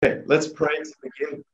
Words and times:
Okay, 0.00 0.22
let's 0.26 0.46
pray 0.46 0.76
to 0.76 0.94
begin. 1.02 1.44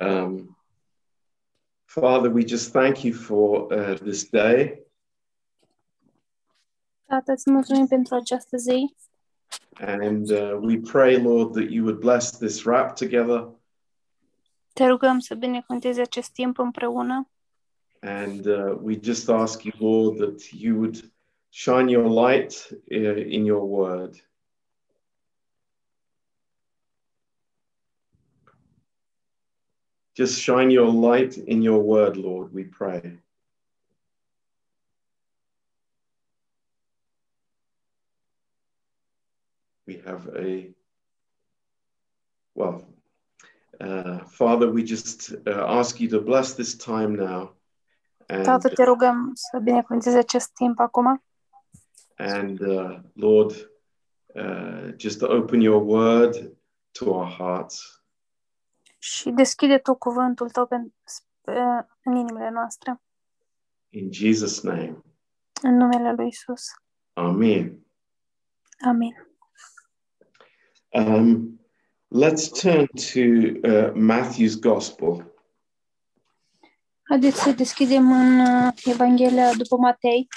Um, 0.00 0.54
Father, 1.86 2.30
we 2.30 2.44
just 2.44 2.72
thank 2.72 3.04
you 3.04 3.12
for 3.12 3.72
uh, 3.72 3.94
this 3.94 4.28
day. 4.28 4.82
Tată, 7.06 7.32
îți 7.32 7.50
mulțumim 7.50 7.86
pentru 7.86 8.14
această 8.14 8.56
zi 8.56 8.94
And 9.72 10.30
uh, 10.30 10.58
we 10.60 10.78
pray, 10.78 11.22
Lord, 11.22 11.52
that 11.52 11.70
you 11.70 11.84
would 11.84 11.98
bless 11.98 12.38
this 12.38 12.64
wrap 12.64 12.94
together. 12.94 13.48
Te 14.72 14.86
rugăm 14.86 15.18
să 15.18 15.34
binecuvântezi 15.34 16.00
acest 16.00 16.32
timp 16.32 16.58
împreună 16.58 17.30
And 18.00 18.46
uh, 18.46 18.78
we 18.82 18.98
just 19.02 19.28
ask 19.28 19.62
you, 19.62 19.72
Lord, 19.78 20.18
that 20.18 20.42
you 20.52 20.76
would 20.76 21.12
shine 21.50 21.88
your 21.88 22.08
light 22.08 22.54
uh, 22.92 22.96
in 22.96 23.44
your 23.44 23.64
word. 23.64 24.20
Just 30.14 30.40
shine 30.40 30.70
your 30.70 30.88
light 30.88 31.38
in 31.38 31.62
your 31.62 31.82
word, 31.82 32.16
Lord, 32.16 32.52
we 32.52 32.64
pray. 32.64 33.18
We 39.86 40.02
have 40.04 40.28
a, 40.36 40.72
well, 42.54 42.84
uh, 43.80 44.18
Father, 44.26 44.70
we 44.70 44.84
just 44.84 45.32
uh, 45.46 45.64
ask 45.66 46.00
you 46.00 46.08
to 46.10 46.20
bless 46.20 46.54
this 46.54 46.76
time 46.76 47.16
now. 47.16 47.54
And, 48.28 48.44
Tată, 48.44 48.68
te 48.68 48.84
rugăm 48.84 49.30
să 49.34 49.58
binecuvântezi 49.58 50.16
acest 50.16 50.52
timp 50.54 50.78
acum 50.78 51.22
and 52.20 52.60
uh, 52.60 52.98
Lord, 53.14 53.70
uh, 54.34 54.92
just 54.96 55.22
open 55.22 55.60
your 55.60 55.82
word 55.82 56.52
to 56.92 57.04
our 57.10 57.28
hearts. 57.28 58.02
și 58.98 59.30
deschide 59.30 59.78
tu 59.78 59.94
cuvântul 59.94 60.50
tău 60.50 60.66
pe, 60.66 60.76
pe- 61.40 61.86
în 62.04 62.14
inimile 62.16 62.50
noastre, 62.50 63.00
In 63.88 64.10
Jesus' 64.12 64.60
name, 64.62 65.02
în 65.62 65.76
numele 65.76 66.12
lui 66.12 66.26
Isus. 66.26 66.62
Amen. 67.12 67.86
Amin. 68.86 69.14
Um, 70.88 71.60
let's 72.08 72.48
turn 72.60 72.86
to 72.86 73.20
uh, 73.68 73.92
Matthew's 73.94 74.58
Gospel. 74.60 75.32
Haideți 77.02 77.42
să 77.42 77.50
deschidem 77.52 78.12
în 78.12 78.40
uh, 78.40 78.72
Evanghelia 78.84 79.52
după 79.54 79.76
Matei, 79.76 80.28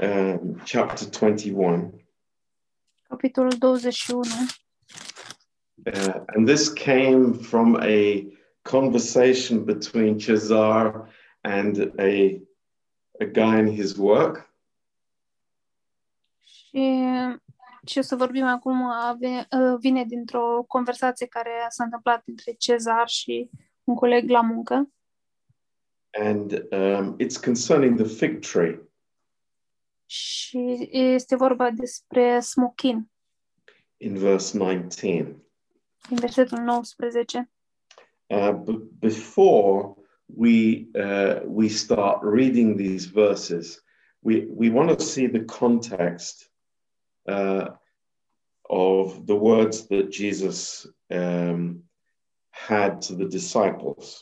um, 0.00 0.60
chapter 0.64 1.06
21. 1.08 2.04
capitolul 3.14 3.58
21. 3.58 4.26
Uh, 5.86 6.24
and 6.34 6.46
this 6.46 6.72
came 6.72 7.32
from 7.32 7.76
a 7.82 8.26
conversation 8.62 9.64
between 9.64 10.18
Cesar 10.18 11.08
and 11.42 11.92
a, 11.98 12.40
a 13.20 13.24
guy 13.24 13.58
in 13.58 13.66
his 13.66 13.96
work. 13.96 14.52
Și 16.40 17.06
ce 17.84 17.98
o 17.98 18.02
să 18.02 18.16
vorbim 18.16 18.44
acum 18.44 18.82
ave, 18.82 19.46
uh, 19.50 19.76
vine 19.80 20.04
dintr-o 20.04 20.64
conversație 20.68 21.26
care 21.26 21.66
s-a 21.68 21.84
întâmplat 21.84 22.22
între 22.26 22.52
Cezar 22.52 23.08
și 23.08 23.50
un 23.84 23.94
coleg 23.94 24.30
la 24.30 24.40
muncă. 24.40 24.88
And 26.18 26.52
um, 26.70 27.16
it's 27.18 27.36
concerning 27.44 27.96
the 27.96 28.06
fig 28.06 28.38
tree. 28.38 28.80
Și 30.16 30.88
este 30.90 31.36
vorba 31.36 31.70
despre 31.70 32.40
smochin, 32.40 33.10
in 33.96 34.14
verse 34.14 34.56
19. 34.56 35.36
În 36.10 36.16
versetul 36.16 36.58
19. 36.58 37.50
Uh, 38.26 38.52
but 38.52 38.82
before 38.98 39.94
we 40.26 40.86
uh, 40.94 41.42
we 41.46 41.68
start 41.68 42.20
reading 42.22 42.76
these 42.76 43.06
verses, 43.06 43.82
we 44.18 44.46
we 44.48 44.70
want 44.70 44.98
to 44.98 45.04
see 45.04 45.28
the 45.28 45.44
context 45.44 46.50
uh, 47.22 47.66
of 48.62 49.26
the 49.26 49.34
words 49.34 49.86
that 49.86 50.10
Jesus 50.10 50.86
um, 51.10 51.84
had 52.50 53.00
to 53.00 53.14
the 53.14 53.26
disciples. 53.26 54.20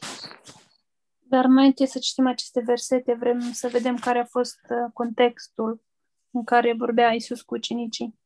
Dar 1.32 1.44
înainte 1.44 1.86
să 1.86 1.98
citim 1.98 2.26
aceste 2.26 2.60
versete, 2.60 3.14
vrem 3.14 3.40
să 3.40 3.68
vedem 3.68 3.96
care 3.96 4.18
a 4.18 4.24
fost 4.24 4.58
uh, 4.68 4.90
contextul 4.92 5.82
în 6.30 6.44
care 6.44 6.74
vorbea 6.78 7.12
Isus 7.12 7.42
cu 7.42 7.54
ucenicii. 7.54 8.18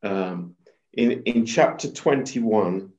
Um, 0.00 0.56
in 0.90 1.20
in 1.22 1.44
chapter 1.54 1.90
21, 1.90 2.94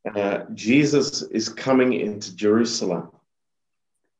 uh, 0.00 0.44
Jesus 0.54 1.28
is 1.32 1.48
coming 1.48 1.92
into 1.92 2.26
Jerusalem. 2.36 3.24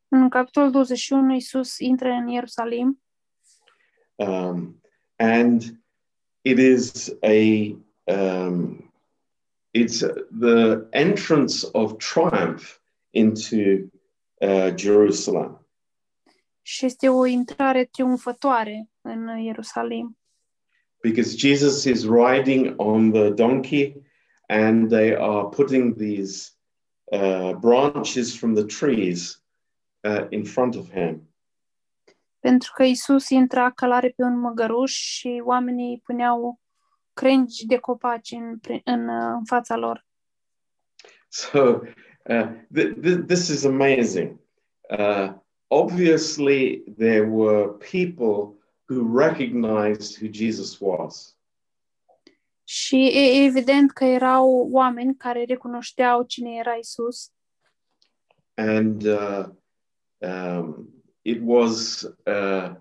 În 0.08 0.28
capitolul 0.28 0.70
21, 0.70 1.34
Isus 1.34 1.78
intră 1.78 2.08
în 2.08 2.28
Ierusalim 2.28 3.00
um, 4.16 4.80
and 5.18 5.78
it 6.44 6.58
is 6.58 7.10
a 7.22 7.76
um, 8.06 8.92
it's 9.74 9.98
the 10.40 10.88
entrance 10.92 11.64
of 11.74 11.98
triumph 11.98 12.78
into 13.12 13.90
uh, 14.40 14.74
Jerusalem. 14.76 15.66
și 16.62 16.84
este 16.84 17.08
o 17.08 17.26
intrare 17.26 17.84
triumfătoare 17.84 18.88
în 19.00 19.38
Ierusalim. 19.38 20.18
because 21.02 21.36
Jesus 21.36 21.84
is 21.84 22.04
riding 22.08 22.74
on 22.76 23.12
the 23.12 23.30
donkey 23.30 23.94
and 24.48 24.88
they 24.90 25.14
are 25.14 25.48
putting 25.48 25.94
these 25.96 26.50
uh, 27.12 27.52
branches 27.60 28.36
from 28.38 28.54
the 28.54 28.64
trees 28.64 29.42
uh, 30.00 30.26
in 30.30 30.44
front 30.44 30.74
of 30.76 30.90
him. 30.90 31.30
Pentru 32.40 32.72
că 32.74 32.82
Isus 32.82 33.28
intra 33.28 33.70
călare 33.70 34.08
pe 34.16 34.22
un 34.22 34.38
măgăruș 34.38 34.92
și 34.92 35.42
oamenii 35.44 36.00
puneau 36.04 36.60
crengi 37.12 37.66
de 37.66 37.76
copaci 37.78 38.30
în, 38.30 38.58
pri- 38.58 38.82
în, 38.84 39.08
uh, 39.08 39.32
în 39.38 39.44
fața 39.44 39.76
lor. 39.76 40.04
So 41.28 41.78
uh, 42.28 42.48
th- 42.74 42.94
th- 43.02 43.26
this 43.26 43.50
is 43.50 43.64
amazing. 43.64 44.38
Uh, 44.90 45.34
obviously, 45.70 46.82
there 46.98 47.26
were 47.26 47.74
people 47.74 48.56
who 48.88 49.02
recognized 49.02 50.16
who 50.16 50.28
Jesus 50.28 50.80
was. 50.80 51.36
Și 52.68 52.96
e 52.96 53.44
evident 53.44 53.92
că 53.92 54.04
erau 54.04 54.68
oameni 54.70 55.16
care 55.16 55.44
recunoșteau 55.44 56.22
cine 56.22 56.50
era 56.54 56.74
Isus 56.74 57.30
And 58.54 59.04
uh, 59.04 59.44
um, 60.18 60.88
it 61.22 61.40
was 61.42 62.02
uh, 62.26 62.74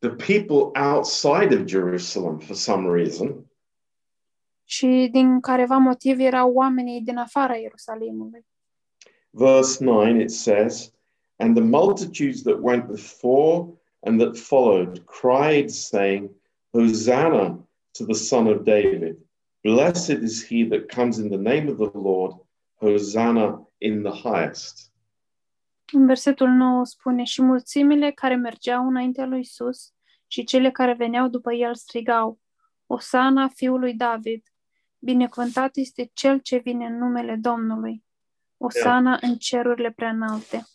the 0.00 0.10
people 0.10 0.70
outside 0.74 1.52
of 1.52 1.66
Jerusalem 1.66 2.38
for 2.38 2.54
some 2.54 2.86
reason 2.86 3.47
și 4.70 5.08
din 5.12 5.40
careva 5.40 5.76
motiv 5.76 6.18
erau 6.18 6.52
oamenii 6.52 7.00
din 7.00 7.16
afara 7.16 7.56
Ierusalimului. 7.56 8.46
verse 9.30 9.84
9 9.84 10.08
it 10.20 10.30
says 10.30 10.92
and 11.36 11.56
the 11.56 11.64
multitudes 11.64 12.42
that 12.42 12.58
went 12.60 12.86
before 12.86 13.66
and 14.00 14.20
that 14.20 14.36
followed 14.36 15.04
cried 15.04 15.70
saying 15.70 16.30
hosanna 16.70 17.68
to 17.92 18.04
the 18.04 18.14
son 18.14 18.46
of 18.46 18.62
david. 18.62 19.16
Blessed 19.62 20.22
is 20.22 20.46
he 20.46 20.64
that 20.68 20.94
comes 20.94 21.16
in 21.16 21.28
the 21.28 21.54
name 21.54 21.70
of 21.70 21.76
the 21.76 21.98
lord. 21.98 22.34
Hosanna 22.74 23.68
in 23.78 24.02
the 24.02 24.28
highest 24.28 24.92
În 25.92 26.06
versetul 26.06 26.48
9 26.48 26.84
spune, 26.84 27.24
și 27.24 27.42
mulțimile 27.42 28.10
care 28.10 28.34
mergeau 28.34 28.86
înaintea 28.86 29.26
lui 29.26 29.40
Isus 29.40 29.92
și 30.26 30.44
cele 30.44 30.70
care 30.70 30.92
veneau 30.92 31.28
după 31.28 31.52
el 31.52 31.74
strigau, 31.74 32.38
Osana 32.86 33.48
fiului 33.48 33.94
David, 33.94 34.42
binecuvântat 34.98 35.76
este 35.76 36.10
cel 36.12 36.38
ce 36.38 36.56
vine 36.56 36.86
în 36.86 36.98
numele 36.98 37.36
Domnului, 37.36 38.04
Osana 38.56 39.18
în 39.20 39.36
cerurile 39.36 39.90
prea 39.90 40.10
înalte. 40.10 40.66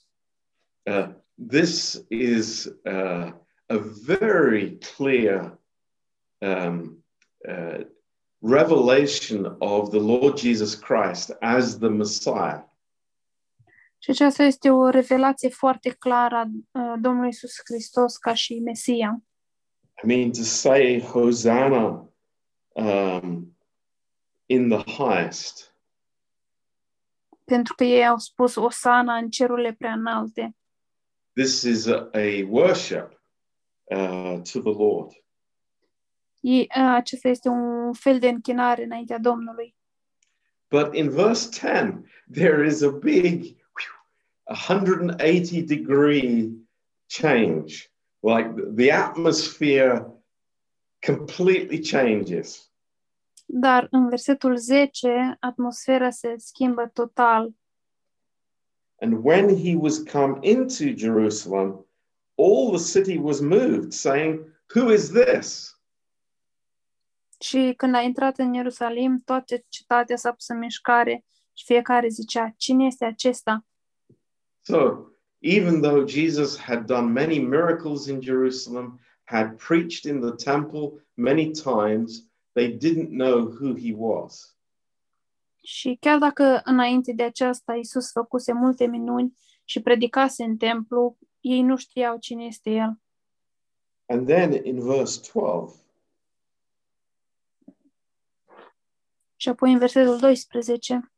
Uh, 0.81 1.09
this 1.47 2.05
is 2.07 2.65
uh, 2.65 3.33
a 3.65 3.77
very 4.05 4.77
clear 4.95 5.59
um, 6.37 7.05
uh, 7.37 7.85
revelation 8.39 9.55
of 9.59 9.89
the 9.89 9.99
lord 9.99 10.37
jesus 10.37 10.75
christ 10.75 11.29
as 11.39 11.77
the 11.77 11.87
messiah 11.87 12.63
Și 14.03 14.09
aceasta 14.09 14.43
este 14.43 14.69
o 14.69 14.89
revelație 14.89 15.49
foarte 15.49 15.89
clară 15.89 16.35
a 16.35 16.49
uh, 16.71 16.93
Domnului 17.01 17.29
Isus 17.29 17.53
Hristos 17.65 18.17
ca 18.17 18.33
și 18.33 18.59
Mesia. 18.59 19.23
I 20.03 20.07
mean, 20.07 20.31
to 20.31 20.41
say 20.41 20.99
Hosanna 20.99 22.09
um, 22.73 23.57
in 24.53 24.69
the 24.69 24.83
highest 24.91 25.73
pentru 27.45 27.73
că 27.73 27.83
ei 27.83 28.07
au 28.07 28.17
spus 28.17 28.55
Osana 28.55 29.15
în 29.15 29.29
cerurile 29.29 29.73
prea 29.73 29.93
înalte. 29.93 30.55
This 31.33 31.61
is 31.61 31.87
a, 31.87 32.09
a 32.13 32.45
worship 32.47 33.21
uh, 33.83 34.41
to 34.51 34.59
the 34.59 34.73
Lord. 34.77 35.11
Ei, 36.39 36.69
acesta 36.69 37.27
este 37.27 37.49
un 37.49 37.93
fel 37.93 38.19
de 38.19 38.27
închinare 38.27 38.83
înaintea 38.83 39.17
Domnului. 39.17 39.75
But 40.69 40.95
in 40.95 41.09
verse 41.09 41.49
10, 41.49 42.03
there 42.31 42.65
is 42.65 42.81
a 42.81 42.89
big 42.89 43.41
whew, 43.43 43.95
180 44.43 45.65
degree 45.65 46.49
change. 47.07 47.91
Like 48.19 48.53
the 48.75 48.91
atmosphere 48.91 50.05
completely 51.05 51.79
changes. 51.79 52.72
Dar 53.45 53.87
în 53.91 54.09
versetul 54.09 54.57
10, 54.57 55.37
atmosfera 55.39 56.09
se 56.09 56.33
schimbă 56.37 56.89
total. 56.93 57.53
And 58.99 59.25
when 59.25 59.49
he 59.49 59.75
was 59.75 59.97
come 59.97 60.37
into 60.41 60.95
Jerusalem, 60.95 61.85
all 62.37 62.77
the 62.77 62.99
city 62.99 63.17
was 63.17 63.39
moved, 63.39 63.91
saying, 63.91 64.39
Who 64.75 64.91
is 64.91 65.09
this? 65.09 65.77
Și 67.39 67.73
când 67.77 67.95
a 67.95 68.01
intrat 68.01 68.37
în 68.37 68.53
Ierusalim, 68.53 69.21
toată 69.25 69.55
cetatea 69.69 70.15
s-a 70.15 70.31
pus 70.31 70.47
în 70.47 70.57
mișcare 70.57 71.25
și 71.53 71.65
fiecare 71.65 72.07
zicea, 72.07 72.53
cine 72.57 72.85
este 72.85 73.05
acesta? 73.05 73.65
So, 74.61 75.07
even 75.39 75.81
though 75.81 76.07
Jesus 76.07 76.57
had 76.57 76.85
done 76.85 77.11
many 77.11 77.39
miracles 77.39 78.05
in 78.05 78.21
Jerusalem, 78.21 78.99
had 79.23 79.57
preached 79.57 80.11
in 80.11 80.21
the 80.21 80.51
temple 80.51 81.05
many 81.13 81.51
times, 81.51 82.27
they 82.53 82.77
didn't 82.77 83.09
know 83.09 83.39
who 83.41 83.75
he 83.75 83.93
was. 83.95 84.57
Și 85.63 85.97
chiar 85.99 86.17
dacă 86.17 86.61
înainte 86.63 87.13
de 87.13 87.23
aceasta 87.23 87.75
Isus 87.75 88.11
făcuse 88.11 88.53
multe 88.53 88.85
minuni 88.85 89.37
și 89.63 89.81
predicase 89.81 90.43
în 90.43 90.57
templu, 90.57 91.17
ei 91.39 91.61
nu 91.61 91.77
știau 91.77 92.17
cine 92.17 92.43
este 92.43 92.69
el. 92.69 93.01
And 94.05 94.27
then 94.27 94.65
in 94.65 94.79
verse 94.79 95.31
12, 95.33 95.83
Și 99.35 99.49
apoi 99.49 99.71
în 99.71 99.77
versetul 99.77 100.19
12, 100.19 101.11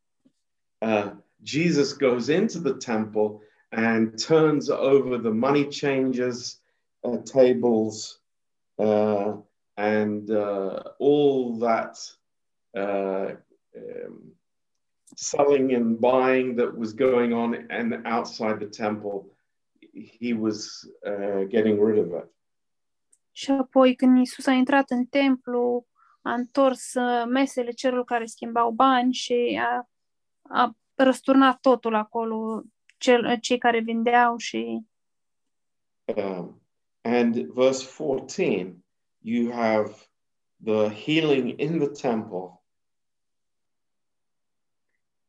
uh, 0.78 1.12
Jesus 1.44 1.98
goes 1.98 2.28
into 2.28 2.60
the 2.60 2.74
temple 2.74 3.40
and 3.70 4.26
turns 4.26 4.70
over 4.70 5.20
the 5.20 5.30
money 5.30 5.68
changers' 5.68 6.62
uh, 7.00 7.20
tables 7.24 8.22
uh, 8.76 9.38
and 9.78 10.30
uh, 10.32 10.82
all 11.00 11.58
that 11.60 11.98
uh, 12.78 13.36
um, 13.76 14.32
selling 15.16 15.74
and 15.74 16.00
buying 16.00 16.56
that 16.56 16.78
was 16.78 16.94
going 16.94 17.34
on 17.34 17.68
and 17.70 18.02
outside 18.06 18.60
the 18.60 18.68
temple. 18.68 19.30
He 19.94 20.34
was 20.34 20.90
uh, 21.06 21.44
getting 21.50 21.80
rid 21.80 22.00
of 22.00 22.14
it. 22.14 22.30
și 23.38 23.52
apoi 23.52 23.96
când 23.96 24.22
Isus 24.22 24.46
a 24.46 24.52
intrat 24.52 24.90
în 24.90 25.06
templu, 25.06 25.88
a 26.22 26.34
întors 26.34 26.94
uh, 26.94 27.26
mesele 27.30 27.72
celor 27.72 28.04
care 28.04 28.26
schimbau 28.26 28.72
bani 28.72 29.14
și 29.14 29.62
a, 29.64 29.90
a 30.42 30.76
răsturnat 30.94 31.60
totul 31.60 31.96
acolo, 31.96 32.64
cel, 32.98 33.38
cei 33.42 33.58
care 33.58 33.80
vindeau 33.80 34.38
și 34.38 34.86
Um, 36.16 36.62
and 37.02 37.36
verse 37.36 37.84
14, 37.98 38.85
you 39.26 39.52
have 39.52 39.92
the 40.64 40.90
healing 40.90 41.60
in 41.60 41.80
the 41.80 41.90
temple 41.90 42.60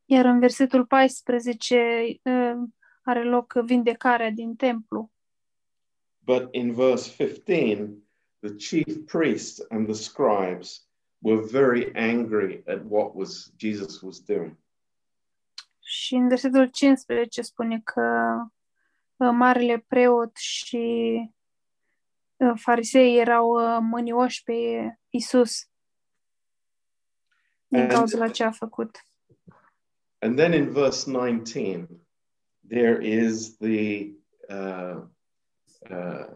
Iar 0.08 0.24
în 0.24 0.38
versetul 0.38 0.86
14 0.86 2.04
uh, 2.22 2.68
are 3.02 3.24
loc 3.24 3.52
vindecarea 3.64 4.30
din 4.30 4.56
templu. 4.56 5.12
But 6.18 6.48
in 6.50 6.72
verse 6.72 7.24
15, 7.24 7.94
the 8.38 8.54
chief 8.54 8.96
priests 9.06 9.66
and 9.68 9.86
the 9.86 9.94
scribes 9.94 10.88
were 11.18 11.42
very 11.50 11.92
angry 11.94 12.62
at 12.66 12.80
what 12.88 13.10
was 13.14 13.52
Jesus 13.56 14.00
was 14.00 14.20
doing. 14.20 14.56
Și 15.80 16.14
în 16.14 16.28
versetul 16.28 16.66
15 16.66 17.42
spune 17.42 17.80
că 17.80 18.36
uh, 19.16 19.30
marele 19.32 19.84
preot 19.88 20.36
și 20.36 20.86
uh, 21.22 21.35
farisei 22.56 23.18
erau 23.18 23.50
uh, 23.50 23.78
mânioși 23.80 24.42
pe 24.42 24.52
Isus 25.10 25.68
din 27.66 27.80
And- 27.80 27.90
cauza 27.90 28.18
la 28.18 28.28
ce 28.28 28.44
a 28.44 28.50
făcut. 28.50 29.00
And 30.18 30.36
then 30.36 30.52
in 30.52 30.72
verse 30.72 31.10
19, 31.10 31.88
there 32.68 33.06
is 33.06 33.56
the 33.56 34.12
uh, 34.48 35.02
uh, 35.90 36.26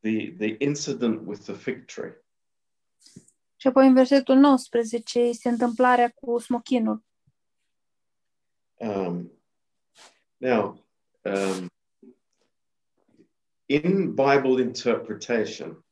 the 0.00 0.34
the 0.38 0.56
incident 0.58 1.26
with 1.26 1.42
the 1.42 1.52
fig 1.54 1.84
tree. 1.84 2.24
Și 3.56 3.66
apoi 3.66 3.86
în 3.86 3.94
versetul 3.94 4.36
19 4.36 5.18
este 5.18 5.48
întâmplarea 5.48 6.08
cu 6.10 6.38
smochinul. 6.38 7.04
Um, 8.74 9.32
now, 10.36 10.86
um, 11.22 11.70
in 13.66 14.14
Bible 14.14 14.60
interpretation, 14.60 15.84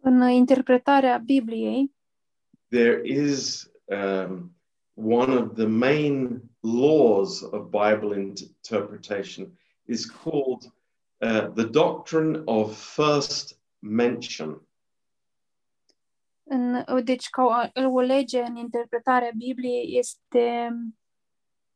În 0.00 0.28
interpretarea 0.28 1.18
Bibliei 1.18 1.92
there 2.72 3.02
is 3.04 3.70
um, 3.90 4.54
one 4.94 5.30
of 5.30 5.54
the 5.54 5.68
main 5.68 6.48
laws 6.62 7.42
of 7.42 7.70
Bible 7.70 8.12
interpretation 8.12 9.52
is 9.86 10.06
called 10.06 10.72
uh, 11.20 11.48
the 11.54 11.66
doctrine 11.66 12.42
of 12.46 12.76
first 12.76 13.58
mention. 13.80 14.60
În, 16.44 16.84
deci, 17.04 17.28
ca 17.28 17.70
o, 17.74 17.88
o 17.88 18.00
lege 18.00 18.40
în 18.40 18.56
interpretarea 18.56 19.30
Bibliei 19.36 19.98
este 19.98 20.68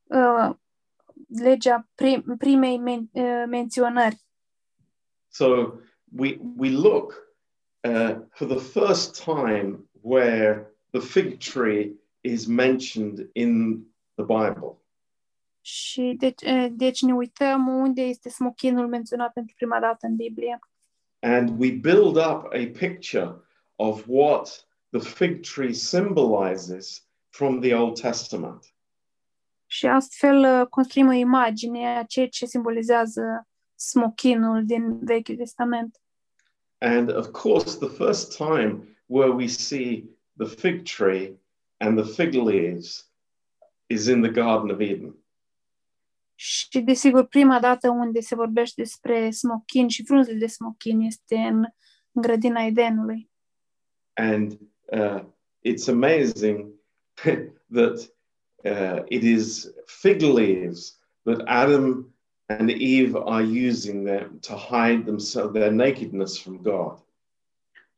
uh, 0.05 0.51
legea 1.27 1.89
prim, 1.95 2.35
primei 2.39 2.79
men, 2.79 3.11
uh, 3.13 3.45
menționări. 3.49 4.21
So 5.29 5.73
we 6.19 6.39
we 6.57 6.71
look 6.71 7.35
uh, 7.81 8.17
for 8.31 8.47
the 8.47 8.81
first 8.81 9.25
time 9.25 9.89
where 10.01 10.67
the 10.91 11.01
fig 11.01 11.39
tree 11.39 11.93
is 12.21 12.47
mentioned 12.47 13.29
in 13.33 13.83
the 14.15 14.25
Bible. 14.25 14.77
Și 15.61 16.15
deci, 16.19 16.43
uh, 16.43 16.67
deci 16.71 17.03
ne 17.03 17.15
uităm 17.15 17.69
unde 17.69 18.03
este 18.03 18.29
smochinul 18.29 18.89
menționat 18.89 19.33
pentru 19.33 19.55
prima 19.57 19.81
dată 19.81 20.07
în 20.07 20.17
Biblie. 20.17 20.59
and 21.23 21.59
we 21.59 21.73
build 21.73 22.17
up 22.19 22.49
a 22.53 22.67
picture 22.67 23.35
of 23.79 24.07
what 24.07 24.65
the 24.93 25.01
fig 25.01 25.43
tree 25.43 25.75
symbolizes 25.75 27.03
from 27.31 27.61
the 27.61 27.73
Old 27.75 27.97
Testament. 27.97 28.73
Și 29.77 29.87
astfel 29.87 30.61
uh, 30.61 30.67
construim 30.67 31.09
o 31.09 31.13
imagine 31.13 31.99
a 31.99 32.05
ceea 32.05 32.29
ce 32.29 32.47
simbolizează 32.47 33.49
smochinul 33.75 34.65
din 34.65 35.05
Vechiul 35.05 35.37
Testament. 35.37 36.01
And 36.79 37.17
of 37.17 37.27
course, 37.27 37.79
the 37.79 37.89
first 37.89 38.37
time 38.37 38.97
where 39.07 39.31
we 39.31 39.47
see 39.47 40.05
the 40.37 40.47
fig 40.47 40.83
tree 40.83 41.41
and 41.77 41.99
the 41.99 42.23
fig 42.23 42.35
leaves 42.35 43.11
is 43.87 44.07
in 44.07 44.23
the 44.23 44.31
Garden 44.31 44.71
of 44.71 44.81
Eden. 44.81 45.17
Și, 46.35 46.81
desigur, 46.81 47.27
prima 47.27 47.61
dată 47.61 47.91
unde 47.91 48.21
se 48.21 48.35
vorbește 48.35 48.83
despre 48.83 49.31
smochin 49.31 49.89
și 49.89 50.05
frunzele 50.05 50.39
de 50.39 50.47
smochin 50.47 51.01
este 51.01 51.37
în, 51.37 51.59
în 52.13 52.23
grădina 52.23 52.63
Edenului. 52.63 53.31
And 54.15 54.59
uh, 54.93 55.25
it's 55.69 55.89
amazing 55.89 56.75
that 57.77 58.16
uh, 58.65 59.03
it 59.09 59.23
is 59.23 59.73
fig 59.87 60.23
leaves 60.23 60.99
that 61.25 61.43
Adam 61.47 62.15
and 62.49 62.71
Eve 62.71 63.17
are 63.17 63.43
using 63.43 64.05
them 64.05 64.39
to 64.41 64.57
hide 64.57 65.05
themselves, 65.05 65.53
their 65.53 65.73
nakedness 65.73 66.39
from 66.39 66.63
God. 66.63 67.05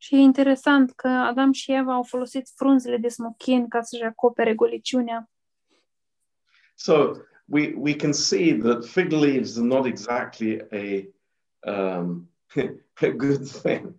Și 0.00 0.14
e 0.14 0.18
interesant 0.18 0.92
că 0.92 1.08
Adam 1.08 1.52
și 1.52 1.72
Eva 1.72 1.94
au 1.94 2.02
folosit 2.02 2.48
frunzele 2.54 2.96
de 2.96 3.08
smochin 3.08 3.68
ca 3.68 3.82
să-și 3.82 4.02
acopere 4.02 4.54
goliciunea. 4.54 5.30
So 6.74 7.12
we, 7.44 7.74
we 7.76 7.94
can 7.94 8.12
see 8.12 8.58
that 8.58 8.84
fig 8.84 9.10
leaves 9.10 9.56
are 9.56 9.66
not 9.66 9.86
exactly 9.86 10.60
a, 10.70 11.08
um, 11.70 12.30
a 13.00 13.08
good 13.08 13.48
thing. 13.48 13.94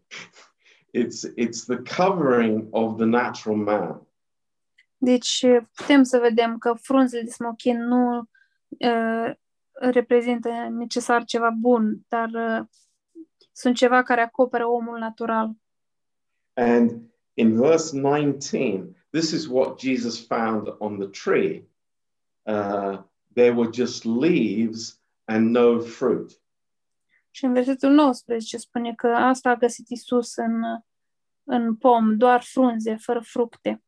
It's, 0.92 1.24
it's 1.36 1.66
the 1.66 1.82
covering 1.96 2.68
of 2.72 2.98
the 2.98 3.06
natural 3.06 3.56
man. 3.56 4.08
Deci 5.02 5.46
putem 5.76 6.04
să 6.04 6.20
vedem 6.20 6.58
că 6.58 6.74
frunzele 6.74 7.22
de 7.24 7.30
smochin 7.30 7.84
nu 7.84 8.30
uh, 8.68 9.32
reprezintă 9.72 10.50
necesar 10.70 11.24
ceva 11.24 11.50
bun, 11.50 12.00
dar 12.08 12.30
uh, 12.34 12.66
sunt 13.52 13.76
ceva 13.76 14.04
care 14.04 14.22
acoperă 14.22 14.68
omul 14.68 14.98
natural. 14.98 15.52
And 16.54 16.92
in 17.34 17.56
verse 17.56 18.00
19, 18.00 18.96
this 19.10 19.32
is 19.32 19.48
what 19.48 19.80
Jesus 19.80 20.28
found 20.28 20.76
on 20.78 21.00
the 21.00 21.08
tree. 21.08 21.68
Uh, 22.42 23.02
there 23.34 23.54
were 23.56 23.70
just 23.74 24.04
leaves 24.04 25.02
and 25.26 25.50
no 25.50 25.80
fruit. 25.80 26.42
Și 27.30 27.46
în 27.46 27.54
versetul 27.54 27.90
19 27.90 28.58
spune 28.58 28.94
că 28.96 29.08
asta 29.08 29.50
a 29.50 29.56
găsit 29.56 29.90
Isus 29.90 30.36
în, 30.36 30.62
în 31.44 31.76
pom, 31.76 32.18
doar 32.18 32.42
frunze, 32.42 32.96
fără 32.96 33.20
fructe. 33.20 33.84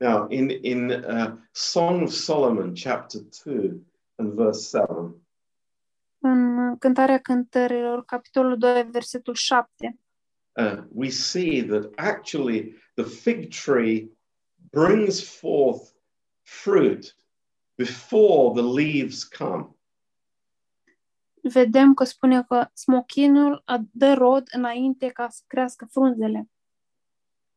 Now, 0.00 0.28
in, 0.28 0.50
in 0.50 0.90
uh, 0.90 1.36
Song 1.52 2.02
of 2.02 2.12
Solomon, 2.12 2.74
chapter 2.74 3.20
2 3.44 3.80
and 4.16 4.32
verse 4.32 4.78
7, 4.78 5.14
În 6.18 6.76
Cântarea 6.78 7.18
Cântărilor, 7.18 8.04
capitolul 8.04 8.58
2, 8.58 8.88
versetul 8.90 9.34
7, 9.34 9.98
uh, 10.52 10.82
we 10.94 11.08
see 11.08 11.62
that 11.62 11.92
actually 11.96 12.74
the 12.94 13.04
fig 13.04 13.50
tree 13.64 14.10
brings 14.70 15.38
forth 15.38 15.92
fruit 16.42 17.16
before 17.74 18.62
the 18.62 18.82
leaves 18.82 19.24
come. 19.24 19.78
vedem 21.42 21.94
că 21.94 22.04
spune 22.04 22.42
că 22.42 22.68
smochinul 22.72 23.64
dă 23.90 24.12
rod 24.12 24.48
înainte 24.50 25.08
ca 25.08 25.28
să 25.28 25.42
crească 25.46 25.84
frunzele. 25.90 26.48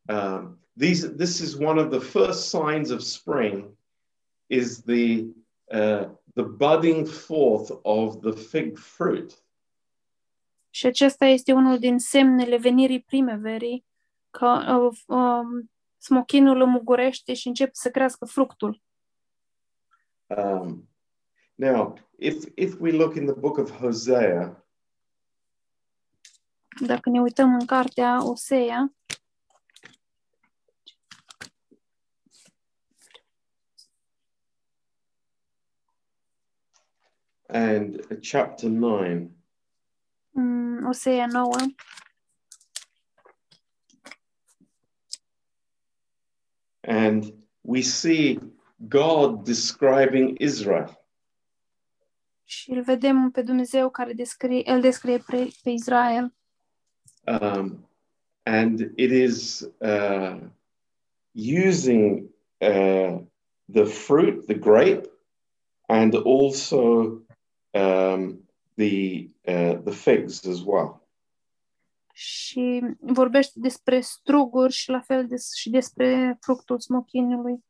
Um, 0.02 0.61
these, 0.76 1.08
this 1.16 1.40
is 1.40 1.54
one 1.54 1.78
of 1.78 1.90
the 1.90 2.00
first 2.00 2.48
signs 2.48 2.90
of 2.90 3.02
spring, 3.02 3.76
is 4.46 4.82
the 4.82 5.26
uh, 5.72 6.08
the 6.34 6.42
budding 6.42 7.06
forth 7.06 7.70
of 7.82 8.20
the 8.20 8.32
fig 8.32 8.78
fruit. 8.78 9.44
Și 10.70 10.86
acesta 10.86 11.24
este 11.24 11.52
unul 11.52 11.78
din 11.78 11.98
semnele 11.98 12.56
venirii 12.56 13.00
primăverii, 13.00 13.84
că 14.30 14.78
um, 15.06 15.70
smochinul 15.98 16.60
înmugurește 16.60 17.34
și 17.34 17.48
începe 17.48 17.70
să 17.74 17.90
crească 17.90 18.24
fructul. 18.24 18.82
Um, 20.26 20.88
now, 21.54 21.98
if, 22.18 22.44
if 22.54 22.80
we 22.80 22.90
look 22.90 23.14
in 23.14 23.24
the 23.26 23.34
book 23.34 23.56
of 23.56 23.70
Hosea, 23.70 24.62
Dacă 26.80 27.10
ne 27.10 27.20
uităm 27.20 27.54
în 27.54 27.66
cartea 27.66 28.28
Osea, 28.28 28.94
and 37.52 38.20
chapter 38.20 38.68
9, 38.68 39.30
în 40.32 40.84
Osea 40.84 41.26
9, 41.26 41.50
and 46.80 47.34
we 47.60 47.80
see 47.80 48.38
God 48.88 49.44
describing 49.44 50.40
Israel. 50.40 51.02
și 52.52 52.70
îl 52.70 52.82
vedem 52.82 53.30
pe 53.30 53.42
Dumnezeu 53.42 53.90
care 53.90 54.12
descrie, 54.12 54.62
el 54.70 54.80
descrie 54.80 55.18
pe, 55.18 55.48
pe 55.62 55.70
Israel. 55.70 56.34
Um, 57.26 57.88
and 58.42 58.80
it 58.96 59.10
is 59.10 59.68
uh, 59.78 60.40
using 61.64 62.30
uh, 62.58 63.20
the 63.72 63.84
fruit, 63.84 64.46
the 64.46 64.54
grape, 64.54 65.10
and 65.86 66.14
also 66.14 67.20
um, 67.74 68.48
the 68.76 69.28
uh, 69.46 69.74
the 69.84 69.92
figs 69.92 70.46
as 70.46 70.62
well. 70.64 71.02
și 72.12 72.82
vorbește 73.00 73.60
despre 73.60 74.00
struguri 74.00 74.72
și 74.72 74.90
la 74.90 75.00
fel 75.00 75.26
des, 75.26 75.54
și 75.54 75.70
despre 75.70 76.38
fructul 76.40 76.80
smochinului. 76.80 77.64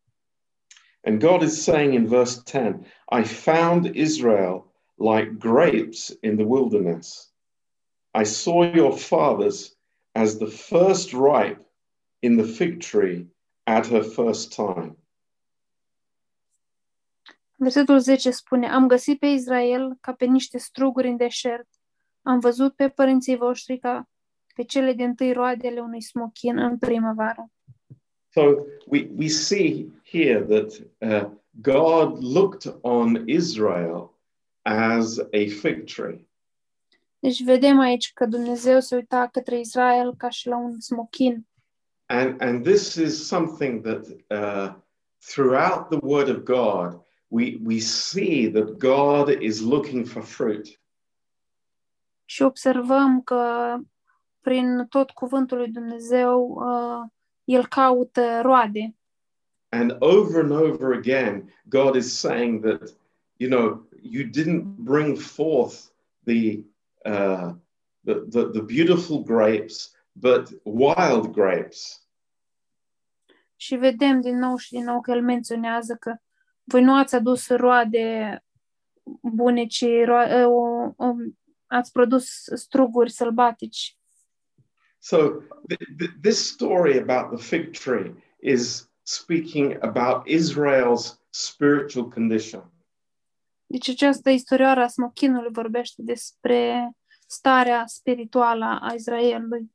And 1.05 1.21
God 1.21 1.43
is 1.43 1.63
saying 1.63 1.95
in 1.95 2.07
verse 2.07 2.43
10, 2.45 2.81
I 3.11 3.25
found 3.25 3.95
Israel 3.95 4.65
like 4.97 5.37
grapes 5.39 6.19
in 6.21 6.37
the 6.37 6.45
wilderness. 6.45 7.33
I 8.15 8.25
saw 8.25 8.63
your 8.63 8.93
fathers 8.93 9.77
as 10.13 10.37
the 10.37 10.47
first 10.47 11.13
ripe 11.13 11.67
in 12.21 12.37
the 12.37 12.47
fig 12.47 12.81
tree 12.81 13.27
at 13.65 13.87
her 13.87 14.03
first 14.03 14.55
time. 14.55 14.97
Versetul 17.63 17.99
10 17.99 18.31
spune, 18.31 18.69
Am 18.69 18.87
găsit 18.87 19.19
pe 19.19 19.27
Israel 19.27 19.97
ca 20.01 20.13
pe 20.13 20.25
niște 20.25 20.59
struguri 20.59 21.09
în 21.09 21.17
deșert. 21.17 21.69
Am 22.23 22.39
văzut 22.39 22.75
pe 22.75 22.89
părinții 22.89 23.37
voștri 23.37 23.79
ca 23.79 24.09
pe 24.55 24.63
cele 24.63 24.93
din 24.93 25.15
tâi 25.15 25.33
roade 25.33 25.69
ale 25.69 25.81
unui 25.81 26.03
smochin 26.03 26.59
în 26.59 26.79
primăvară. 26.79 27.51
So 28.29 28.41
we, 28.87 29.09
we 29.17 29.29
see 29.29 29.87
here 30.05 30.41
that 30.41 30.81
uh, 30.99 31.31
God 31.51 32.23
looked 32.35 32.79
on 32.81 33.29
Israel 33.29 34.11
as 34.63 35.19
a 35.19 35.47
fig 35.61 35.85
tree. 35.85 36.27
Deci 37.19 37.43
vedem 37.43 37.79
aici 37.79 38.13
că 38.13 38.27
Dumnezeu 38.27 38.81
se 38.81 38.95
uita 38.95 39.29
către 39.33 39.59
Israel 39.59 40.15
ca 40.17 40.29
și 40.29 40.49
la 40.49 40.57
un 40.57 40.81
smochin. 40.81 41.47
And, 42.07 42.41
and 42.41 42.65
this 42.65 42.95
is 42.95 43.27
something 43.27 43.83
that 43.83 44.07
uh, 44.31 44.75
throughout 45.19 45.89
the 45.89 45.99
Word 46.01 46.29
of 46.29 46.37
God, 46.37 47.02
we, 47.33 47.59
we 47.63 47.81
see 47.81 48.47
that 48.49 48.79
God 48.79 49.31
is 49.41 49.61
looking 49.63 50.05
for 50.07 50.23
fruit. 50.23 50.81
Și 52.25 52.43
observăm 52.43 53.23
că 53.23 53.77
prin 54.41 54.87
tot 54.89 55.11
cuvântul 55.11 55.57
lui 55.57 55.69
Dumnezeu 55.69 56.49
uh, 56.49 57.11
el 57.45 57.67
caută 57.67 58.41
roade. 58.43 58.95
And 59.69 59.97
over 59.99 60.43
and 60.43 60.51
over 60.51 60.93
again, 60.93 61.53
God 61.69 61.95
is 61.95 62.19
saying 62.19 62.65
that, 62.65 62.95
you 63.37 63.51
know, 63.51 63.87
you 64.03 64.25
didn't 64.25 64.65
bring 64.65 65.19
forth 65.19 65.77
the, 66.25 66.65
uh, 67.05 67.55
the, 68.05 68.15
the, 68.31 68.45
the 68.45 68.63
beautiful 68.63 69.23
grapes, 69.23 69.95
but 70.13 70.49
wild 70.63 71.27
grapes. 71.33 72.07
Și 73.57 73.77
vedem 73.77 74.21
din 74.21 74.39
nou 74.39 74.57
și 74.57 74.73
din 74.73 74.85
nou 74.85 75.01
că 75.01 75.11
el 75.11 75.23
menționează 75.23 75.95
că 75.95 76.17
voi 76.65 76.83
nu 76.83 76.95
ați 76.95 77.15
adus 77.15 77.49
roade 77.49 78.39
bune, 79.21 79.67
ci 79.67 79.85
ro- 79.85 80.47
uh, 80.47 80.93
um, 80.97 81.39
ați 81.67 81.93
produs 81.93 82.27
struguri 82.55 83.11
sălbatici. 83.11 83.97
So 84.99 85.17
th- 85.69 85.97
th- 85.99 86.21
this 86.21 86.53
story 86.53 86.99
about 86.99 87.37
the 87.37 87.57
fig 87.57 87.77
tree 87.77 88.15
is 88.41 88.91
speaking 89.03 89.77
about 89.81 90.27
Israel's 90.27 91.19
spiritual 91.31 92.09
condition. 92.09 92.73
Deci 93.67 93.89
această 93.89 94.31
istorioară 94.31 94.81
a 94.81 94.89
smochinului 94.89 95.51
vorbește 95.53 96.03
despre 96.03 96.91
starea 97.27 97.87
spirituală 97.87 98.79
a 98.83 98.93
Israelului. 98.95 99.73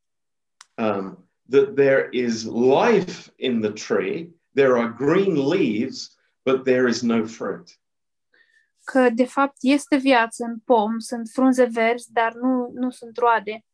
Um, 0.75 1.29
that 1.49 1.75
there 1.75 2.09
is 2.11 2.45
life 2.45 3.33
in 3.35 3.61
the 3.61 3.71
tree, 3.71 4.29
there 4.53 4.79
are 4.79 4.95
green 4.97 5.35
leaves, 5.35 6.16
but 6.47 6.63
there 6.63 6.87
is 6.87 7.01
no 7.01 7.25
fruit. 7.25 7.79
Că, 8.83 9.09
de 9.09 9.25
fapt, 9.25 9.57
este 9.61 9.95
viață 9.95 10.43
în 10.43 10.59
pom, 10.59 10.99
sunt 10.99 11.29
frunze 11.33 11.63
verzi, 11.63 12.11
dar 12.11 12.33
nu, 12.33 12.71
nu 12.73 12.89
sunt 12.89 13.17
roade. 13.17 13.65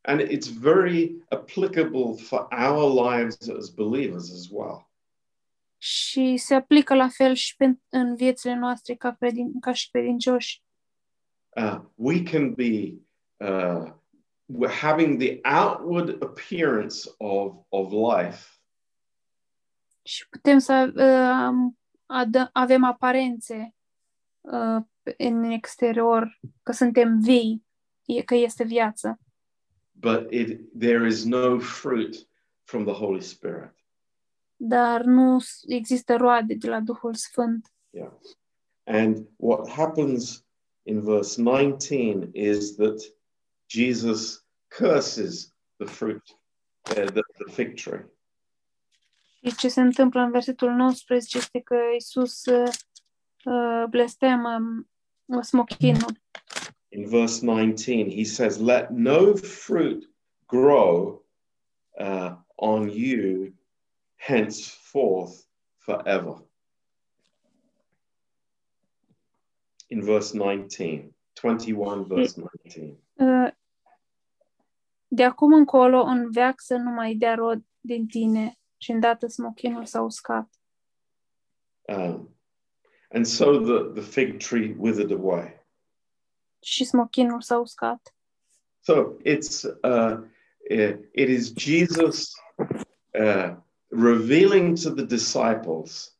And 0.00 0.20
it's 0.20 0.48
very 0.58 1.24
applicable 1.28 2.16
for 2.16 2.46
our 2.50 3.10
lives 3.10 3.48
as 3.48 3.68
believers 3.68 4.32
as 4.32 4.48
well. 4.50 4.90
Și 5.78 6.36
se 6.36 6.54
aplică 6.54 6.94
la 6.94 7.08
fel 7.08 7.34
și 7.34 7.56
pe, 7.56 7.78
în 7.88 8.16
viețile 8.16 8.54
noastre 8.54 8.94
ca, 8.94 9.14
credin, 9.14 9.60
ca 9.60 9.72
și 9.72 9.90
credincioși. 9.90 10.62
Uh, 11.48 11.80
we 11.94 12.22
can 12.22 12.54
be 12.54 12.94
uh, 13.36 13.92
we're 14.46 14.80
having 14.80 15.18
the 15.18 15.40
outward 15.44 16.22
appearance 16.22 17.08
of, 17.18 17.54
of 17.68 17.92
life, 17.92 18.54
Și 20.06 20.28
putem 20.28 20.58
să 20.58 20.92
uh, 20.94 21.72
adă, 22.06 22.50
avem 22.52 22.84
aparențe 22.84 23.74
uh, 24.40 24.82
în 25.18 25.42
exterior, 25.42 26.40
că 26.62 26.72
suntem 26.72 27.20
vii, 27.20 27.64
că 28.24 28.34
este 28.34 28.64
viață. 28.64 29.18
but 30.04 30.32
it, 30.32 30.78
there 30.78 31.06
is 31.06 31.24
no 31.24 31.58
fruit 31.58 32.26
from 32.66 32.84
the 32.84 32.92
Holy 32.92 33.20
Spirit. 33.20 33.70
Dar 34.56 35.02
nu 35.04 35.38
există 35.66 36.16
roade 36.16 36.54
de 36.54 36.68
la 36.68 36.80
Duhul 36.80 37.14
Sfânt. 37.14 37.72
Yeah. 37.90 38.12
And 38.84 39.26
what 39.36 39.68
happens 39.68 40.44
in 40.82 41.00
verse 41.00 41.42
19 41.42 42.30
is 42.34 42.76
that 42.76 43.00
Jesus 43.66 44.44
curses 44.68 45.52
the 45.78 45.86
fruit, 45.86 46.22
uh, 46.90 47.10
the, 47.10 47.22
the 47.38 47.50
fig 47.50 47.76
tree. 47.76 48.04
Și 49.46 49.56
ce 49.56 49.68
se 49.68 49.80
întâmplă 49.80 50.20
în 50.20 50.30
versetul 50.30 50.70
19 50.70 51.38
este 51.38 51.60
că 51.60 51.76
Isus 51.96 52.44
uh, 52.44 52.72
uh, 53.44 53.84
blestemă 53.88 54.58
uh, 55.24 55.42
smochinul. 55.42 56.22
In 56.88 57.08
verse 57.08 57.44
19, 57.44 58.16
he 58.16 58.24
says, 58.24 58.58
Let 58.58 58.88
no 58.88 59.34
fruit 59.34 60.10
grow 60.46 61.24
uh, 61.90 62.32
on 62.54 62.88
you 62.88 63.52
henceforth 64.16 65.34
forever. 65.76 66.34
In 69.86 70.00
verse 70.00 70.36
19, 70.36 71.14
21, 71.42 72.02
verse 72.02 72.40
19. 72.40 72.98
Uh, 73.12 73.52
De 75.06 75.24
acum 75.24 75.52
încolo, 75.52 76.02
în 76.02 76.30
veac 76.30 76.60
să 76.60 76.76
nu 76.76 76.90
mai 76.90 77.14
dea 77.14 77.34
rod 77.34 77.62
din 77.80 78.06
tine 78.06 78.58
și 78.84 78.90
îndată 78.90 79.26
smochinul 79.26 79.84
s-a 79.84 80.00
uscat. 80.00 80.48
Um, 81.82 82.36
and 83.08 83.26
so 83.26 83.58
the, 83.58 84.00
the 84.00 84.02
fig 84.02 84.36
tree 84.36 84.74
withered 84.78 85.10
away. 85.10 85.66
Și 86.62 86.84
smochinul 86.84 87.40
s-a 87.40 87.58
uscat. 87.58 88.14
So 88.80 89.16
it's 89.24 89.64
uh, 89.82 90.24
it, 90.68 91.08
it 91.12 91.28
is 91.28 91.52
Jesus 91.52 92.32
uh, 93.20 93.56
revealing 93.88 94.76
to 94.78 94.90
the 94.90 95.04
disciples 95.04 96.16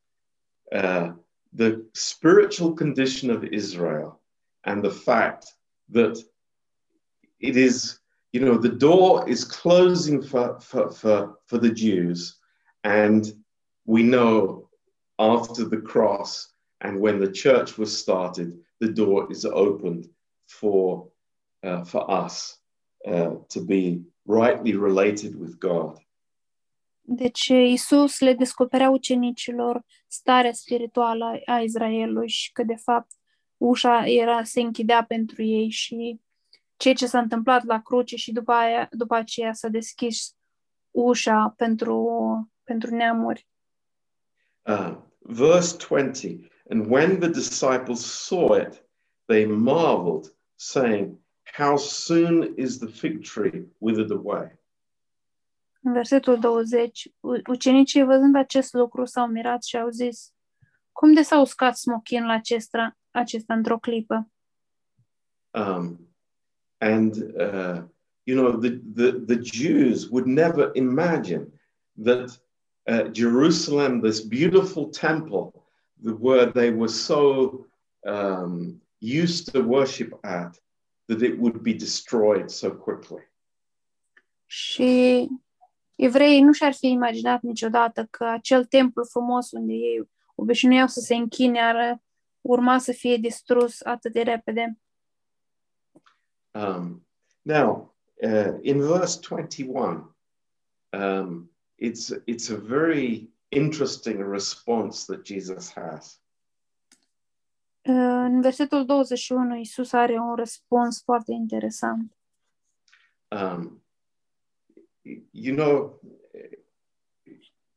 uh, 0.72 1.12
the 1.56 1.84
spiritual 1.92 2.74
condition 2.74 3.30
of 3.30 3.44
Israel 3.44 4.20
and 4.62 4.82
the 4.82 4.90
fact 4.90 5.54
that 5.90 6.16
it 7.38 7.56
is, 7.56 8.00
you 8.32 8.40
know, 8.40 8.56
the 8.56 8.76
door 8.76 9.28
is 9.28 9.44
closing 9.44 10.22
for, 10.22 10.58
for, 10.60 10.90
for, 10.90 11.38
for 11.46 11.58
the 11.58 11.70
Jews. 11.70 12.40
And 12.84 13.24
we 13.86 14.02
know 14.02 14.68
after 15.18 15.64
the 15.64 15.80
cross 15.80 16.52
and 16.80 17.00
when 17.00 17.18
the 17.18 17.30
church 17.30 17.78
was 17.78 17.98
started, 17.98 18.52
the 18.80 18.88
door 18.88 19.30
is 19.30 19.44
opened 19.44 20.08
for, 20.46 21.08
uh, 21.62 21.84
for 21.84 22.10
us 22.10 22.58
uh, 23.06 23.36
to 23.48 23.60
be 23.64 24.02
rightly 24.26 24.74
related 24.76 25.34
with 25.40 25.58
God. 25.58 25.98
Deci 27.06 27.48
Isus 27.48 28.20
le 28.20 28.34
descoperea 28.34 28.90
ucenicilor 28.90 29.84
starea 30.06 30.52
spirituală 30.52 31.40
a 31.44 31.58
Israelului 31.58 32.28
și 32.28 32.52
că 32.52 32.62
de 32.62 32.74
fapt 32.74 33.10
ușa 33.56 34.06
era 34.06 34.42
se 34.42 34.60
închidea 34.60 35.04
pentru 35.04 35.42
ei 35.42 35.68
și 35.68 36.20
ceea 36.76 36.94
ce 36.94 37.06
s-a 37.06 37.18
întâmplat 37.18 37.64
la 37.64 37.80
cruce 37.82 38.16
și 38.16 38.32
după, 38.32 38.52
aia, 38.52 38.88
după 38.90 39.14
aceea 39.14 39.52
s-a 39.52 39.68
deschis 39.68 40.34
ușa 40.90 41.54
pentru, 41.56 42.08
pentru 42.64 42.94
neamuri. 42.94 43.48
Uh, 44.66 44.96
verse 45.18 45.76
20 45.88 46.52
And 46.70 46.90
when 46.90 47.20
the 47.20 47.28
disciples 47.28 48.04
saw 48.04 48.56
it, 48.56 48.84
they 49.26 49.44
marveled, 49.46 50.34
saying, 50.56 51.18
How 51.56 51.76
soon 51.76 52.54
is 52.56 52.78
the 52.78 52.88
fig 52.88 53.22
tree 53.24 53.66
withered 53.78 54.10
away? 54.10 54.58
În 55.82 55.92
versetul 55.92 56.38
20, 56.40 57.08
u- 57.20 57.40
ucenicii 57.46 58.04
văzând 58.04 58.36
acest 58.36 58.72
lucru 58.72 59.04
s-au 59.04 59.26
mirat 59.26 59.62
și 59.62 59.76
au 59.76 59.88
zis, 59.88 60.32
cum 60.92 61.12
de 61.12 61.22
s-a 61.22 61.40
uscat 61.40 61.76
smochinul 61.76 62.30
acesta, 62.30 62.96
acesta 63.10 63.54
într-o 63.54 63.78
clipă? 63.78 64.28
Um, 65.50 66.08
and, 66.78 67.14
uh, 67.16 67.82
you 68.22 68.36
know, 68.36 68.58
the, 68.58 68.80
the, 68.94 69.12
the 69.12 69.38
Jews 69.42 70.08
would 70.10 70.26
never 70.26 70.70
imagine 70.72 71.46
that 72.04 72.43
uh, 72.86 73.04
Jerusalem, 73.12 74.00
this 74.00 74.20
beautiful 74.20 74.88
temple, 74.90 75.64
the, 76.02 76.14
where 76.14 76.46
they 76.46 76.70
were 76.70 76.88
so 76.88 77.66
um, 78.06 78.80
used 79.00 79.52
to 79.52 79.62
worship 79.62 80.12
at, 80.24 80.58
that 81.08 81.22
it 81.22 81.38
would 81.38 81.62
be 81.62 81.74
destroyed 81.74 82.50
so 82.50 82.70
quickly. 82.70 83.22
Și 84.46 85.28
evreii 85.96 86.40
nu 86.40 86.52
și-ar 86.52 86.72
fi 86.72 86.86
imaginat 86.86 87.42
niciodată 87.42 88.06
că 88.10 88.24
acel 88.24 88.64
templu 88.64 89.04
frumos 89.04 89.50
unde 89.50 89.72
ei 89.72 90.08
obișnuiau 90.34 90.86
să 90.86 91.00
se 91.00 91.14
închine 91.14 91.60
ar 91.60 92.02
urma 92.40 92.78
să 92.78 92.92
fie 92.92 93.16
distrus 93.16 93.80
atât 93.82 94.12
de 94.12 94.22
repede. 94.22 94.78
Um, 96.50 97.06
now, 97.42 97.94
uh, 98.14 98.58
in 98.60 98.80
verse 98.80 99.18
21, 99.28 100.16
um, 100.90 101.53
it's, 101.86 102.12
it's 102.26 102.50
a 102.50 102.56
very 102.56 103.28
interesting 103.50 104.18
response 104.18 105.04
that 105.06 105.24
Jesus 105.24 105.72
has. 105.72 106.18
În 107.86 108.40
versetul 108.40 108.84
21, 108.84 109.56
Isus 109.56 109.92
are 109.92 110.18
un 110.18 110.34
răspuns 110.34 111.02
foarte 111.02 111.32
interesant. 111.32 112.16
Um, 113.30 113.82
you 115.30 115.54
know, 115.54 116.00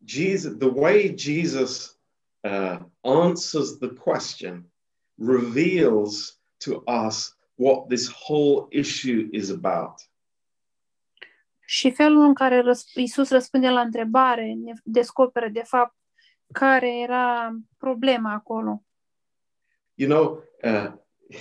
Jesus, 0.04 0.58
the 0.58 0.72
way 0.74 1.16
Jesus 1.16 1.98
uh, 2.44 2.80
answers 3.02 3.78
the 3.78 3.90
question 3.90 4.72
reveals 5.16 6.40
to 6.58 6.84
us 6.88 7.36
what 7.56 7.90
this 7.90 8.08
whole 8.08 8.68
issue 8.72 9.30
is 9.32 9.50
about. 9.50 10.02
Și 11.70 11.92
felul 11.92 12.22
în 12.22 12.34
care 12.34 12.62
răsp- 12.62 12.94
Isus 12.96 13.30
răspunde 13.30 13.70
la 13.70 13.82
întrebare 13.82 14.54
ne 14.54 14.74
descoperă, 14.84 15.48
de 15.48 15.64
fapt, 15.64 15.96
care 16.52 17.00
era 17.00 17.58
problema 17.78 18.34
acolo. 18.34 18.84
You 19.94 20.10
know, 20.10 20.44
uh, 20.64 20.92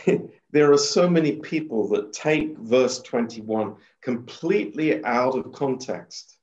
there 0.52 0.64
are 0.64 0.76
so 0.76 1.08
many 1.08 1.36
people 1.36 1.96
that 1.96 2.10
take 2.10 2.54
verse 2.58 3.00
21 3.10 3.78
completely 4.04 5.00
out 5.02 5.34
of 5.34 5.58
context. 5.58 6.40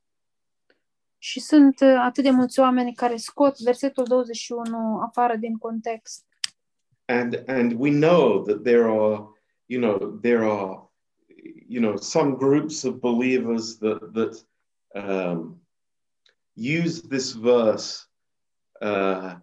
Și 1.18 1.40
sunt 1.40 1.80
uh, 1.80 1.96
atât 1.98 2.24
de 2.24 2.30
mulți 2.30 2.60
oameni 2.60 2.94
care 2.94 3.16
scot 3.16 3.58
versetul 3.58 4.04
21 4.04 5.00
afară 5.00 5.36
din 5.36 5.56
context. 5.56 6.24
And, 7.04 7.42
and 7.46 7.72
we 7.78 7.90
know 7.90 8.42
that 8.42 8.62
there 8.62 8.84
are, 8.84 9.24
you 9.66 9.80
know, 9.80 10.18
there 10.22 10.44
are, 10.44 10.83
you 11.68 11.80
know, 11.80 11.96
some 11.96 12.36
groups 12.36 12.84
of 12.84 13.00
believers 13.00 13.78
that, 13.78 14.12
that 14.14 14.42
um, 14.94 15.60
use 16.54 17.02
this 17.02 17.32
verse 17.32 18.06
uh, 18.80 19.36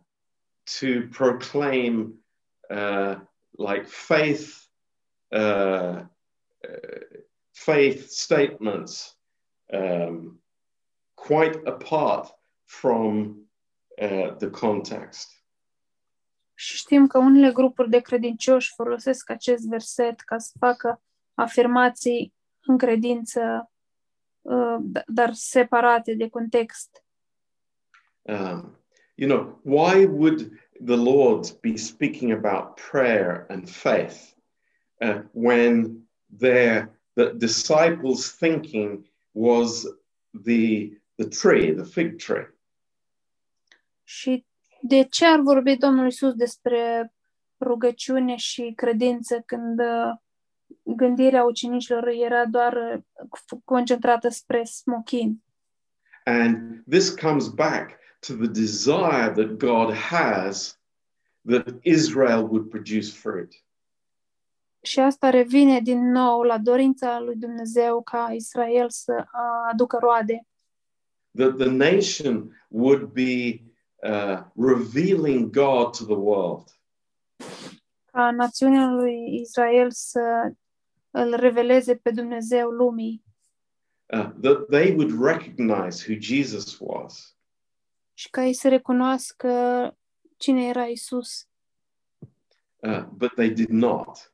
to 0.65 1.07
proclaim 1.11 2.13
uh, 2.69 3.15
like 3.57 3.87
faith, 3.87 4.67
uh, 5.31 6.03
faith 7.53 8.09
statements, 8.09 9.15
um, 9.73 10.39
quite 11.15 11.67
apart 11.67 12.31
from 12.65 13.45
uh, 14.01 14.35
the 14.37 14.49
context. 14.49 15.29
Și 16.53 16.77
știm 16.77 17.07
că 17.07 17.17
unele 17.17 17.51
grupuri 17.51 17.89
de 17.89 17.99
credincioși 17.99 18.73
folosesc 18.75 19.29
acest 19.29 19.67
verset 19.67 20.19
ca 20.19 20.37
să 20.37 20.51
facă 20.59 21.01
afirmații 21.41 22.33
în 22.65 22.77
credință, 22.77 23.71
uh, 24.41 24.77
d- 24.91 25.05
dar 25.07 25.33
separate 25.33 26.13
de 26.13 26.29
context. 26.29 27.03
Um, 28.21 28.77
you 29.15 29.29
know, 29.29 29.59
why 29.63 30.05
would 30.05 30.51
the 30.85 30.95
Lord 30.95 31.59
be 31.61 31.77
speaking 31.77 32.31
about 32.31 32.79
prayer 32.91 33.45
and 33.49 33.69
faith 33.69 34.35
uh, 35.01 35.21
when 35.31 36.07
their 36.39 36.99
the 37.13 37.33
disciples' 37.33 38.35
thinking 38.37 39.05
was 39.31 39.85
the 40.43 40.89
the 41.15 41.27
tree, 41.27 41.73
the 41.73 41.83
fig 41.83 42.17
tree? 42.17 42.55
Și 44.03 44.45
de 44.81 45.03
ce 45.03 45.25
ar 45.25 45.39
vorbi 45.39 45.77
Domnul 45.77 46.07
Isus 46.07 46.33
despre 46.33 47.13
rugăciune 47.59 48.35
și 48.35 48.73
credință 48.75 49.43
când 49.45 49.79
uh, 49.79 50.13
gândirea 50.83 51.43
ucenicilor 51.43 52.07
era 52.07 52.45
doar 52.45 52.73
uh, 52.73 53.59
concentrată 53.65 54.29
spre 54.29 54.63
smochin? 54.63 55.43
And 56.25 56.83
this 56.89 57.09
comes 57.09 57.47
back 57.47 57.99
to 58.19 58.33
the 58.33 58.47
desire 58.47 59.31
that 59.35 59.57
God 59.57 59.93
has 59.93 60.79
that 61.47 61.67
Israel 61.81 62.43
would 62.43 62.69
produce 62.69 63.11
fruit. 63.11 63.65
Și 64.81 64.99
asta 64.99 65.29
revine 65.29 65.79
din 65.79 66.11
nou 66.11 66.41
la 66.41 66.57
dorința 66.57 67.19
lui 67.19 67.35
Dumnezeu 67.35 68.01
ca 68.03 68.31
Israel 68.33 68.89
să 68.89 69.13
uh, 69.17 69.69
aducă 69.71 69.97
roade, 70.01 70.45
That 71.37 71.57
the 71.57 71.69
nation 71.69 72.51
would 72.67 73.13
be 73.13 73.61
uh, 74.03 74.43
revealing 74.55 75.49
God 75.51 75.95
to 75.97 76.05
the 76.05 76.17
world. 76.17 76.67
Ca 78.11 78.31
națiunea 78.31 78.85
lui 78.85 79.39
Israel 79.41 79.91
să 79.91 80.51
îl 81.11 81.35
reveleze 81.35 81.95
pe 81.95 82.11
Dumnezeu 82.11 82.69
lumii 82.69 83.23
uh, 84.11 84.29
that 84.41 84.67
they 84.69 84.91
would 84.91 85.21
recognize 85.21 86.03
who 86.03 86.19
Jesus 86.19 86.77
was. 86.79 87.35
și 88.13 88.29
ca 88.29 88.43
ei 88.43 88.53
să 88.53 88.69
recunoască 88.69 89.49
cine 90.37 90.67
era 90.67 90.85
Isus. 90.85 91.47
Uh, 92.79 93.03
but 93.03 93.33
they 93.33 93.49
did 93.49 93.69
not. 93.69 94.33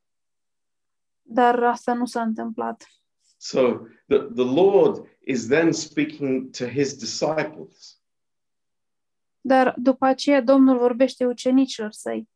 Dar 1.21 1.63
asta 1.63 1.93
nu 1.93 2.05
s-a 2.05 2.21
întâmplat. 2.21 2.87
So 3.37 3.61
the, 4.07 4.17
the 4.17 4.43
Lord 4.43 5.07
is 5.23 5.47
then 5.47 5.71
speaking 5.71 6.49
to 6.49 6.65
his 6.65 6.97
disciples. 6.97 8.01
Dar 9.41 9.73
după 9.77 10.05
aceea 10.05 10.41
Domnul 10.41 10.77
vorbește 10.77 11.25
ucenicilor 11.25 11.91
săi. 11.91 12.29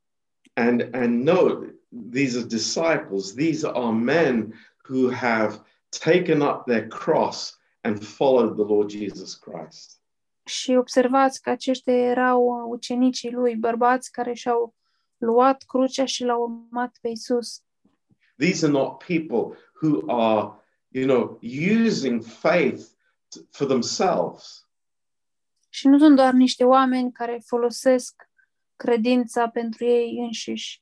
And, 0.67 0.89
and 0.93 1.24
note, 1.24 1.60
these 1.91 2.38
are 2.38 2.47
disciples, 2.47 3.34
these 3.34 3.63
are 3.65 3.91
men 3.91 4.54
who 4.88 5.10
have 5.10 5.60
taken 5.91 6.41
up 6.41 6.65
their 6.65 6.88
cross 6.88 7.58
and 7.84 8.06
followed 8.06 8.56
the 8.58 8.63
Lord 8.74 8.89
Jesus 8.89 9.36
Christ. 9.36 10.00
Și 10.45 10.71
observați 10.71 11.41
că 11.41 11.50
aceștia 11.50 11.93
erau 11.93 12.65
ucenicii 12.69 13.32
lui, 13.32 13.56
bărbați 13.56 14.12
care 14.12 14.34
și-au 14.34 14.76
luat 15.17 15.63
crucea 15.67 16.06
și 16.06 16.24
l-au 16.24 16.41
urmat 16.41 16.97
pe 17.02 17.08
Isus. 17.10 17.63
These 18.38 18.65
are 18.65 18.74
not 18.74 19.04
people 19.04 19.58
who 19.82 20.12
are, 20.12 20.52
you 20.88 21.06
know, 21.06 21.39
using 21.86 22.24
faith 22.24 22.84
for 23.50 23.67
themselves. 23.67 24.67
Și 25.69 25.88
nu 25.88 25.97
sunt 25.97 26.15
doar 26.15 26.34
niște 26.34 26.63
oameni 26.63 27.12
care 27.12 27.41
folosesc 27.45 28.31
credința 28.82 29.50
pentru 29.50 29.86
ei 29.86 30.17
înșiși, 30.20 30.82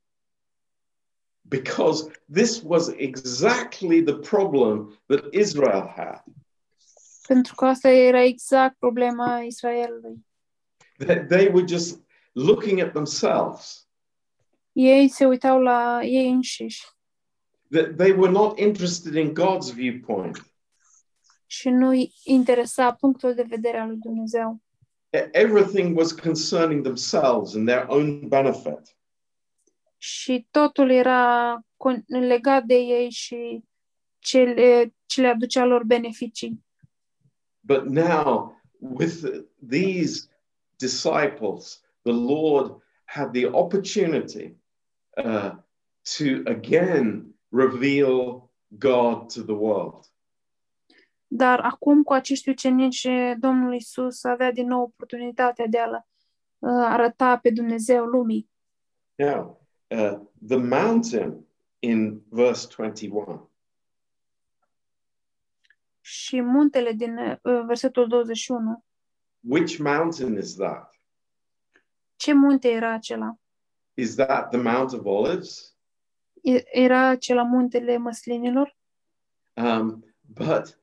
Because 1.42 2.12
this 2.34 2.62
was 2.66 2.88
exactly 2.98 4.04
the 4.04 4.14
problem 4.16 5.02
that 5.08 5.34
Israel 5.34 5.94
had. 5.96 6.24
pentru 7.28 7.56
că 7.56 7.66
asta 7.66 7.90
era 7.90 8.22
exact 8.22 8.78
problema 8.78 9.40
Israelului. 9.40 10.26
They, 10.98 11.26
they 11.26 11.48
were 11.48 11.66
just 11.68 12.00
looking 12.32 12.80
at 12.80 12.92
themselves. 12.92 13.88
Ei 14.72 15.08
se 15.10 15.26
uitau 15.26 15.60
la 15.62 16.00
ei 16.04 16.30
înșiși 16.30 16.84
That 17.72 17.96
they 17.98 18.12
were 18.12 18.32
not 18.32 18.60
interested 18.60 19.16
in 19.16 19.34
God's 19.34 19.74
viewpoint. 19.74 20.44
și 21.46 21.70
nu 21.70 21.88
îi 21.88 22.14
interesa 22.24 22.94
punctul 22.94 23.34
de 23.34 23.44
vedere 23.44 23.78
al 23.78 23.88
lui 23.88 23.98
Dumnezeu. 23.98 24.62
Everything 25.12 25.96
was 25.96 26.12
concerning 26.12 26.84
themselves 26.84 27.56
and 27.56 27.68
their 27.68 27.90
own 27.90 28.28
benefit. 28.28 28.96
Și 29.98 30.48
totul 30.52 30.90
era 30.90 31.64
legat 32.08 32.64
de 32.64 32.76
ei 32.76 33.10
și 33.10 33.64
ce 34.20 34.44
le, 34.44 34.94
ce 35.06 35.22
le 35.22 35.28
aducea 35.28 35.66
lor 35.66 35.84
beneficii. 35.84 36.64
But 37.62 37.86
now, 37.86 38.56
with 38.80 39.46
these 39.70 40.30
disciples, 40.78 41.82
the 42.04 42.12
Lord 42.12 42.82
had 43.06 43.34
the 43.34 43.46
opportunity 43.48 44.56
uh, 45.18 45.56
to 46.18 46.44
again 46.46 47.34
reveal 47.52 48.50
God 48.78 49.30
to 49.34 49.44
the 49.44 49.54
world. 49.54 50.09
Dar 51.32 51.60
acum 51.60 52.04
cu 52.04 52.14
acești 52.14 52.50
ucenici, 52.50 53.08
Domnul 53.40 53.74
Isus 53.74 54.24
avea 54.24 54.52
din 54.52 54.68
nou 54.68 54.82
oportunitatea 54.82 55.68
de 55.68 55.80
a 55.80 55.88
uh, 55.90 56.00
arăta 56.70 57.38
pe 57.38 57.50
Dumnezeu 57.50 58.06
lumii. 58.06 58.50
Now, 59.16 59.62
uh, 59.88 60.20
the 60.48 60.58
mountain 60.58 61.46
in 61.80 62.22
verse 62.30 62.68
21 62.78 63.50
Și 66.02 66.42
muntele 66.42 66.92
din 66.92 67.18
uh, 67.18 67.62
versetul 67.66 68.08
21, 68.08 68.84
which 69.40 69.78
mountain 69.78 70.38
is 70.38 70.56
that? 70.56 70.94
ce 72.16 72.34
munte 72.34 72.70
era 72.70 72.92
acela? 72.94 73.40
Is 73.94 74.16
that 74.16 74.50
the 74.50 74.58
Mount 74.62 74.92
of 74.94 75.06
Olives? 75.06 75.76
E- 76.42 76.64
Era 76.72 77.08
acela 77.08 77.44
muntele 77.44 77.98
măslinilor? 77.98 78.78
Um, 79.54 80.06
but 80.22 80.79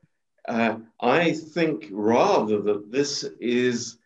uh, 0.49 0.77
I 1.01 1.33
think 1.53 1.85
rather 1.93 2.63
that 2.63 2.91
this 2.91 3.33
is 3.39 3.99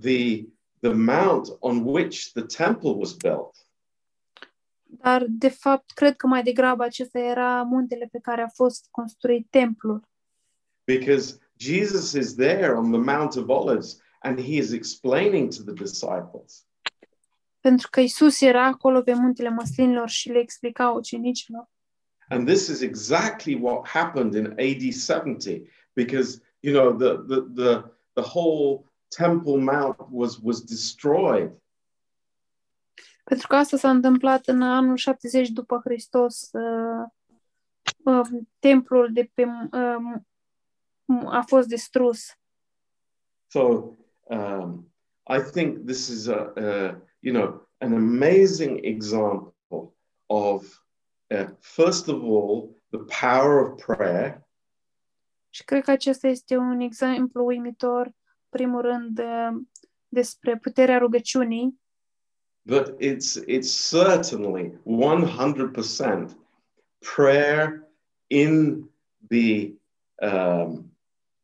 the, 0.00 0.46
the 0.80 0.94
mount 0.94 1.48
on 1.60 1.84
which 1.84 2.32
the 2.32 2.42
temple 2.42 2.94
was 2.94 3.12
built. 3.12 3.56
Dar, 4.84 5.26
de 5.28 5.48
fapt, 5.48 5.92
cred 5.94 6.16
că 6.16 6.26
mai 6.26 6.42
degrabă 6.42 6.82
acesta 6.84 7.18
era 7.18 7.62
muntele 7.62 8.08
pe 8.12 8.18
care 8.18 8.42
a 8.42 8.48
fost 8.48 8.88
construit 8.90 9.46
templul. 9.50 10.10
because 10.84 11.38
Jesus 11.58 12.14
is 12.14 12.34
there 12.34 12.76
on 12.76 12.90
the 12.90 12.98
Mount 12.98 13.36
of 13.36 13.50
Olives 13.50 14.00
and 14.24 14.38
he 14.38 14.58
is 14.58 14.72
explaining 14.72 15.50
to 15.50 15.62
the 15.62 15.72
disciples. 15.72 16.66
Pentru 17.60 17.88
că 17.90 18.00
Isus 18.00 18.40
era 18.40 18.66
acolo 18.66 19.02
pe 19.02 19.14
muntele 19.14 19.48
măslinilor 19.48 20.08
și 20.08 20.28
le 20.28 20.38
explica 20.38 20.90
ucenicilor. 20.90 21.70
And 22.28 22.46
this 22.46 22.66
is 22.66 22.80
exactly 22.80 23.54
what 23.54 23.88
happened 23.88 24.34
in 24.34 24.46
AD 24.46 24.92
70 24.92 25.68
because 25.94 26.40
you 26.60 26.72
know 26.72 26.96
the 26.96 27.22
the 27.26 27.40
the, 27.54 27.84
the 28.12 28.22
whole 28.22 28.84
Temple 29.08 29.56
Mount 29.56 29.96
was 30.10 30.38
was 30.38 30.60
destroyed. 30.60 31.60
Pentru 33.24 33.46
că 33.46 33.56
asta 33.56 33.76
s-a 33.76 33.90
întâmplat 33.90 34.46
în 34.46 34.62
anul 34.62 34.96
70 34.96 35.48
după 35.48 35.80
Hristos. 35.84 36.50
Uh, 36.52 37.06
uh, 38.04 38.28
templul 38.58 39.12
de 39.12 39.30
pe, 39.34 39.44
uh, 39.72 40.20
a 41.24 41.42
fost 41.46 41.68
distrus. 41.68 42.36
So 43.46 43.96
um, 44.22 44.92
I 45.28 45.40
think 45.52 45.86
this 45.86 46.08
is 46.08 46.26
a, 46.26 46.52
a 46.56 47.00
you 47.20 47.32
know 47.32 47.68
an 47.78 47.92
amazing 47.92 48.84
example 48.84 49.94
of 50.26 50.82
uh, 51.30 51.48
first 51.60 52.08
of 52.08 52.22
all 52.22 52.76
the 52.90 53.04
power 53.20 53.60
of 53.60 53.76
prayer 53.76 54.46
Și 55.54 55.64
cred 55.64 55.82
că 55.82 55.90
acesta 55.90 56.28
este 56.28 56.56
un 56.56 56.80
exemplu 56.80 57.44
uimitor, 57.44 58.12
primul 58.48 58.80
rând, 58.80 59.18
uh, 59.18 59.60
despre 60.08 60.56
puterea 60.56 60.98
rugăciunii, 60.98 61.80
but 62.64 62.94
it's 63.02 63.44
it's 63.48 63.90
certainly 63.90 64.72
100% 64.84 66.28
prayer 67.14 67.82
in 68.26 68.84
the 69.28 69.72
um, 70.22 70.96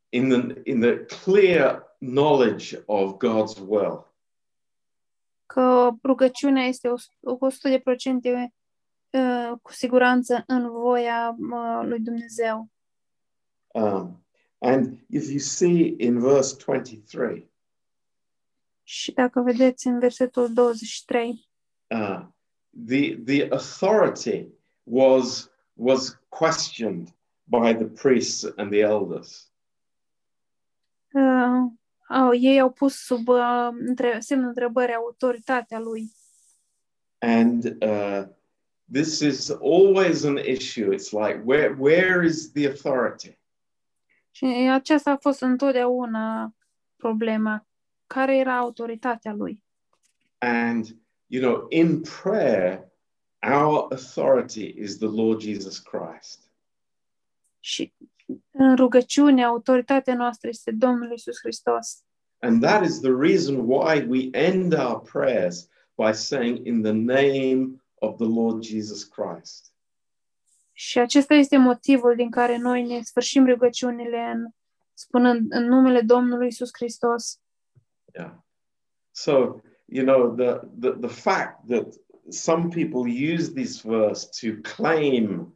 in 0.09 0.29
the 0.29 0.61
in 0.65 0.81
the 0.81 1.05
clear 1.05 1.97
knowledge 1.99 2.83
of 2.87 3.17
God's 3.17 3.59
will. 3.67 4.07
că 5.47 5.91
rugăciunea 6.03 6.65
este 6.65 6.89
o- 6.89 6.97
100 7.21 7.69
de 7.69 7.79
procente 7.79 8.53
uh, 9.11 9.53
cu 9.63 9.73
siguranță 9.73 10.45
în 10.47 10.71
voia 10.71 11.37
uh, 11.39 11.81
lui 11.83 12.01
Dumnezeu. 12.01 12.69
Um, 13.75 14.23
and 14.59 14.99
if 15.11 15.31
you 15.31 15.39
see 15.39 15.95
in 15.99 16.21
verse 16.21 16.57
23, 16.57 17.51
Și 18.83 19.13
dacă 19.13 19.41
vedeți 19.41 19.87
în 19.87 19.99
versetul 19.99 20.53
23, 20.53 21.49
uh, 21.87 22.21
the 22.87 23.17
the 23.17 23.49
authority 23.51 24.47
was 24.83 25.51
was 25.75 26.19
questioned 26.29 27.09
by 27.45 27.75
the 27.75 27.85
priests 27.85 28.53
and 28.57 28.71
the 28.71 28.81
elders. 28.81 29.53
uh, 31.13 31.73
au, 32.09 32.35
ei 32.35 32.61
au 32.61 32.71
pus 32.71 32.95
sub 32.95 33.29
uh, 33.29 33.69
între, 33.79 34.21
semnul 34.21 34.49
întrebării 34.49 34.95
autoritatea 34.95 35.79
lui. 35.79 36.13
And 37.19 37.65
uh, 37.83 38.23
this 38.93 39.21
is 39.21 39.51
always 39.51 40.25
an 40.25 40.37
issue. 40.37 40.95
It's 40.95 41.13
like 41.13 41.43
where 41.45 41.75
where 41.79 42.25
is 42.25 42.53
the 42.53 42.67
authority? 42.67 43.38
Și 44.39 44.45
aceasta 44.47 45.11
a 45.11 45.17
fost 45.17 45.41
întotdeauna 45.41 46.55
problema. 46.97 47.67
Care 48.07 48.37
era 48.37 48.57
autoritatea 48.57 49.33
lui? 49.33 49.65
And 50.39 50.97
you 51.27 51.43
know, 51.43 51.67
in 51.69 52.03
prayer, 52.23 52.89
our 53.43 53.87
authority 53.91 54.75
is 54.77 54.99
the 54.99 55.09
Lord 55.09 55.41
Jesus 55.41 55.79
Christ. 55.79 56.53
Și 57.61 57.93
în 58.51 58.77
rugăciune, 58.77 59.45
autoritatea 59.45 60.15
noastră 60.15 60.49
este 60.49 60.71
Domnul 60.71 61.13
Isus 61.13 61.39
Hristos. 61.39 62.03
And 62.39 62.63
that 62.63 62.85
is 62.85 63.01
the 63.01 63.15
reason 63.19 63.57
why 63.57 64.07
we 64.09 64.29
end 64.33 64.73
our 64.73 65.01
prayers 65.01 65.69
by 65.97 66.13
saying, 66.13 66.67
In 66.67 66.83
the 66.83 66.93
name 66.93 67.83
of 67.95 68.17
the 68.17 68.29
Lord 68.29 68.63
Jesus 68.63 69.05
Christ. 69.05 69.68
Și 70.81 70.99
acesta 70.99 71.35
este 71.35 71.57
motivul 71.57 72.15
din 72.17 72.31
care 72.31 72.57
noi 72.57 72.83
ne 72.83 73.03
sfârșim 73.03 73.47
rugăciunile 73.47 74.19
în, 74.35 74.49
spunând 74.95 75.53
în 75.53 75.65
numele 75.65 76.01
Domnului 76.01 76.47
Isus 76.47 76.71
Hristos. 76.73 77.41
Yeah. 78.15 78.33
So, 79.11 79.61
you 79.85 80.05
know, 80.05 80.35
the, 80.35 80.61
the, 80.81 80.91
the 80.91 81.21
fact 81.21 81.67
that 81.69 81.87
some 82.29 82.69
people 82.69 83.33
use 83.33 83.53
this 83.53 83.81
verse 83.81 84.29
to 84.41 84.61
claim, 84.77 85.55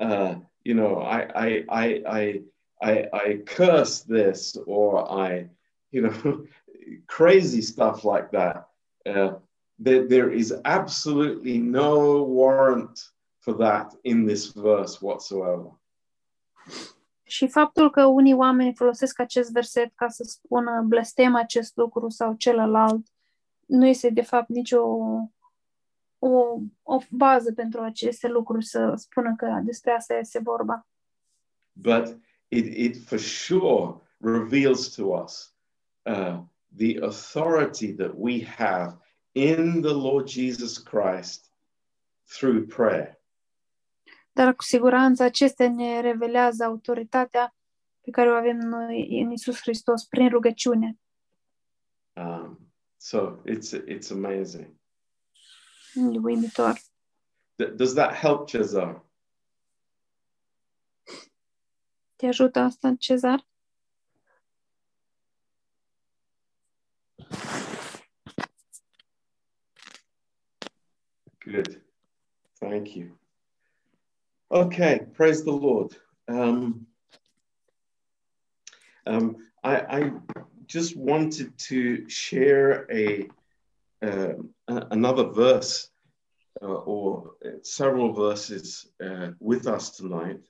uh, 0.00 0.34
you 0.62 0.74
know, 0.74 1.00
I, 1.00 1.26
I, 1.34 1.64
I, 1.68 2.02
I, 2.06 2.42
I, 2.80 3.08
I 3.12 3.42
curse 3.44 4.04
this 4.04 4.56
or 4.66 5.10
I, 5.28 5.48
you 5.90 6.02
know, 6.02 6.46
crazy 7.06 7.62
stuff 7.62 8.04
like 8.04 8.30
that. 8.32 8.68
Uh, 9.06 9.38
there, 9.78 10.06
there 10.06 10.30
is 10.30 10.52
absolutely 10.64 11.56
no 11.58 12.22
warrant 12.22 12.98
for 13.38 13.54
that 13.54 13.98
in 14.02 14.26
this 14.26 14.52
verse 14.52 14.98
whatsoever. 15.00 15.80
Și 17.22 17.48
faptul 17.48 17.90
că 17.90 18.04
unii 18.04 18.34
oameni 18.34 18.74
folosesc 18.74 19.20
acest 19.20 19.52
verset 19.52 19.92
ca 19.94 20.08
să 20.08 20.22
spună 20.22 20.82
blestem 20.86 21.34
acest 21.34 21.76
lucru 21.76 22.08
sau 22.08 22.34
celălalt, 22.34 23.06
nu 23.66 23.86
este 23.86 24.10
de 24.10 24.22
fapt 24.22 24.48
nicio 24.48 24.82
o, 26.18 26.60
o 26.82 26.98
bază 27.10 27.52
pentru 27.52 27.80
aceste 27.80 28.28
lucruri 28.28 28.64
să 28.64 28.92
spună 28.96 29.34
că 29.36 29.60
despre 29.64 29.90
asta 29.90 30.14
este 30.14 30.38
vorba. 30.38 30.86
but 31.80 32.18
it, 32.50 32.66
it 32.66 32.96
for 32.96 33.18
sure 33.18 34.00
reveals 34.20 34.94
to 34.96 35.12
us 35.12 35.52
uh, 36.06 36.40
the 36.76 36.98
authority 36.98 37.92
that 37.92 38.16
we 38.16 38.40
have 38.40 38.98
in 39.34 39.80
the 39.82 39.92
Lord 39.92 40.28
Jesus 40.28 40.78
Christ 40.78 41.50
through 42.26 42.66
prayer. 42.66 43.17
Dar 44.38 44.54
cu 44.54 44.62
siguranță 44.62 45.22
acestea 45.22 45.70
ne 45.70 46.00
revelează 46.00 46.64
autoritatea 46.64 47.54
pe 48.00 48.10
care 48.10 48.30
o 48.30 48.34
avem 48.34 48.56
noi 48.56 49.20
în 49.22 49.30
Isus 49.30 49.60
Hristos 49.60 50.04
prin 50.04 50.28
rugăciune. 50.28 50.98
Um, 52.12 52.72
so 52.96 53.42
it's 53.46 53.84
it's 53.86 54.10
amazing. 54.10 54.66
E 55.94 56.18
uimitor. 56.22 56.78
D- 57.62 57.74
does 57.76 57.92
that 57.94 58.14
help, 58.14 58.46
Cesar? 58.46 59.04
Te 62.16 62.26
ajută 62.26 62.58
asta, 62.58 62.94
Cezar? 62.98 63.46
Good. 71.44 71.82
Thank 72.58 72.94
you. 72.94 73.18
Okay, 74.50 75.00
praise 75.12 75.44
the 75.44 75.52
Lord. 75.52 75.94
Um, 76.26 76.86
um, 79.06 79.36
I, 79.62 79.76
I 79.76 80.12
just 80.66 80.96
wanted 80.96 81.58
to 81.58 82.08
share 82.08 82.86
a, 82.90 83.28
uh, 84.00 84.34
another 84.66 85.24
verse 85.24 85.90
uh, 86.62 86.66
or 86.66 87.32
several 87.62 88.12
verses 88.14 88.86
uh, 89.04 89.32
with 89.38 89.66
us 89.66 89.90
tonight. 89.90 90.40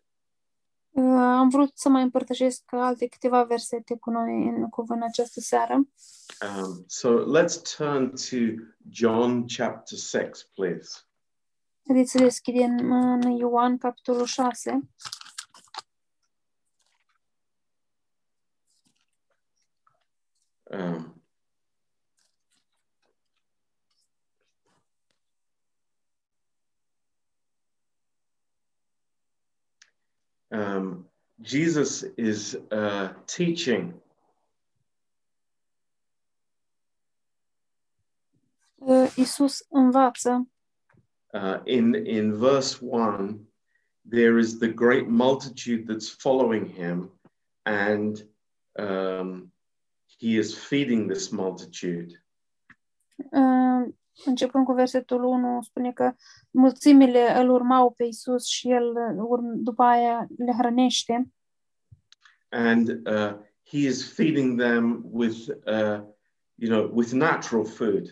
Uh, 0.97 1.03
Am 1.03 1.49
vrut 1.49 1.71
să 1.75 1.89
mai 1.89 2.03
împărtășesc 2.03 2.63
alte 2.67 3.07
câteva 3.07 3.43
versete 3.43 3.97
cu 3.97 4.11
noi 4.11 4.49
în 4.49 4.69
cuvânt 4.69 5.03
această 5.03 5.41
seară. 5.41 5.75
Um, 5.75 6.85
so 6.87 7.09
let's 7.39 7.77
turn 7.77 8.13
to 8.31 8.63
John 8.91 9.45
chapter 9.57 9.99
6, 9.99 10.31
please. 10.55 11.08
Haideți 11.89 12.11
să 12.11 12.19
deschidem 12.19 12.93
în 12.93 13.21
Ioan, 13.21 13.79
capitolul 13.79 14.25
6. 14.25 14.89
Um, 20.63 21.23
um, 30.49 31.11
Jesus 31.43 32.01
is 32.17 32.53
uh, 32.53 33.15
teaching. 33.37 33.95
Uh, 38.75 39.13
Isus 39.17 39.67
învață 39.69 40.49
uh, 41.35 41.59
in 41.65 41.95
in 41.95 42.33
verse 42.33 42.79
one. 42.81 43.39
There 44.11 44.39
is 44.39 44.59
the 44.59 44.69
great 44.69 45.07
multitude 45.07 45.87
that's 45.87 46.09
following 46.09 46.67
him, 46.67 47.11
and 47.63 48.23
um, 48.79 49.53
he 50.07 50.39
is 50.39 50.55
feeding 50.55 51.09
this 51.09 51.29
multitude. 51.31 52.25
Uh, 53.33 53.95
începând 54.25 54.65
cu 54.65 54.73
versetul 54.73 55.23
1, 55.23 55.63
spune 55.63 55.93
că 55.93 56.13
mulțimile 56.51 57.39
îl 57.39 57.51
urmau 57.51 57.91
pe 57.91 58.05
Isus 58.05 58.47
și 58.47 58.71
el 58.71 58.89
uh, 58.91 59.39
după 59.55 59.83
aia 59.83 60.27
le 60.37 60.53
hrănește 60.59 61.33
and 62.53 63.07
uh, 63.07 63.35
he 63.65 63.87
is 63.87 64.05
feeding 64.05 64.57
them 64.57 65.03
with, 65.05 65.51
uh, 65.67 66.01
you 66.57 66.69
know, 66.69 66.87
with 66.87 67.13
natural 67.13 67.65
food. 67.65 68.11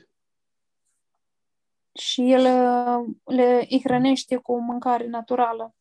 Și 1.97 2.33
el 2.33 2.41
uh, 2.41 3.15
le 3.25 3.67
îi 3.71 3.81
hrănește 3.85 4.37
cu 4.37 4.61
mâncare 4.61 5.07
naturală. 5.07 5.75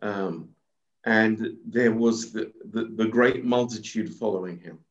Um, 0.00 0.56
and 1.00 1.38
there 1.70 1.94
was 1.98 2.30
the, 2.30 2.44
the, 2.70 2.82
the 2.96 3.08
great 3.08 3.42
multitude 3.42 4.08
following 4.18 4.60
him. 4.60 4.86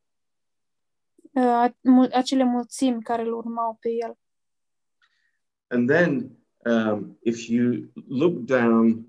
Uh, 1.31 1.69
mul- 1.81 2.11
acele 2.13 2.43
mulțimi 2.43 3.03
care 3.03 3.21
îl 3.21 3.33
urmau 3.33 3.77
pe 3.79 3.89
el. 3.89 4.17
And 5.67 5.89
then, 5.89 6.37
um, 6.57 7.17
if 7.21 7.47
you 7.47 7.91
look 8.07 8.33
down 8.33 9.05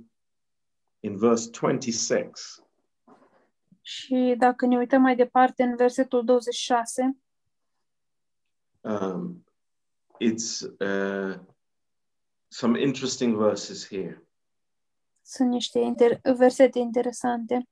in 1.01 1.16
verse 1.16 1.51
26, 1.61 2.61
Și 3.83 4.35
dacă 4.38 4.66
ne 4.66 4.77
uităm 4.77 5.03
mai 5.03 5.16
departe 5.16 5.62
în 5.62 5.77
versetul 5.77 6.25
26, 6.25 7.16
um, 8.81 9.45
it's 10.20 10.62
uh, 10.81 11.38
some 12.48 12.76
interesting 12.76 13.37
verses 13.37 13.88
here. 13.88 14.20
sunt 15.26 15.50
niște 15.50 15.79
inter- 15.79 16.20
versete 16.37 16.79
interesante. 16.79 17.68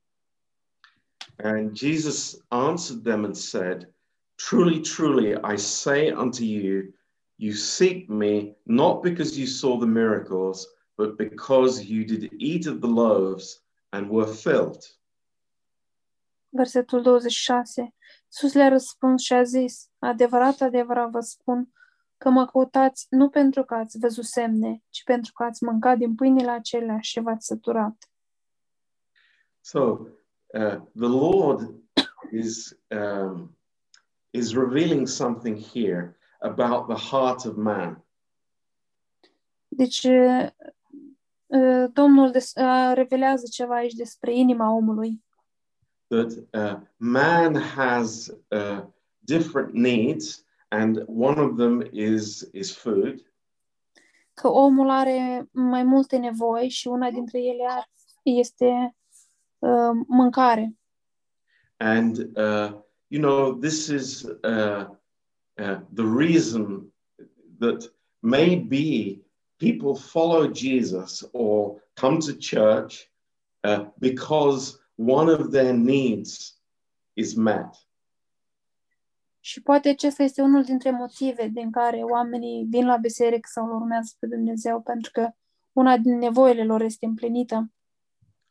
And 1.37 1.75
Jesus 1.75 2.37
answered 2.47 3.03
them 3.03 3.23
and 3.23 3.35
said, 3.35 3.93
Truly, 4.35 4.81
truly, 4.81 5.35
I 5.35 5.57
say 5.57 6.11
unto 6.11 6.43
you, 6.43 6.93
you 7.35 7.53
seek 7.53 8.09
me 8.09 8.55
not 8.63 9.01
because 9.01 9.37
you 9.37 9.45
saw 9.45 9.77
the 9.77 9.85
miracles, 9.85 10.67
but 10.95 11.17
because 11.17 11.83
you 11.83 12.03
did 12.05 12.33
eat 12.37 12.67
of 12.67 12.79
the 12.79 12.87
loaves 12.87 13.63
and 13.89 14.09
were 14.09 14.33
filled. 14.33 14.83
Versetul 16.49 17.01
26. 17.01 17.93
Iisus 18.31 18.53
le-a 18.53 18.69
răspuns 18.69 19.21
și 19.21 19.33
a 19.33 19.43
zis, 19.43 19.89
adevărat, 19.99 20.61
adevărat 20.61 21.09
vă 21.09 21.19
spun 21.19 21.73
că 22.17 22.29
mă 22.29 22.45
căutați 22.45 23.07
nu 23.09 23.29
pentru 23.29 23.63
că 23.63 23.73
ați 23.73 23.99
văzut 23.99 24.23
semne, 24.23 24.83
ci 24.89 25.03
pentru 25.03 25.31
că 25.33 25.43
ați 25.43 25.63
mâncat 25.63 25.97
din 25.97 26.15
pâinile 26.15 26.51
acelea 26.51 26.99
și 26.99 27.19
v-ați 27.19 27.45
săturat. 27.45 28.09
So 29.61 29.79
uh, 29.81 30.77
the 30.93 31.07
Lord 31.07 31.83
is 32.31 32.77
um, 32.89 33.57
is 34.29 34.53
revealing 34.53 35.07
something 35.07 35.57
here 35.57 36.17
about 36.39 36.87
the 36.87 37.09
heart 37.09 37.45
of 37.45 37.55
man. 37.55 38.05
Deci, 39.67 40.03
uh, 40.03 40.47
uh, 41.45 41.85
Domnul 41.93 42.31
des- 42.31 42.53
uh, 42.55 42.91
revelează 42.93 43.45
ceva 43.51 43.75
aici 43.75 43.93
despre 43.93 44.35
inima 44.35 44.71
omului, 44.71 45.23
That 46.07 46.31
uh, 46.53 46.81
man 46.97 47.55
has 47.55 48.31
uh, 48.51 48.83
different 49.25 49.73
needs, 49.73 50.44
and 50.79 51.03
one 51.07 51.39
of 51.39 51.55
them 51.57 51.81
is 51.91 52.49
is 52.51 52.75
food. 52.75 53.25
că 54.33 54.47
omul 54.47 54.89
are 54.89 55.49
mai 55.51 55.83
multe 55.83 56.17
nevoi 56.17 56.69
și 56.69 56.87
una 56.87 57.11
dintre 57.11 57.39
ele 57.39 57.89
este 58.23 58.95
uh, 59.59 60.03
mâncare. 60.07 60.77
And, 61.77 62.17
uh, 62.17 62.71
you 63.07 63.21
know, 63.21 63.53
this 63.53 63.87
is 63.87 64.23
uh, 64.23 64.85
uh, 65.57 65.79
the 65.93 66.05
reason 66.17 66.93
that 67.59 67.93
maybe 68.19 69.21
people 69.57 69.95
follow 69.95 70.47
Jesus 70.47 71.29
or 71.31 71.81
come 71.93 72.17
to 72.19 72.33
church 72.37 73.11
uh, 73.63 73.85
because 73.99 74.79
one 74.95 75.29
of 75.29 75.51
their 75.51 75.73
needs 75.73 76.59
is 77.13 77.35
met. 77.35 77.85
Și 79.45 79.61
poate 79.61 79.89
acesta 79.89 80.23
este 80.23 80.41
unul 80.41 80.63
dintre 80.63 80.91
motive 80.91 81.47
din 81.47 81.71
care 81.71 81.97
oamenii 81.97 82.65
vin 82.69 82.85
la 82.85 82.97
biserică 82.97 83.49
sau 83.51 83.65
îl 83.65 83.75
urmează 83.75 84.15
pe 84.19 84.27
Dumnezeu, 84.27 84.81
pentru 84.81 85.11
că 85.11 85.29
una 85.73 85.97
din 85.97 86.17
nevoile 86.17 86.63
lor 86.63 86.81
este 86.81 87.05
împlinită. 87.05 87.71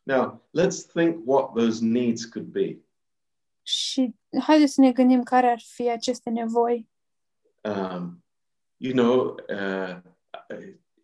Now, 0.03 0.47
let's 0.59 0.91
think 0.93 1.21
what 1.25 1.53
those 1.53 1.85
needs 1.85 2.25
could 2.25 2.47
be. 2.47 2.77
Și 3.61 4.15
haideți 4.41 4.73
să 4.73 4.81
ne 4.81 4.91
gândim 4.91 5.23
care 5.23 5.47
ar 5.47 5.59
fi 5.59 5.89
aceste 5.89 6.29
nevoi. 6.29 6.89
Um, 7.63 8.23
you 8.77 8.93
know, 8.93 9.35
uh, 9.49 9.97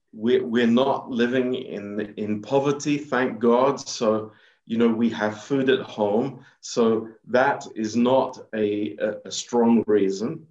we're, 0.10 0.44
we're 0.44 0.72
not 0.72 1.10
living 1.10 1.54
in, 1.54 2.12
in 2.16 2.40
poverty, 2.40 3.00
thank 3.00 3.40
God. 3.40 3.78
So, 3.78 4.32
you 4.64 4.78
know, 4.78 4.98
we 4.98 5.10
have 5.10 5.36
food 5.36 5.70
at 5.70 5.82
home. 5.82 6.46
So 6.60 7.08
that 7.32 7.66
is 7.76 7.94
not 7.94 8.38
a, 8.54 8.96
a, 9.00 9.20
a 9.26 9.30
strong 9.30 9.84
reason. 9.88 10.48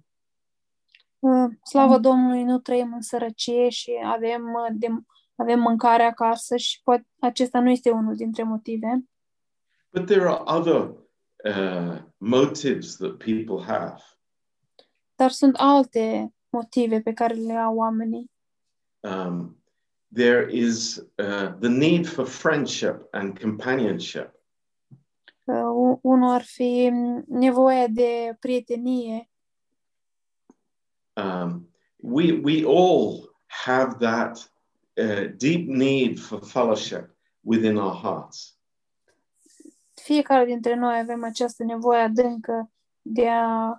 Uh, 1.19 1.49
Slavă 1.63 1.97
Domnului, 1.97 2.43
nu 2.43 2.59
trăim 2.59 2.93
în 2.93 3.01
sărăcie 3.01 3.69
și 3.69 3.91
avem, 4.03 4.41
uh, 4.41 4.75
de, 4.77 4.87
avem 5.35 5.59
mâncare 5.59 6.03
acasă 6.03 6.55
și 6.57 6.81
poate, 6.83 7.07
acesta 7.19 7.59
nu 7.59 7.69
este 7.69 7.89
unul 7.89 8.15
dintre 8.15 8.43
motive. 8.43 9.03
But 9.93 10.05
there 10.05 10.27
are 10.27 10.41
other 10.45 10.93
uh, 11.43 12.01
motives 12.17 12.95
that 12.95 13.17
people 13.17 13.63
have. 13.65 13.95
Dar 15.15 15.29
sunt 15.29 15.55
alte 15.55 16.33
motive 16.49 17.01
pe 17.01 17.13
care 17.13 17.33
le 17.33 17.53
au 17.53 17.75
oamenii. 17.75 18.31
Um, 18.99 19.60
there 20.11 20.47
is 20.47 21.01
uh, 21.19 21.53
the 21.59 21.69
need 21.69 22.07
for 22.07 22.25
friendship 22.25 23.07
and 23.13 23.39
companionship. 23.39 24.31
Uh, 25.47 25.97
unul 26.01 26.29
ar 26.29 26.43
fi 26.43 26.91
nevoia 27.27 27.87
de 27.87 28.37
prietenie. 28.39 29.29
Um, 31.13 31.67
we, 31.97 32.31
we 32.31 32.63
all 32.65 33.29
have 33.47 33.99
that 33.99 34.49
uh, 34.97 35.27
deep 35.37 35.67
need 35.67 36.19
for 36.19 36.41
fellowship 36.41 37.09
within 37.41 37.77
our 37.77 37.95
hearts. 37.95 38.55
Fiecare 39.93 40.45
dintre 40.45 40.75
noi 40.75 40.99
avem 40.99 41.23
această 41.23 41.63
nevoie 41.63 42.01
adâncă 42.01 42.71
de 43.01 43.29
a 43.29 43.69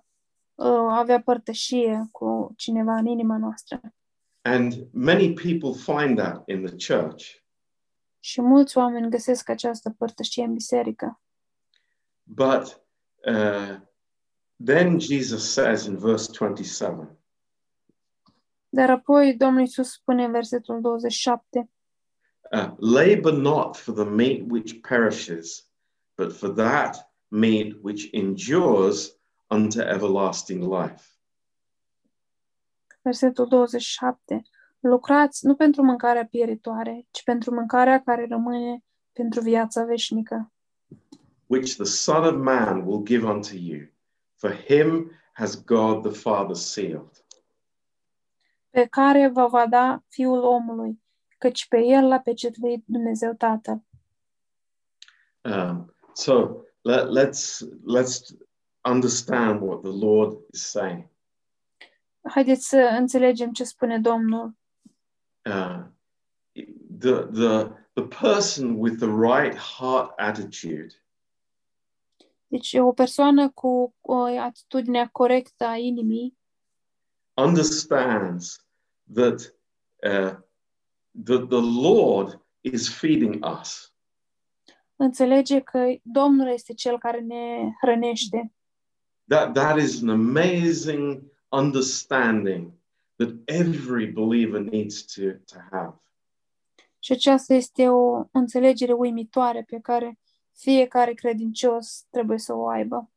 uh, 0.55 0.89
avea 0.91 1.21
părtășie 1.21 2.09
cu 2.11 2.53
cineva 2.57 2.95
în 2.95 3.07
inima 3.07 3.39
noastră. 3.39 3.81
And 4.43 4.89
many 4.93 5.35
people 5.35 5.75
find 5.75 6.19
that 6.19 6.43
in 6.47 6.65
the 6.65 6.95
church. 6.95 7.43
Și 8.21 8.41
mulți 8.41 8.77
oameni 8.77 9.11
găsesc 9.11 9.49
această 9.49 9.91
părtășie 9.91 10.45
în 10.45 10.53
biserică. 10.53 11.21
But 12.23 12.85
uh, 13.27 13.81
then 14.65 15.01
Jesus 15.01 15.53
says 15.53 15.85
in 15.85 15.99
verse 15.99 16.33
27, 16.39 17.19
Dar 18.69 18.91
apoi 18.91 19.37
Domnul 19.37 19.61
Iisus 19.61 19.93
spune 19.93 20.25
în 20.25 20.31
versetul 20.31 20.81
27, 20.81 21.71
uh, 22.53 22.73
labor 22.77 23.33
not 23.33 23.77
for 23.77 23.95
the 23.95 24.05
meat 24.05 24.41
which 24.49 24.81
perishes, 24.81 25.71
but 26.15 26.33
for 26.33 26.55
that 26.55 27.13
meat 27.29 27.73
which 27.83 28.09
endures 28.13 29.17
unto 29.51 29.81
everlasting 29.81 30.63
life. 30.63 31.12
Versetul 33.03 33.47
27, 33.47 34.43
lucrați 34.81 35.47
nu 35.47 35.55
pentru 35.55 35.83
mâncarea 35.83 36.27
pieritoare, 36.27 37.07
ci 37.11 37.23
pentru 37.23 37.55
mâncarea 37.55 38.03
care 38.03 38.27
rămâne 38.29 38.85
pentru 39.13 39.41
viața 39.41 39.85
veșnică, 39.85 40.53
which 41.47 41.75
the 41.75 41.85
Son 41.85 42.25
of 42.25 42.43
Man 42.43 42.87
will 42.87 43.03
give 43.03 43.27
unto 43.27 43.55
you. 43.55 43.87
For 44.35 44.55
him 44.55 45.11
has 45.33 45.65
God 45.65 46.03
the 46.03 46.21
Father 46.21 46.57
sealed. 46.57 47.23
pe 48.73 48.87
care 48.87 49.29
vă 49.29 49.47
va 49.47 49.67
da 49.67 50.03
Fiul 50.09 50.43
omului, 50.43 51.03
căci 51.39 51.69
pe 51.69 51.79
el 51.85 52.07
l-a 52.07 52.19
pecetuit 52.19 52.85
Dumnezeu 52.87 53.33
Tatăl. 53.33 53.83
Um, 55.45 55.95
so 56.13 56.63
let, 56.83 57.07
let's 57.09 57.63
let's 57.97 58.37
understand 58.85 59.61
what 59.61 59.81
the 59.83 60.07
Lord 60.07 60.39
is 60.53 60.71
saying. 60.71 61.11
Haideți 62.23 62.69
să 62.69 62.97
înțelegem 62.99 63.53
ce 63.53 63.65
spune 63.65 63.99
Domnul. 63.99 64.55
Uh, 65.45 65.85
the 66.99 67.27
the 67.33 67.69
the 67.93 68.05
person 68.21 68.75
with 68.79 68.97
the 68.99 69.09
right 69.09 69.57
heart 69.57 70.13
attitude 70.17 70.95
Deci 72.47 72.75
o 72.75 72.93
persoană 72.93 73.51
cu 73.51 73.95
o 74.01 74.23
atitudine 74.23 75.09
corectă 75.13 75.65
a 75.65 75.77
inimii 75.77 76.37
understands 77.35 78.67
that 79.15 79.55
uh, 80.03 80.35
that 81.25 81.49
the 81.49 81.61
Lord 81.61 82.41
is 82.61 82.89
feeding 82.89 83.45
us. 83.61 83.93
înțelege 84.97 85.61
că 85.61 85.95
Domnul 86.03 86.49
este 86.49 86.73
cel 86.73 86.99
care 86.99 87.21
ne 87.21 87.71
hrănește. 87.81 88.53
That 89.29 89.53
that 89.53 89.79
is 89.79 90.03
an 90.03 90.09
amazing 90.09 91.32
understanding 91.53 92.73
that 93.17 93.29
every 93.47 94.07
believer 94.07 94.61
needs 94.61 95.05
to, 95.15 95.23
to 95.53 95.59
have. 95.71 95.95
Și 96.99 97.13
aceasta 97.13 97.55
este 97.55 97.89
o 97.89 98.25
înțelegere 98.31 98.93
uimitoare 98.93 99.63
pe 99.63 99.79
care 99.81 100.19
fiecare 100.53 101.13
credincios 101.13 102.07
trebuie 102.11 102.39
să 102.39 102.55
o 102.55 102.69
aibă. 102.69 103.11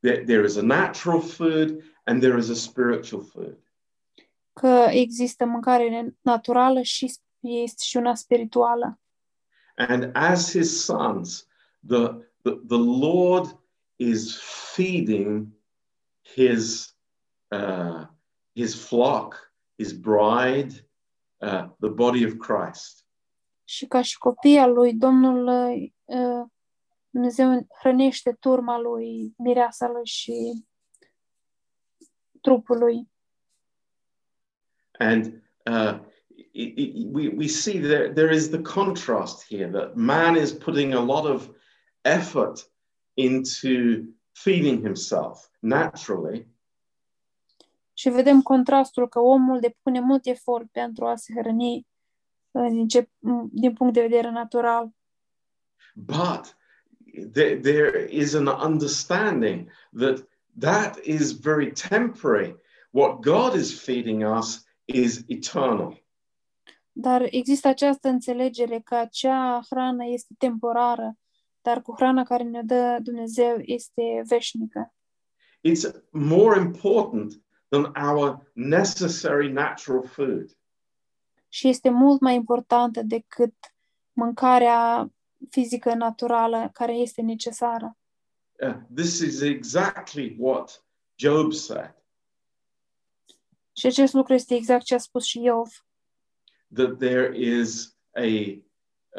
There, 0.00 0.24
there 0.24 0.44
is 0.44 0.56
a 0.56 0.62
natural 0.62 1.20
food 1.20 1.82
and 2.04 2.20
there 2.20 2.38
is 2.38 2.48
a 2.48 2.54
spiritual 2.54 3.22
food. 3.22 3.58
Că 4.52 4.86
există 4.90 5.44
mâncare 5.44 6.14
naturală 6.20 6.82
și 6.82 7.12
este 7.40 7.82
și 7.84 7.96
una 7.96 8.14
spirituală. 8.14 9.00
And 9.76 10.10
as 10.12 10.50
his 10.50 10.84
sons, 10.84 11.46
the, 11.86 12.08
the, 12.42 12.52
the 12.68 12.78
Lord 13.00 13.58
is 13.96 14.40
feeding 14.74 15.46
his, 16.22 16.95
uh, 17.50 18.06
his 18.54 18.74
flock, 18.74 19.52
his 19.76 19.92
bride, 19.92 20.72
uh, 21.40 21.68
the 21.80 21.88
body 21.88 22.24
of 22.24 22.32
Christ. 22.38 23.06
Și 23.64 23.86
ca 23.86 24.02
și 24.02 24.18
copii 24.18 24.58
al 24.58 24.72
lui, 24.72 24.94
Domnul 24.94 25.46
uh, 26.04 26.44
Dumnezeu 27.10 27.66
hrănește 27.80 28.36
turma 28.40 28.78
lui, 28.78 29.34
mireasa 29.38 29.88
lui 29.88 30.06
și 30.06 30.64
trupul 32.40 32.78
lui. 32.78 33.10
And 34.98 35.42
uh, 35.66 35.98
it, 36.52 36.78
it, 36.78 37.06
we, 37.12 37.28
we 37.28 37.46
see 37.46 37.80
there, 37.80 38.12
there 38.12 38.34
is 38.34 38.48
the 38.48 38.62
contrast 38.62 39.46
here 39.48 39.70
that 39.70 39.94
man 39.94 40.36
is 40.36 40.52
putting 40.52 40.94
a 40.94 41.00
lot 41.00 41.24
of 41.24 41.50
effort 42.02 42.70
into 43.14 44.04
feeding 44.32 44.82
himself 44.82 45.50
naturally, 45.60 46.46
Și 47.98 48.08
vedem 48.08 48.42
contrastul 48.42 49.08
că 49.08 49.20
omul 49.20 49.60
depune 49.60 50.00
mult 50.00 50.26
efort 50.26 50.66
pentru 50.70 51.06
a 51.06 51.16
se 51.16 51.32
hrăni 51.36 51.86
uh, 52.50 52.68
din, 52.70 52.88
ce, 52.88 53.08
din 53.50 53.72
punct 53.72 53.94
de 53.94 54.00
vedere 54.00 54.30
natural. 54.30 54.94
but 55.96 56.54
there, 57.32 57.56
there 57.56 58.06
is 58.06 58.34
an 58.34 58.48
understanding 58.48 59.70
that 59.92 60.22
that 60.58 60.98
is 61.04 61.32
very 61.32 61.72
temporary. 61.72 62.54
What 62.92 63.22
God 63.22 63.56
is 63.56 63.80
feeding 63.80 64.22
us 64.22 64.64
is 64.86 65.24
eternal. 65.28 66.04
Dar 66.92 67.26
există 67.30 67.68
această 67.68 68.08
înțelegere 68.08 68.80
că 68.84 68.94
acea 68.94 69.60
hrană 69.70 70.04
este 70.06 70.34
temporară, 70.38 71.16
dar 71.62 71.82
cu 71.82 71.94
hrana 71.96 72.22
care 72.22 72.42
ne 72.42 72.62
dă 72.62 72.98
Dumnezeu 73.02 73.56
este 73.58 74.22
veșnică. 74.28 74.94
It's 75.68 76.10
more 76.10 76.60
important 76.60 77.45
than 77.68 77.92
our 78.08 78.50
necessary 78.52 79.52
natural 79.52 80.02
food. 80.06 80.56
Și 81.48 81.68
este 81.68 81.90
mult 81.90 82.20
mai 82.20 82.34
importantă 82.34 83.02
decât 83.02 83.54
mâncarea 84.12 85.10
fizică 85.50 85.94
naturală 85.94 86.70
care 86.72 86.92
este 86.92 87.22
necesară. 87.22 87.96
Uh, 88.60 88.74
this 88.94 89.20
is 89.20 89.40
exactly 89.40 90.36
what 90.38 90.84
Job 91.14 91.52
said 91.52 91.94
Și 93.72 93.86
acest 93.86 94.12
lucru 94.12 94.34
este 94.34 94.54
exact 94.54 94.84
ce 94.84 94.94
a 94.94 94.98
spus 94.98 95.24
și 95.24 95.42
Iov, 95.42 95.68
that 96.74 96.98
there 96.98 97.38
is 97.38 97.96
a, 98.14 98.60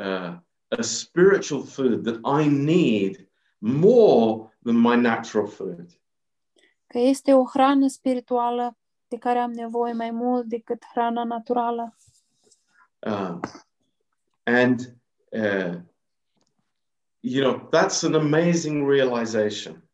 uh, 0.02 0.38
a 0.68 0.82
spiritual 0.82 1.64
food 1.64 2.04
that 2.04 2.42
I 2.42 2.48
need 2.48 3.30
more 3.60 4.58
than 4.64 4.76
my 4.76 4.96
natural 4.96 5.48
food. 5.48 6.00
Că 6.88 6.98
este 6.98 7.34
o 7.34 7.46
hrană 7.46 7.88
spirituală 7.88 8.78
de 9.08 9.18
care 9.18 9.40
am 9.40 9.52
nevoie 9.52 9.94
mai 9.94 10.12
mult 10.12 10.46
decât 10.46 10.84
hrana 10.94 11.24
naturală. 11.24 11.96
Um, 13.00 13.40
and, 14.44 14.96
uh, 15.30 15.76
you 17.20 17.52
know, 17.52 17.70
that's 17.70 18.04
an 18.04 18.14
amazing 18.14 18.90
realization. 18.90 19.90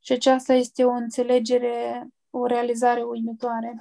Și 0.00 0.12
aceasta 0.12 0.52
este 0.52 0.84
o 0.84 0.90
înțelegere, 0.90 2.06
o 2.30 2.46
realizare 2.46 3.02
uimitoare. 3.02 3.80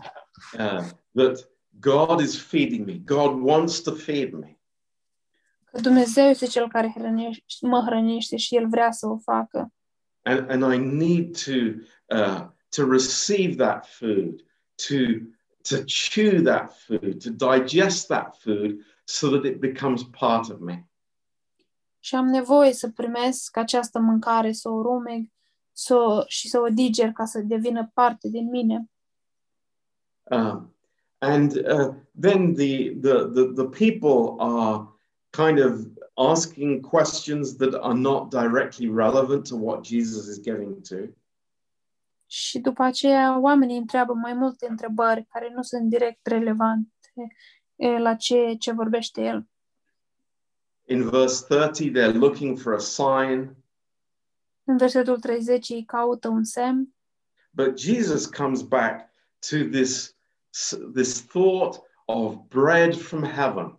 uh, 0.53 0.83
that 1.11 1.49
God 1.79 2.19
is 2.19 2.41
feeding 2.41 2.85
me. 2.85 2.93
God 2.93 3.41
wants 3.41 3.81
to 3.81 3.91
feed 3.91 4.33
me. 4.33 4.59
Că 5.63 5.79
Dumnezeu 5.81 6.25
este 6.25 6.45
Cel 6.45 6.69
care 6.69 6.93
hrănește, 6.95 7.67
mă 7.67 7.83
hrănește 7.85 8.37
și 8.37 8.55
El 8.55 8.67
vrea 8.69 8.91
să 8.91 9.07
o 9.07 9.17
facă. 9.17 9.73
And, 10.21 10.49
and 10.49 10.73
I 10.73 10.77
need 10.77 11.43
to, 11.43 11.51
uh, 12.09 12.47
to 12.69 12.85
receive 12.85 13.57
that 13.57 13.87
food, 13.87 14.43
to, 14.77 15.21
to 15.63 15.83
chew 15.85 16.41
that 16.41 16.73
food, 16.77 17.21
to 17.21 17.29
digest 17.29 18.07
that 18.07 18.37
food 18.41 18.79
so 19.05 19.29
that 19.29 19.45
it 19.45 19.59
becomes 19.59 20.03
part 20.03 20.49
of 20.49 20.59
me. 20.59 20.85
Și 21.99 22.15
am 22.15 22.25
nevoie 22.25 22.73
să 22.73 22.89
primesc 22.89 23.57
această 23.57 23.99
mâncare, 23.99 24.51
să 24.51 24.69
o 24.69 24.81
rumeg 24.81 25.29
să 25.77 25.95
o, 25.95 26.23
și 26.27 26.49
să 26.49 26.59
o 26.59 26.67
diger 26.69 27.11
ca 27.11 27.25
să 27.25 27.39
devină 27.39 27.91
parte 27.93 28.29
din 28.29 28.49
mine. 28.49 28.89
Um, 30.23 30.73
and 31.17 31.51
uh, 31.51 31.93
then 32.19 32.53
the, 32.53 32.93
the, 33.01 33.29
the, 33.33 33.43
the 33.53 33.65
people 33.65 34.35
are 34.39 34.87
kind 35.29 35.59
of 35.59 35.85
asking 36.13 36.81
questions 36.81 37.55
that 37.55 37.73
are 37.73 37.97
not 37.97 38.29
directly 38.29 38.87
relevant 38.87 39.47
to 39.47 39.55
what 39.55 39.83
Jesus 39.83 40.27
is 40.27 40.39
getting 40.39 40.81
to. 40.81 40.95
Și 42.27 42.59
după 42.59 42.83
aceea 42.83 43.39
oamenii 43.39 43.77
întreabă 43.77 44.13
mai 44.13 44.33
multe 44.33 44.67
întrebări 44.69 45.25
care 45.29 45.51
nu 45.55 45.61
sunt 45.61 45.89
direct 45.89 46.27
relevante 46.27 46.89
la 47.97 48.15
ce, 48.15 48.55
ce 48.59 48.71
vorbește 48.71 49.21
el. 49.21 49.47
In 50.87 51.09
verse 51.09 51.45
30, 51.47 51.91
they're 51.91 52.13
looking 52.13 52.57
for 52.57 52.73
a 52.73 52.79
sign, 52.79 53.55
În 54.63 54.77
versetul 54.77 55.19
30 55.19 55.69
ei 55.69 55.83
caută 55.83 56.27
un 56.27 56.43
semn, 56.43 56.95
but 57.51 57.79
Jesus 57.79 58.25
comes 58.25 58.61
back 58.61 59.09
to 59.49 59.57
this, 59.71 60.15
this 60.93 61.21
thought 61.21 61.81
of 62.05 62.35
bread 62.47 62.95
from 62.95 63.23
heaven, 63.23 63.77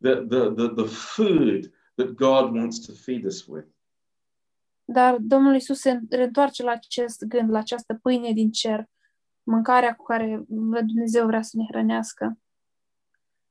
the, 0.00 0.14
the, 0.14 0.50
the, 0.54 0.68
the 0.68 0.86
food 0.86 1.72
that 1.96 2.14
God 2.14 2.54
wants 2.54 2.78
to 2.86 2.92
feed 2.92 3.24
us 3.24 3.46
with. 3.46 3.66
Dar 4.90 5.16
Domnul 5.20 5.54
Isus 5.54 5.78
se 5.80 6.00
reîntoarce 6.10 6.62
la 6.62 6.70
acest 6.70 7.24
gând, 7.24 7.50
la 7.50 7.58
această 7.58 7.94
pâine 7.94 8.32
din 8.32 8.50
cer, 8.50 8.88
mâncarea 9.42 9.94
cu 9.94 10.04
care 10.04 10.44
Dumnezeu 10.48 11.26
vrea 11.26 11.42
să 11.42 11.56
ne 11.56 11.64
hrănească. 11.68 12.38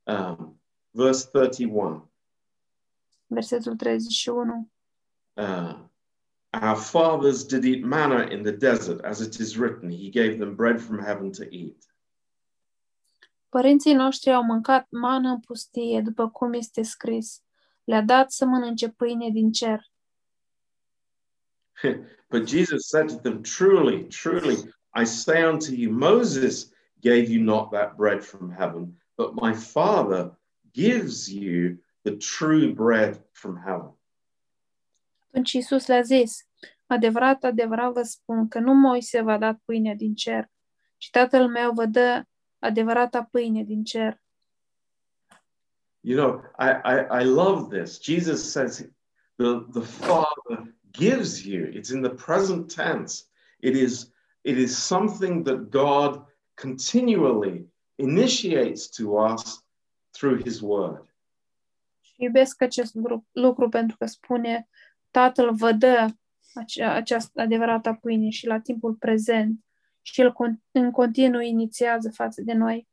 Um, 0.02 0.60
verse 0.90 1.28
31. 1.32 2.10
Versetul 3.26 3.76
31. 3.76 4.70
Uh, 5.32 5.78
our 6.62 6.76
fathers 6.76 7.44
did 7.46 7.64
eat 7.64 7.82
manna 7.82 8.32
in 8.32 8.42
the 8.42 8.52
desert, 8.52 9.04
as 9.04 9.20
it 9.20 9.34
is 9.34 9.56
written, 9.56 9.90
He 9.90 10.08
gave 10.10 10.36
them 10.36 10.54
bread 10.54 10.80
from 10.80 10.98
heaven 11.04 11.30
to 11.30 11.42
eat. 11.42 11.96
Părinții 13.48 13.94
noștri 13.94 14.32
au 14.32 14.42
mâncat 14.42 14.86
mană 14.90 15.28
în 15.28 15.40
pustie, 15.40 16.00
după 16.00 16.28
cum 16.28 16.52
este 16.52 16.82
scris. 16.82 17.42
Le-a 17.84 18.02
dat 18.02 18.32
să 18.32 18.44
mănânce 18.44 18.88
pâine 18.88 19.30
din 19.30 19.52
cer. 19.52 19.80
but 22.30 22.46
Jesus 22.46 22.88
said 22.88 23.08
to 23.08 23.16
them, 23.16 23.42
Truly, 23.42 24.04
truly, 24.04 24.56
I 24.94 25.04
say 25.04 25.42
unto 25.42 25.72
you, 25.72 25.90
Moses 25.90 26.72
gave 27.00 27.30
you 27.30 27.40
not 27.40 27.70
that 27.72 27.96
bread 27.96 28.24
from 28.24 28.50
heaven, 28.50 28.96
but 29.16 29.34
my 29.34 29.52
Father 29.52 30.32
gives 30.72 31.32
you 31.32 31.78
the 32.04 32.16
true 32.16 32.74
bread 32.74 33.18
from 33.32 33.56
heaven. 33.56 33.92
Atunci 35.32 35.52
Iisus 35.52 35.86
le-a 35.86 36.02
zis, 36.02 36.46
adevărat, 36.86 37.44
adevărat 37.44 37.92
vă 37.92 38.02
spun 38.02 38.48
că 38.48 38.58
nu 38.58 38.74
Moise 38.74 39.22
v-a 39.22 39.38
dat 39.38 39.60
pâine 39.64 39.94
din 39.94 40.14
cer, 40.14 40.50
ci 40.96 41.10
Tatăl 41.10 41.48
meu 41.48 41.72
vă 41.72 41.84
dă 41.84 42.22
adevărata 42.58 43.22
pâine 43.22 43.62
din 43.62 43.84
cer. 43.84 44.20
You 46.00 46.16
know, 46.16 46.42
I, 46.58 46.68
I, 46.84 47.22
I 47.22 47.24
love 47.24 47.76
this. 47.76 48.00
Jesus 48.02 48.50
says 48.50 48.88
the, 49.36 49.66
the 49.72 49.82
Father 49.82 50.27
gives 50.92 51.46
you. 51.46 51.66
It's 51.72 51.90
in 51.90 52.02
the 52.02 52.14
present 52.14 52.70
tense. 52.70 53.24
It 53.60 53.76
is, 53.76 54.10
it 54.44 54.58
is 54.58 54.76
something 54.76 55.44
that 55.44 55.70
God 55.70 56.24
continually 56.56 57.66
initiates 57.98 58.88
to 58.88 59.16
us 59.16 59.62
through 60.12 60.42
his 60.42 60.60
word. 60.62 61.06
Iubesc 62.16 62.62
acest 62.62 62.94
lucru, 63.32 63.68
pentru 63.68 63.96
că 63.96 64.06
spune 64.06 64.68
Tatăl 65.10 65.54
vă 65.54 65.72
dă 65.72 66.06
această 66.78 67.40
adevărată 67.40 67.98
pâine 68.00 68.28
și 68.28 68.46
la 68.46 68.60
timpul 68.60 68.94
prezent 68.94 69.64
și 70.02 70.20
El 70.20 70.34
în 70.70 70.90
continuu 70.90 71.40
inițiază 71.40 72.10
față 72.10 72.42
de 72.42 72.52
noi. 72.52 72.88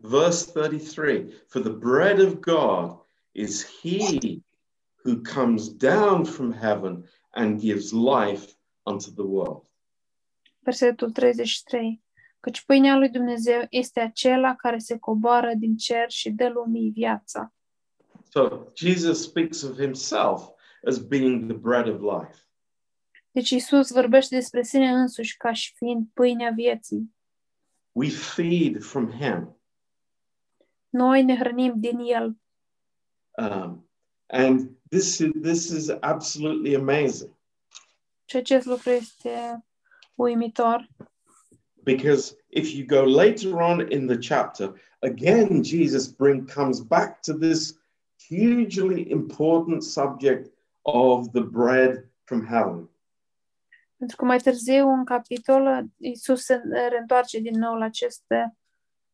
Verse 0.00 0.50
33 0.52 1.32
For 1.46 1.62
the 1.62 1.70
bread 1.70 2.20
of 2.20 2.34
God 2.40 3.06
is 3.32 3.80
he 3.80 4.18
who 5.04 5.20
comes 5.34 5.68
down 5.68 6.24
from 6.24 6.52
heaven 6.52 7.04
and 7.30 7.60
gives 7.60 7.92
life 7.92 8.54
unto 8.82 9.10
the 9.10 9.24
world. 9.24 9.66
Versetul 10.58 11.10
33. 11.10 12.02
Căci 12.40 12.64
pâinea 12.64 12.96
lui 12.96 13.08
Dumnezeu 13.08 13.66
este 13.70 14.00
acela 14.00 14.54
care 14.54 14.78
se 14.78 14.98
coboară 14.98 15.52
din 15.54 15.76
cer 15.76 16.10
și 16.10 16.30
dă 16.30 16.48
lumii 16.48 16.90
viața. 16.90 17.52
So 18.30 18.64
Jesus 18.74 19.22
speaks 19.22 19.62
of 19.62 19.78
himself 19.78 20.48
as 20.86 20.98
being 20.98 21.50
the 21.50 21.56
bread 21.56 21.88
of 21.88 22.00
life. 22.00 22.42
Deci 23.30 23.50
Isus 23.50 23.90
vorbește 23.90 24.34
despre 24.34 24.62
sine 24.62 24.90
însuși 24.90 25.36
ca 25.36 25.52
și 25.52 25.74
fiind 25.74 26.06
pâinea 26.12 26.50
vieții. 26.50 27.14
We 27.92 28.08
feed 28.08 28.82
from 28.82 29.10
him. 29.10 29.56
Noi 30.88 31.24
ne 31.24 31.36
hrănim 31.36 31.80
din 31.80 31.98
El. 31.98 32.36
Um, 33.30 33.87
and 34.30 34.70
this 34.90 35.18
is, 35.18 35.30
this 35.42 35.68
is 35.70 35.88
absolutely 36.00 36.74
amazing 36.74 37.30
Și 38.24 38.36
acest 38.36 38.66
lucru 38.66 38.90
este 38.90 39.64
uimitor. 40.14 40.88
because 41.84 42.34
if 42.50 42.74
you 42.74 42.84
go 42.86 43.02
later 43.04 43.62
on 43.62 43.92
in 43.92 44.06
the 44.06 44.18
chapter, 44.18 44.74
again, 45.02 45.62
Jesus 45.62 46.06
bring, 46.08 46.46
comes 46.46 46.80
back 46.80 47.22
to 47.22 47.32
this 47.32 47.78
hugely 48.28 49.10
important 49.10 49.82
subject 49.82 50.50
of 50.84 51.32
the 51.32 51.40
bread 51.40 52.08
from 52.24 52.46
heaven. 52.46 52.88
Pentru 53.96 54.16
că 54.16 54.24
mai 54.24 54.38
târziu, 54.38 54.88
în 54.88 55.04
capitol, 55.04 55.84
Isus 55.96 56.44
se 56.44 56.60
reîntoarce 56.88 57.38
din 57.38 57.58
nou 57.58 57.74
la 57.74 57.84
acest 57.84 58.24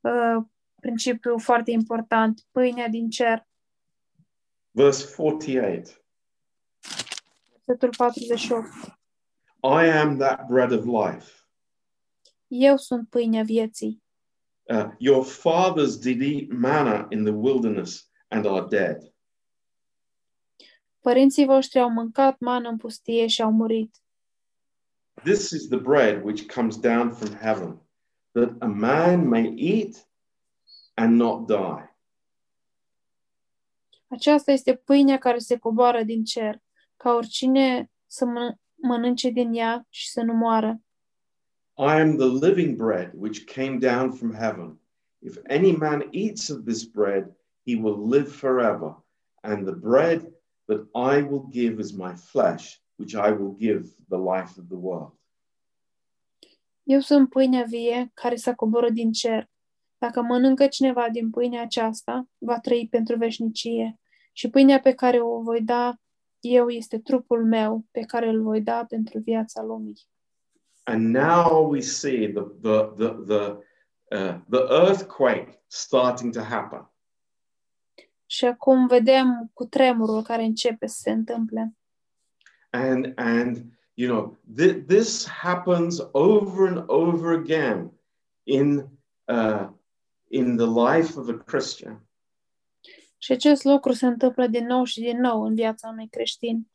uh, 0.00 0.44
principiu 0.80 1.38
foarte 1.38 1.70
important, 1.70 2.40
pâinea 2.50 2.88
din 2.88 3.10
cer. 3.10 3.46
Verse 4.75 5.05
48 5.05 6.03
Versetul 7.66 7.93
48. 7.93 8.68
I 9.62 9.87
am 9.87 10.18
that 10.18 10.47
bread 10.49 10.72
of 10.72 10.85
life. 10.85 11.45
Eu 12.49 12.77
sunt 12.77 13.09
pâinea 13.09 13.43
vieții. 13.43 14.03
Uh, 14.62 14.91
your 14.99 15.25
fathers 15.25 15.99
did 15.99 16.22
eat 16.22 16.49
manna 16.49 17.07
in 17.11 17.25
the 17.25 17.33
wilderness 17.33 18.11
and 18.29 18.47
are 18.47 18.66
dead. 18.68 19.12
Părinții 21.01 21.45
voștri 21.45 21.81
au 21.81 21.91
mâncat 21.91 22.39
mană 22.39 22.68
în 22.68 22.77
pustie 22.77 23.27
și 23.27 23.43
au 23.43 23.53
murit. 23.53 23.97
This 25.22 25.51
is 25.51 25.68
the 25.68 25.79
bread 25.79 26.25
which 26.25 26.55
comes 26.55 26.77
down 26.77 27.11
from 27.11 27.35
heaven, 27.35 27.81
that 28.33 28.51
a 28.59 28.66
man 28.66 29.29
may 29.29 29.55
eat 29.57 30.09
and 30.95 31.16
not 31.16 31.47
die. 31.47 31.93
Aceasta 34.14 34.52
este 34.52 34.74
pâinea 34.74 35.18
care 35.18 35.38
se 35.38 35.58
coboară 35.58 36.02
din 36.02 36.24
cer, 36.24 36.62
ca 36.96 37.12
oricine 37.12 37.90
să 38.06 38.24
mă- 38.24 38.56
mănânce 38.74 39.30
din 39.30 39.52
ea 39.54 39.86
și 39.88 40.10
să 40.10 40.22
nu 40.22 40.32
moară. 40.32 40.80
I 41.76 42.00
am 42.00 42.16
the 42.16 42.46
living 42.46 42.76
bread 42.76 43.10
which 43.14 43.44
came 43.54 43.78
down 43.78 44.12
from 44.12 44.32
heaven. 44.32 44.80
If 45.18 45.36
any 45.48 45.76
man 45.76 46.08
eats 46.10 46.48
of 46.48 46.64
this 46.64 46.84
bread, 46.84 47.24
he 47.66 47.74
will 47.74 48.08
live 48.08 48.28
forever. 48.28 49.04
And 49.40 49.66
the 49.66 49.74
bread 49.74 50.20
that 50.64 50.80
I 50.94 51.22
will 51.22 51.46
give 51.50 51.80
is 51.80 51.90
my 51.92 52.14
flesh, 52.14 52.76
which 52.96 53.14
I 53.14 53.30
will 53.30 53.54
give 53.58 53.82
the 54.08 54.18
life 54.18 54.60
of 54.60 54.66
the 54.68 54.78
world. 54.78 55.12
Eu 56.82 57.00
sunt 57.00 57.28
pâinea 57.28 57.62
vie 57.62 58.10
care 58.14 58.36
s-a 58.36 58.54
coborât 58.54 58.92
din 58.92 59.12
cer. 59.12 59.50
Dacă 59.98 60.22
mănâncă 60.22 60.66
cineva 60.66 61.08
din 61.10 61.30
pâinea 61.30 61.62
aceasta, 61.62 62.28
va 62.38 62.60
trăi 62.60 62.88
pentru 62.90 63.16
veșnicie. 63.16 63.98
Și 64.37 64.51
pâinea 64.51 64.80
pe 64.80 64.93
care 64.93 65.20
o 65.20 65.41
voi 65.41 65.61
da 65.61 65.99
eu 66.41 66.68
este 66.68 66.99
trupul 66.99 67.45
meu, 67.45 67.85
pe 67.91 68.01
care 68.01 68.28
îl 68.28 68.43
voi 68.43 68.61
da 68.61 68.85
pentru 68.89 69.18
viața 69.18 69.62
lumii. 69.62 70.09
And 70.82 71.14
now 71.14 71.70
we 71.70 71.80
see 71.80 72.32
the, 72.32 72.43
the, 72.61 72.91
the, 72.97 73.09
the, 73.26 73.57
uh, 74.11 74.41
the 74.51 74.62
earthquake 74.70 75.62
starting 75.66 76.32
to 76.32 76.41
happen. 76.41 76.89
Și 78.26 78.45
acum 78.45 78.87
vedem 78.87 79.51
cu 79.53 79.64
tremurul 79.64 80.22
care 80.22 80.43
începe 80.43 80.87
să 80.87 80.97
se 81.01 81.11
întâmple. 81.11 81.76
And, 82.70 83.12
and 83.16 83.64
you 83.95 84.11
know, 84.11 84.39
th- 84.61 84.87
this 84.87 85.28
happens 85.28 86.09
over 86.12 86.68
and 86.68 86.85
over 86.87 87.32
again 87.32 87.91
in, 88.43 88.89
uh, 89.24 89.68
in 90.28 90.57
the 90.57 90.66
life 90.66 91.18
of 91.18 91.28
a 91.28 91.37
Christian. 91.45 92.03
Și 93.25 93.33
acest 93.33 93.64
lucru 93.64 93.93
se 93.93 94.07
întâmplă 94.07 94.47
din 94.47 94.66
nou 94.66 94.85
și 94.85 95.01
din 95.01 95.20
nou 95.20 95.43
în 95.43 95.55
viața 95.55 95.89
unui 95.89 96.09
creștin. 96.09 96.68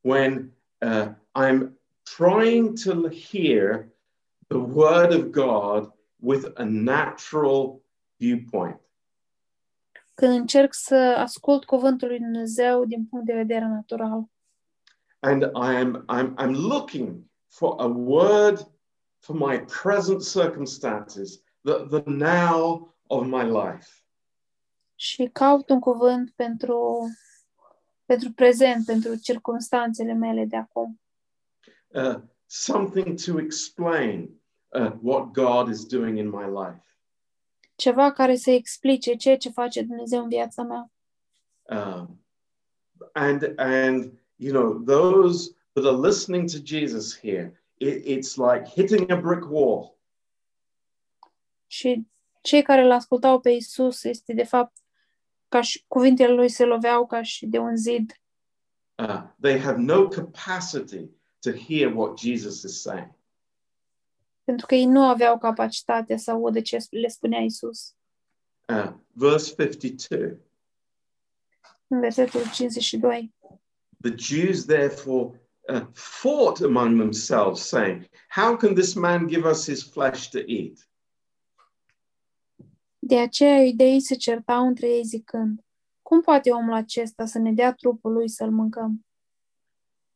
when 0.00 0.52
uh, 0.78 1.06
I'm 1.34 1.72
trying 2.16 2.72
to 2.84 3.08
hear 3.08 3.88
the 4.46 4.58
word 4.58 5.12
of 5.12 5.22
God 5.30 5.92
with 6.16 6.50
a 6.54 6.64
natural 6.64 7.80
viewpoint. 8.16 8.80
Când 10.14 10.32
încerc 10.32 10.74
să 10.74 10.94
ascult 11.18 11.64
cuvântul 11.64 12.08
lui 12.08 12.18
Dumnezeu 12.18 12.84
din 12.84 13.06
punct 13.06 13.26
de 13.26 13.34
vedere 13.34 13.66
natural. 13.66 14.24
And 15.20 15.44
I'm, 15.44 16.04
I'm, 16.08 16.34
I'm 16.34 16.54
looking 16.54 17.24
for 17.48 17.74
a 17.78 17.86
word 17.86 18.66
for 19.18 19.36
my 19.36 19.64
present 19.82 20.22
circumstances, 20.22 21.42
the, 21.62 21.86
the 21.88 22.02
now 22.06 22.94
of 23.06 23.26
my 23.26 23.42
life. 23.42 23.99
Și 25.00 25.28
caut 25.32 25.68
un 25.68 25.80
cuvânt 25.80 26.30
pentru, 26.30 27.08
pentru 28.04 28.32
prezent, 28.32 28.84
pentru 28.84 29.14
circumstanțele 29.14 30.12
mele 30.12 30.44
de 30.44 30.56
acum. 30.56 31.00
Uh, 31.88 32.20
something 32.46 33.20
to 33.20 33.38
explain 33.38 34.40
uh, 34.68 34.92
what 35.02 35.32
God 35.32 35.68
is 35.68 35.86
doing 35.86 36.18
in 36.18 36.28
my 36.28 36.44
life. 36.44 36.96
Ceva 37.74 38.12
care 38.12 38.36
să 38.36 38.50
explice 38.50 39.14
ceea 39.14 39.36
ce 39.36 39.50
face 39.50 39.82
Dumnezeu 39.82 40.22
în 40.22 40.28
viața 40.28 40.62
mea. 40.62 40.90
Um, 41.62 42.24
and 43.12 43.52
and 43.56 44.20
you 44.36 44.52
know 44.52 44.82
those 44.82 45.56
that 45.72 45.84
are 45.84 46.08
listening 46.08 46.50
to 46.50 46.58
Jesus 46.64 47.18
here, 47.18 47.62
it, 47.74 48.04
it's 48.04 48.36
like 48.36 48.70
hitting 48.70 49.10
a 49.10 49.16
brick 49.16 49.50
wall. 49.50 49.98
Și 51.66 52.06
cei 52.40 52.62
care 52.62 52.82
îl 52.82 52.90
ascultau 52.90 53.40
pe 53.40 53.50
Isus 53.50 54.04
este 54.04 54.32
de 54.32 54.44
fapt 54.44 54.79
ca 55.50 55.60
și 55.60 55.84
cuvintele 55.88 56.32
lui 56.32 56.48
se 56.48 56.64
loveau 56.64 57.06
ca 57.06 57.22
și 57.22 57.46
de 57.46 57.58
un 57.58 57.76
zid. 57.76 58.20
Uh, 58.98 59.22
they 59.40 59.58
have 59.60 59.78
no 59.78 60.08
capacity 60.08 61.10
to 61.40 61.50
hear 61.50 61.96
what 61.96 62.18
Jesus 62.18 62.62
is 62.62 62.80
saying. 62.80 63.10
Pentru 64.44 64.66
că 64.66 64.74
ei 64.74 64.84
nu 64.84 65.02
aveau 65.04 65.38
capacitatea 65.38 66.16
să 66.16 66.30
audă 66.30 66.60
ce 66.60 66.86
le 66.90 67.08
spunea 67.08 67.40
Isus. 67.40 67.94
Uh, 68.68 68.92
verse 69.12 69.54
52 69.54 70.38
În 71.86 72.00
versetul 72.00 72.50
52. 72.52 73.34
The 74.00 74.14
Jews 74.16 74.64
therefore 74.64 75.40
uh, 75.68 75.86
fought 75.92 76.60
among 76.60 76.98
themselves, 76.98 77.60
saying, 77.60 78.08
How 78.28 78.56
can 78.56 78.74
this 78.74 78.94
man 78.94 79.26
give 79.26 79.48
us 79.48 79.66
his 79.66 79.82
flesh 79.82 80.28
to 80.28 80.38
eat? 80.38 80.89
De 83.10 83.18
aceea 83.18 83.62
iudeii 83.62 84.00
se 84.00 84.14
certau 84.14 84.66
între 84.66 84.88
ei 84.88 85.04
zicând, 85.04 85.64
cum 86.02 86.20
poate 86.20 86.50
omul 86.50 86.72
acesta 86.72 87.26
să 87.26 87.38
ne 87.38 87.52
dea 87.52 87.72
trupul 87.72 88.12
lui 88.12 88.28
să-l 88.28 88.50
mâncăm? 88.50 89.06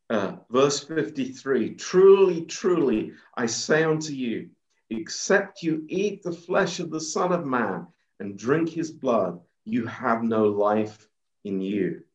Uh, 0.07 0.39
verse 0.47 0.85
53 0.85 1.75
Truly, 1.75 2.43
truly, 2.45 3.13
I 3.45 3.47
say 3.47 3.85
unto 3.85 4.13
you, 4.13 4.51
except 4.87 5.61
you 5.61 5.83
eat 5.87 6.21
the 6.21 6.31
flesh 6.31 6.81
of 6.81 6.89
the 6.89 6.99
Son 6.99 7.33
of 7.33 7.45
Man 7.45 7.95
and 8.17 8.35
drink 8.35 8.69
his 8.69 8.91
blood, 8.91 9.41
you 9.63 9.87
have 9.89 10.21
no 10.23 10.73
life 10.73 11.11
in 11.41 11.61
you. 11.61 12.07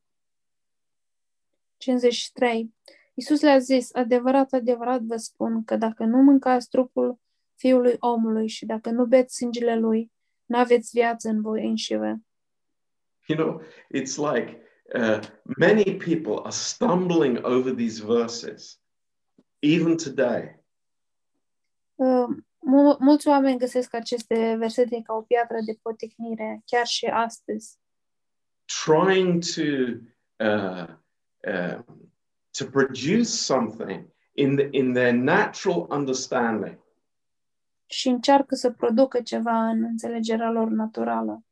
53. 1.76 2.74
Iisus 3.14 3.40
le-a 3.40 3.58
zis, 3.58 3.94
adevărat, 3.94 4.52
adevărat 4.52 5.00
vă 5.00 5.16
spun 5.16 5.64
că 5.64 5.76
dacă 5.76 6.04
nu 6.04 6.22
mâncați 6.22 6.68
trupul 6.68 7.20
fiului 7.54 7.96
omului 7.98 8.48
și 8.48 8.66
dacă 8.66 8.90
nu 8.90 9.04
beți 9.04 9.36
sângele 9.36 9.78
lui, 9.78 10.10
viață 10.92 11.28
în 11.28 11.40
voi. 11.40 11.74
You 13.26 13.38
know, 13.38 13.62
it's 13.94 14.16
like 14.16 14.62
uh, 14.94 15.20
many 15.56 15.96
people 15.96 16.40
are 16.42 16.50
stumbling 16.50 17.38
over 17.44 17.74
these 17.74 18.02
verses, 18.02 18.80
even 19.60 19.96
today. 19.96 20.58
Uh, 21.94 22.26
mul- 22.58 22.96
mulți 22.98 23.28
oameni 23.28 23.58
găsesc 23.58 23.94
aceste 23.94 24.56
versete 24.58 25.02
ca 25.02 25.14
o 25.14 25.22
piatră 25.22 25.56
de 25.66 25.78
poticnire, 25.82 26.62
chiar 26.64 26.86
și 26.86 27.06
astăzi, 27.06 27.78
trying 28.84 29.42
to 29.54 29.62
uh, 30.44 30.86
uh, 31.46 31.78
to 32.50 32.64
produce 32.64 33.28
something 33.28 34.04
in 34.34 34.56
the, 34.56 34.68
in 34.70 34.92
their 34.92 35.12
natural 35.12 35.86
understanding, 35.90 36.78
și 37.90 38.08
încearcă 38.08 38.54
să 38.54 38.70
producă 38.70 39.20
ceva 39.20 39.68
în 39.68 39.82
înțelegerea 39.84 40.50
lor 40.50 40.68
naturală, 40.68 41.44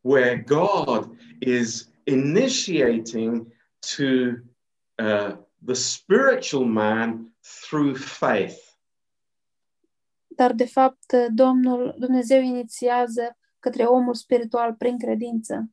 where 0.00 0.44
God 0.46 1.10
is 1.38 1.90
initiating 2.04 3.46
to 3.96 4.04
uh, 5.04 5.36
the 5.64 5.74
spiritual 5.74 6.64
man 6.64 7.34
through 7.68 7.96
faith. 7.96 8.56
dar 10.26 10.52
de 10.52 10.64
fapt 10.66 11.12
Domnul 11.34 11.94
Dumnezeu 11.98 12.40
inițiază 12.40 13.36
către 13.58 13.82
omul 13.84 14.14
spiritual 14.14 14.74
prin 14.74 14.98
credință. 14.98 15.70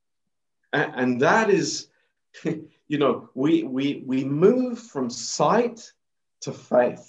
A- 0.70 0.92
And 0.96 1.20
that 1.22 1.50
is, 1.50 1.90
you 2.92 3.00
know, 3.00 3.30
we, 3.34 3.64
we, 3.64 4.04
we 4.06 4.24
move 4.26 4.76
from 4.76 5.10
sight 5.10 5.96
to 6.38 6.52
faith. 6.52 7.02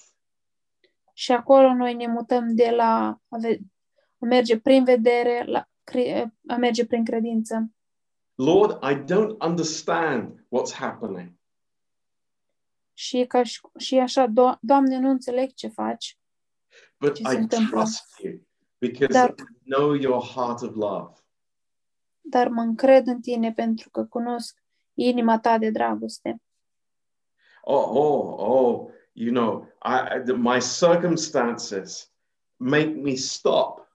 Și 1.18 1.32
acolo 1.32 1.72
noi 1.74 1.94
ne 1.94 2.06
mutăm 2.06 2.54
de 2.54 2.70
la 2.70 3.20
a, 3.28 3.36
ve- 3.38 3.58
a 4.18 4.24
merge 4.26 4.60
prin 4.60 4.84
vedere 4.84 5.44
la 5.46 5.68
cre- 5.84 6.34
a 6.46 6.56
merge 6.56 6.86
prin 6.86 7.04
credință. 7.04 7.70
Lord, 8.34 8.82
I 8.82 8.94
don't 8.94 9.36
understand 9.38 10.40
what's 10.40 10.74
happening, 10.74 11.32
Și, 12.92 13.18
e 13.18 13.26
ca 13.26 13.42
și, 13.42 13.60
și 13.78 13.96
e 13.96 14.00
așa, 14.00 14.26
Do- 14.26 14.58
Doamne, 14.60 14.98
nu 14.98 15.08
înțeleg 15.10 15.52
ce 15.54 15.68
faci, 15.68 16.18
but 16.98 17.14
Ce 17.14 17.22
se 17.28 17.34
I 17.34 17.38
întâmplă? 17.38 17.76
trust 17.80 18.18
you 18.22 18.46
because 18.78 19.12
Dar- 19.12 19.30
I 19.64 19.70
know 19.70 19.92
your 19.92 20.22
heart 20.22 20.62
of 20.62 20.74
love. 20.74 21.12
dar 22.20 22.48
mă 22.48 22.60
încred 22.60 23.06
în 23.06 23.20
tine 23.20 23.52
pentru 23.52 23.90
că 23.90 24.04
cunosc 24.04 24.62
inima 24.94 25.38
ta 25.38 25.58
de 25.58 25.70
dragoste. 25.70 26.40
Oh, 27.62 27.84
oh, 27.88 28.34
oh, 28.38 28.90
you 29.16 29.32
know, 29.32 29.66
I, 29.82 30.18
my 30.36 30.58
circumstances 30.58 32.10
make 32.60 32.94
me 32.94 33.16
stop. 33.16 33.88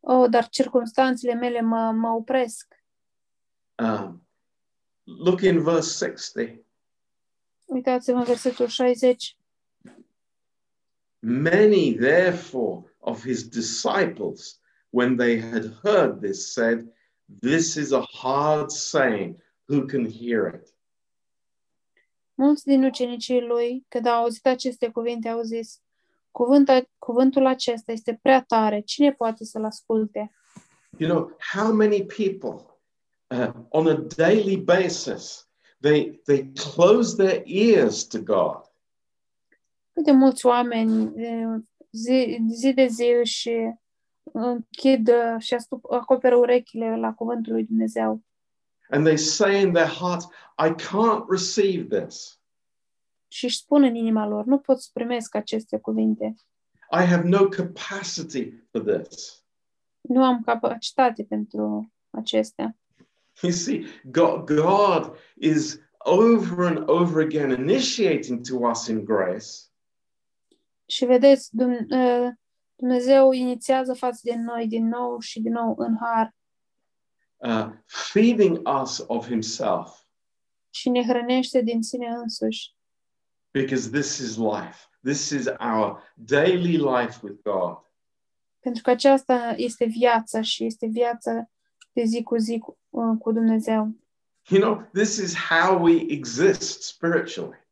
Oh, 0.00 0.30
dar 0.30 0.48
circumstanțele 0.48 1.34
mele 1.34 1.60
mă, 1.60 1.90
mă 1.90 2.08
opresc. 2.08 2.74
Um, 3.74 4.26
look 5.04 5.40
in 5.40 5.62
verse 5.62 6.06
60. 6.06 6.60
Uitați-vă 7.64 8.18
în 8.18 8.24
versetul 8.24 8.66
60. 8.66 9.36
Many, 11.18 11.94
therefore, 11.94 12.94
of 12.98 13.24
his 13.24 13.48
disciples, 13.48 14.60
when 14.90 15.16
they 15.16 15.40
had 15.40 15.72
heard 15.82 16.20
this, 16.20 16.52
said, 16.52 16.92
This 17.40 17.74
is 17.74 17.92
a 17.92 18.00
hard 18.00 18.70
saying. 18.70 19.42
Who 19.68 19.86
can 19.86 20.04
hear 20.04 20.46
it? 20.46 20.75
Mulți 22.36 22.64
din 22.64 22.84
ucenicii 22.84 23.40
lui, 23.40 23.84
când 23.88 24.06
au 24.06 24.22
auzit 24.22 24.46
aceste 24.46 24.88
cuvinte, 24.88 25.28
au 25.28 25.42
zis, 25.42 25.80
Cuvântul, 26.30 26.90
cuvântul 26.98 27.46
acesta 27.46 27.92
este 27.92 28.18
prea 28.22 28.42
tare, 28.42 28.80
cine 28.80 29.12
poate 29.12 29.44
să-l 29.44 29.64
asculte? 29.64 30.32
You 30.98 31.10
know, 31.10 31.36
how 31.54 31.72
many 31.72 32.06
people 32.06 32.80
uh, 33.26 33.52
on 33.68 33.86
a 33.86 34.04
daily 34.16 34.56
basis 34.56 35.46
they 35.80 36.20
they 36.26 36.42
close 36.56 37.16
their 37.16 37.42
ears 37.46 38.04
to 38.04 38.18
God. 38.18 38.60
Cât 39.92 40.04
de 40.04 40.12
mulți 40.12 40.46
oameni 40.46 41.12
eh, 41.16 41.54
zi, 41.90 42.38
zi 42.50 42.72
de 42.72 42.86
zi 42.86 43.20
și 43.22 43.74
închid 44.32 45.08
eh, 45.08 45.34
și 45.38 45.54
astup, 45.54 45.92
acoperă 45.92 46.36
urechile 46.36 46.96
la 46.96 47.12
cuvântul 47.12 47.52
lui 47.52 47.64
Dumnezeu 47.64 48.20
And 48.90 49.04
they 49.04 49.16
say 49.16 49.60
in 49.62 49.72
their 49.72 49.88
hearts, 49.88 50.26
I 50.58 50.70
can't 50.70 51.24
receive 51.28 52.00
this. 52.00 52.40
și 53.28 53.44
își 53.44 53.56
spun 53.56 53.82
în 53.82 53.94
inima 53.94 54.26
lor, 54.26 54.44
nu 54.44 54.58
pot 54.58 54.80
să 54.80 54.90
primesc 54.92 55.34
aceste 55.34 55.78
cuvinte, 55.78 56.34
I 56.90 57.04
have 57.04 57.28
no 57.28 57.48
capacity 57.48 58.52
for 58.70 58.82
this. 58.82 59.44
nu 60.00 60.24
am 60.24 60.42
capacitate 60.42 61.24
pentru 61.24 61.92
acestea. 62.10 62.76
You 63.42 63.52
see, 63.52 63.84
God, 64.04 64.44
God 64.46 65.16
is 65.40 65.78
over 65.98 66.66
and 66.66 66.88
over 66.88 67.22
again 67.22 67.50
initiating 67.50 68.46
to 68.48 68.56
us 68.68 68.86
in 68.86 69.04
grace 69.04 69.46
Și 70.86 71.04
vedeți, 71.04 71.50
Dum- 71.52 71.86
eh, 71.88 72.28
Dumnezeu 72.76 73.32
inițiază 73.32 73.94
față 73.94 74.20
de 74.22 74.34
noi 74.34 74.66
din 74.68 74.88
nou 74.88 75.18
și 75.18 75.40
din 75.40 75.52
nou 75.52 75.74
în 75.78 75.96
har 76.00 76.34
uh, 77.36 77.68
feeding 77.86 78.68
us 78.82 79.04
of 79.06 79.26
Himself 79.26 80.04
și 80.70 80.88
ne 80.88 81.02
hrănește 81.06 81.60
din 81.62 81.82
sine 81.82 82.08
însuși. 82.08 82.74
because 83.50 83.90
this 83.90 84.18
is 84.18 84.36
life. 84.36 84.76
This 85.02 85.30
is 85.30 85.46
our 85.58 86.02
daily 86.14 86.76
life 86.76 87.20
with 87.22 87.42
God. 87.42 87.76
Pentru 88.60 88.82
că 88.82 88.90
aceasta 88.90 89.54
este 89.56 89.84
viața 89.84 90.42
și 90.42 90.64
este 90.64 90.86
viața 90.86 91.50
de 91.92 92.04
zi 92.04 92.22
cu 92.22 92.36
zi 92.36 92.58
cu, 92.58 92.78
uh, 92.90 93.16
cu 93.18 93.32
Dumnezeu. 93.32 93.94
You 94.48 94.60
know, 94.60 94.88
this 94.92 95.16
is 95.16 95.34
how 95.34 95.82
we 95.82 96.04
exist 96.08 96.82
spiritually, 96.82 97.66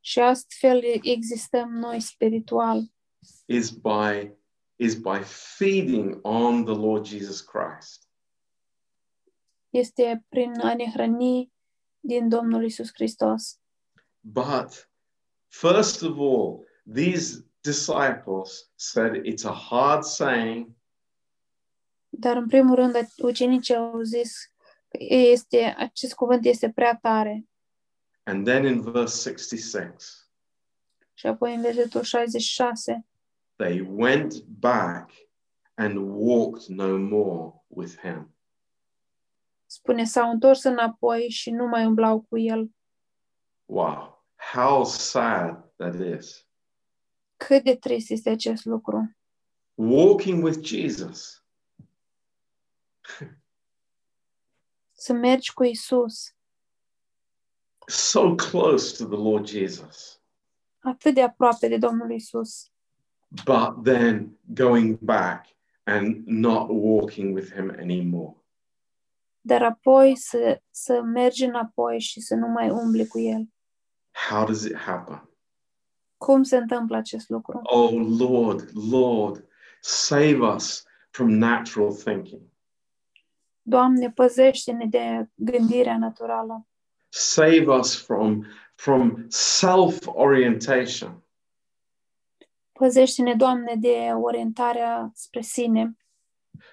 Și 0.00 0.20
astfel 0.20 0.82
existăm 1.02 1.70
noi 1.70 2.00
spiritual. 2.00 2.82
is 3.46 3.70
by 3.70 4.30
is 4.76 4.94
by 4.94 5.18
feeding 5.24 6.18
on 6.22 6.64
the 6.64 6.74
Lord 6.74 7.06
Jesus 7.06 7.40
Christ. 7.40 8.07
Este 9.70 10.24
prin 10.28 10.60
a 10.60 10.74
ne 10.74 10.90
hrăni 10.90 11.52
din 12.00 12.28
Domnul 12.28 12.64
Isus 12.64 12.90
Hristos. 12.92 13.58
But 14.20 14.90
first 15.48 16.02
of 16.02 16.18
all, 16.18 16.66
these 16.94 17.44
disciples 17.60 18.70
said 18.74 19.14
it's 19.24 19.44
a 19.44 19.52
hard 19.52 20.02
saying, 20.02 20.68
Dar 22.08 22.36
în 22.36 22.46
primul 22.48 22.74
rând 22.74 22.94
ucenicii 23.18 23.74
au 23.76 24.00
zis 24.02 24.52
că 24.88 24.96
este, 25.00 25.74
acest 25.78 26.14
cuvânt 26.14 26.44
este 26.44 26.70
prea 26.70 26.96
tare. 27.02 27.46
and 28.24 28.44
then 28.46 28.64
in 28.64 28.80
verse 28.80 29.30
66, 29.30 29.96
Și 31.14 31.26
apoi 31.26 31.54
în 31.54 31.60
versetul 31.60 32.02
66, 32.02 33.06
they 33.56 33.80
went 33.90 34.42
back 34.44 35.10
and 35.74 35.96
walked 35.98 36.66
no 36.66 36.96
more 36.98 37.52
with 37.66 37.94
him. 38.00 38.34
Spune, 39.68 40.04
s-au 40.04 40.30
întors 40.30 40.62
înapoi 40.62 41.28
și 41.28 41.50
nu 41.50 41.66
mai 41.66 41.86
umblau 41.86 42.20
cu 42.20 42.38
el. 42.38 42.70
Wow, 43.64 44.24
how 44.52 44.84
sad 44.84 45.72
that 45.76 45.94
is. 46.18 46.46
Cât 47.36 47.64
de 47.64 47.76
trist 47.76 48.10
este 48.10 48.30
acest 48.30 48.64
lucru. 48.64 49.16
Walking 49.74 50.44
with 50.44 50.58
Jesus, 50.62 51.42
Să 54.92 55.12
mergi 55.12 55.52
cu 55.52 55.64
Isus 55.64 56.32
so 57.88 58.34
close 58.34 58.92
to 58.98 59.06
the 59.06 59.16
Lord 59.16 59.46
Jesus, 59.46 60.20
atât 60.78 61.14
de 61.14 61.22
aproape 61.22 61.68
de 61.68 61.76
Domnul 61.76 62.10
Isus, 62.10 62.70
but 63.44 63.84
then 63.84 64.38
going 64.54 64.98
back 65.00 65.46
and 65.84 66.26
not 66.26 66.68
walking 66.68 67.34
with 67.34 67.52
him 67.52 67.70
anymore. 67.70 68.36
Dar 69.40 69.62
apoi 69.62 70.16
să, 70.16 70.60
să 70.70 71.00
mergi 71.02 71.44
înapoi 71.44 72.00
și 72.00 72.20
să 72.20 72.34
nu 72.34 72.46
mai 72.46 72.70
umbli 72.70 73.06
cu 73.06 73.18
el. 73.18 73.48
How 74.28 74.44
does 74.44 74.64
it 74.64 74.76
happen? 74.76 75.28
Cum 76.16 76.42
se 76.42 76.56
întâmplă 76.56 76.96
acest 76.96 77.28
lucru? 77.28 77.60
Oh 77.62 77.90
Lord, 78.18 78.70
Lord, 78.90 79.48
save 79.80 80.38
us 80.54 80.84
from 81.10 81.30
natural 81.30 81.92
thinking. 81.92 82.42
Doamne, 83.62 84.10
păzește-ne 84.10 84.86
de 84.86 85.28
gândirea 85.34 85.98
naturală. 85.98 86.66
Save 87.08 87.64
us 87.66 88.04
from, 88.04 88.46
from 88.74 89.24
self 89.28 90.06
orientation. 90.06 91.22
Păzește-ne, 92.72 93.34
Doamne, 93.34 93.74
de 93.78 94.10
orientarea 94.22 95.10
spre 95.14 95.40
sine, 95.40 95.96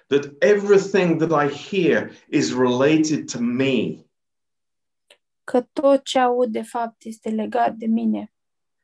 That 0.06 0.32
everything 0.38 1.18
that 1.18 1.30
I 1.44 1.54
hear 1.54 2.10
is 2.28 2.52
related 2.52 3.30
to 3.32 3.38
me. 3.40 4.04
că 5.44 5.60
tot 5.72 6.04
ce 6.04 6.18
aud, 6.18 6.52
de 6.52 6.62
fapt, 6.62 7.04
este 7.04 7.30
legat 7.30 7.74
de 7.74 7.86
mine. 7.86 8.32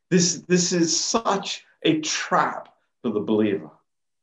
This, 0.07 0.41
this 0.45 0.71
is 0.71 1.05
such 1.09 1.63
a 1.85 1.99
trap 2.01 2.79
for 3.01 3.11
the 3.11 3.21
believer 3.21 3.81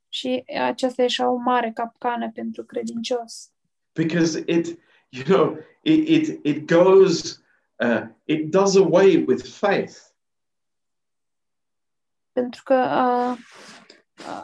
Și 0.09 0.43
aceasta 0.61 1.01
e 1.01 1.05
așa 1.05 1.29
o 1.29 1.35
mare 1.35 1.71
capcană 1.71 2.31
pentru 2.31 2.63
credincios. 2.63 3.51
because 3.93 4.43
it, 4.47 4.79
you 5.09 5.23
know, 5.23 5.57
it, 5.81 6.07
it, 6.07 6.45
it 6.45 6.65
goes, 6.67 7.41
uh, 7.79 8.01
it 8.25 8.49
does 8.51 8.75
away 8.75 9.23
with 9.27 9.43
faith. 9.45 9.97
Pentru 12.31 12.63
că 12.63 12.73
uh, 12.75 13.37
uh, 14.27 14.43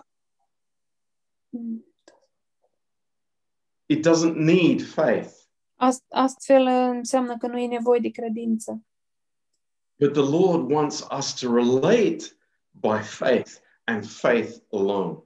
It 3.86 4.06
doesn't 4.08 4.36
need 4.36 4.82
faith. 4.82 5.34
ast- 5.76 6.06
astfel 6.10 6.66
înseamnă 6.68 7.38
că 7.38 7.48
nu 7.48 7.58
e 7.58 7.68
nevoie 7.68 8.00
de 8.00 8.10
credință. 8.10 8.82
But 10.00 10.12
the 10.14 10.22
Lord 10.22 10.72
wants 10.72 11.08
us 11.18 11.34
to 11.40 11.54
relate 11.56 12.24
by 12.72 12.98
faith 13.04 13.52
and 13.84 14.06
faith 14.06 14.52
alone. 14.72 15.18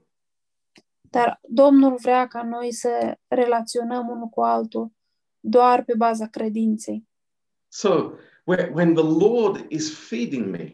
Dar 1.01 1.39
Domnul 1.47 1.95
vrea 1.95 2.27
ca 2.27 2.43
noi 2.43 2.71
să 2.73 3.17
relaționăm 3.27 4.07
unul 4.07 4.27
cu 4.27 4.41
altul 4.41 4.91
doar 5.39 5.83
pe 5.83 5.93
baza 5.97 6.27
credinței. 6.27 7.07
So 7.67 8.11
whe- 8.43 8.71
when 8.73 8.93
the 8.93 9.03
Lord 9.25 9.65
is 9.71 10.07
feeding 10.07 10.45
me, 10.45 10.73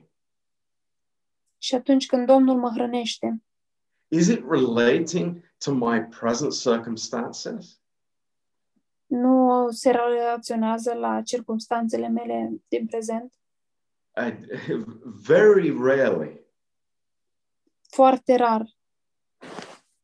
Și 1.58 1.76
atunci 1.76 2.06
când 2.06 2.26
Domnul 2.26 2.60
mă 2.60 2.70
hrănește, 2.74 3.42
is 4.10 4.28
it 4.28 4.44
relating 4.46 5.44
to 5.60 5.74
my 5.74 6.00
present 6.02 6.54
circumstances? 6.54 7.80
nu 9.06 9.68
se 9.72 9.92
relaționează 9.92 10.94
la 10.94 11.22
circumstanțele 11.22 12.08
mele 12.08 12.62
din 12.68 12.86
prezent? 12.86 13.34
Uh, 14.16 14.84
very 15.04 15.78
rarely. 15.78 16.46
Foarte 17.90 18.36
rar. 18.36 18.66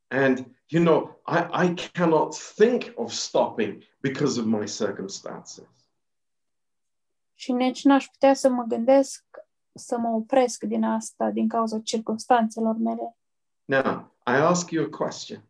And, 0.08 0.56
you 0.68 0.84
know, 0.84 1.22
I, 1.28 1.68
I 1.68 1.74
cannot 1.92 2.36
think 2.56 2.92
of 2.96 3.12
stopping 3.12 3.84
because 4.00 4.40
of 4.40 4.46
my 4.46 4.66
circumstances. 4.68 5.66
Și 7.34 7.52
nici 7.52 7.84
n-aș 7.84 8.08
putea 8.08 8.34
să 8.34 8.50
mă 8.50 8.64
gândesc 8.64 9.26
să 9.74 9.98
mă 9.98 10.10
opresc 10.10 10.64
din 10.64 10.84
asta 10.84 11.30
din 11.30 11.48
cauza 11.48 11.80
circumstanțelor 11.80 12.76
mele. 12.76 13.18
Now, 13.72 14.12
I 14.28 14.36
ask 14.36 14.72
you 14.72 14.84
a 14.84 14.90
question 14.90 15.50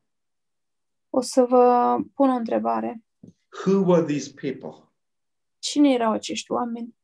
O 1.09 1.21
să 1.21 1.45
vă 1.45 1.97
pun 2.13 2.29
o 2.29 2.33
întrebare. 2.35 3.03
Who 3.65 3.79
were 3.85 4.05
these 4.05 4.33
people? 4.33 4.91
Cine 5.59 5.93
erau 5.93 6.11
acești 6.11 6.51
oameni? 6.51 6.95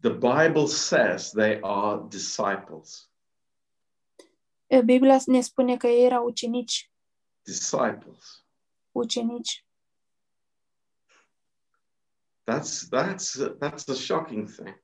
The 0.00 0.12
Bible 0.12 0.66
says 0.66 1.30
they 1.30 1.58
are 1.62 2.02
disciples. 2.08 3.10
Biblia 4.84 5.18
ne 5.26 5.40
spune 5.40 5.76
că 5.76 5.86
ei 5.86 6.04
erau 6.04 6.24
ucenici. 6.24 6.90
Disciples. 7.42 8.44
Ucenici. 8.92 9.66
That's 12.44 12.88
that's 12.88 13.56
that's 13.58 13.88
a 13.88 13.94
shocking 13.94 14.50
thing. 14.50 14.82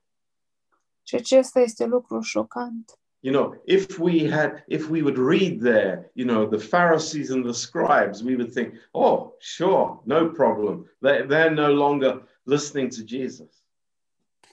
Și 1.03 1.15
acesta 1.15 1.59
este 1.59 1.85
lucru 1.85 2.21
șocant. 2.21 2.97
You 3.23 3.31
know, 3.31 3.55
if 3.65 3.97
we 3.99 4.29
had 4.29 4.63
if 4.67 4.89
we 4.89 5.01
would 5.01 5.17
read 5.17 5.61
there, 5.61 6.11
you 6.13 6.25
know, 6.25 6.45
the 6.45 6.59
Pharisees 6.59 7.29
and 7.29 7.45
the 7.45 7.53
scribes, 7.53 8.21
we 8.21 8.35
would 8.35 8.51
think, 8.51 8.73
oh, 8.91 9.35
sure, 9.39 10.01
no 10.05 10.29
problem. 10.29 10.89
They 11.01 11.25
they're 11.25 11.55
no 11.65 11.71
longer 11.71 12.21
listening 12.45 12.89
to 12.89 13.03
Jesus. 13.03 13.63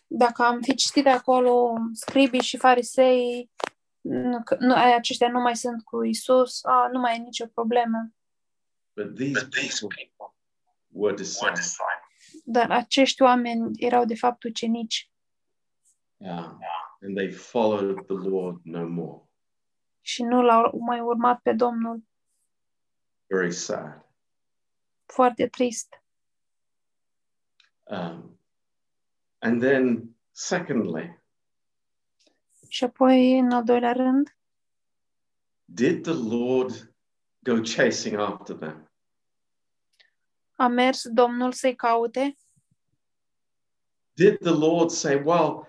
Dacă 0.06 0.42
am 0.42 0.60
fi 0.60 0.74
citit 0.74 1.06
acolo 1.06 1.74
scribii 1.92 2.42
și 2.42 2.56
farisei, 2.56 3.50
nu, 4.00 4.42
nu, 4.58 4.74
aceștia 4.74 5.28
nu 5.28 5.40
mai 5.40 5.56
sunt 5.56 5.82
cu 5.84 6.04
Isus, 6.04 6.64
a, 6.64 6.88
nu 6.92 7.00
mai 7.00 7.14
e 7.14 7.18
nicio 7.18 7.46
problemă. 7.46 8.12
But 8.96 9.14
these 9.14 9.48
people 9.48 10.34
were 10.88 11.14
disciples. 11.14 11.76
Dar 12.44 12.70
acești 12.70 13.22
oameni 13.22 13.70
erau 13.76 14.04
de 14.04 14.14
fapt 14.14 14.42
ucenici 14.44 15.10
Yeah. 16.22 16.52
And 17.02 17.16
they 17.16 17.30
followed 17.30 18.06
the 18.06 18.28
Lord 18.28 18.60
no 18.64 18.86
more. 18.88 19.22
și 20.00 20.22
nu 20.22 20.42
l-au 20.42 20.78
mai 20.78 21.00
urmat 21.00 21.40
pe 21.40 21.52
Domnul. 21.52 22.02
Very 23.26 23.52
sad. 23.52 24.04
Foarte 25.06 25.48
trist. 25.48 26.02
Um, 27.84 28.38
and 29.38 29.60
then, 29.62 30.14
secondly, 30.30 31.18
Și 32.68 32.84
apoi, 32.84 33.38
în 33.38 33.50
al 33.52 33.64
doilea 33.64 33.92
rând, 33.92 34.36
did 35.64 36.02
the 36.02 36.36
Lord 36.36 36.94
go 37.42 37.54
chasing 37.74 38.16
after 38.18 38.56
them? 38.56 38.90
a 40.56 40.66
mers 40.66 41.08
Domnul 41.08 41.52
să-i 41.52 41.74
caute 41.74 42.36
Did 44.12 44.38
the 44.38 44.50
Lord 44.54 44.90
say, 44.90 45.14
"Well, 45.24 45.66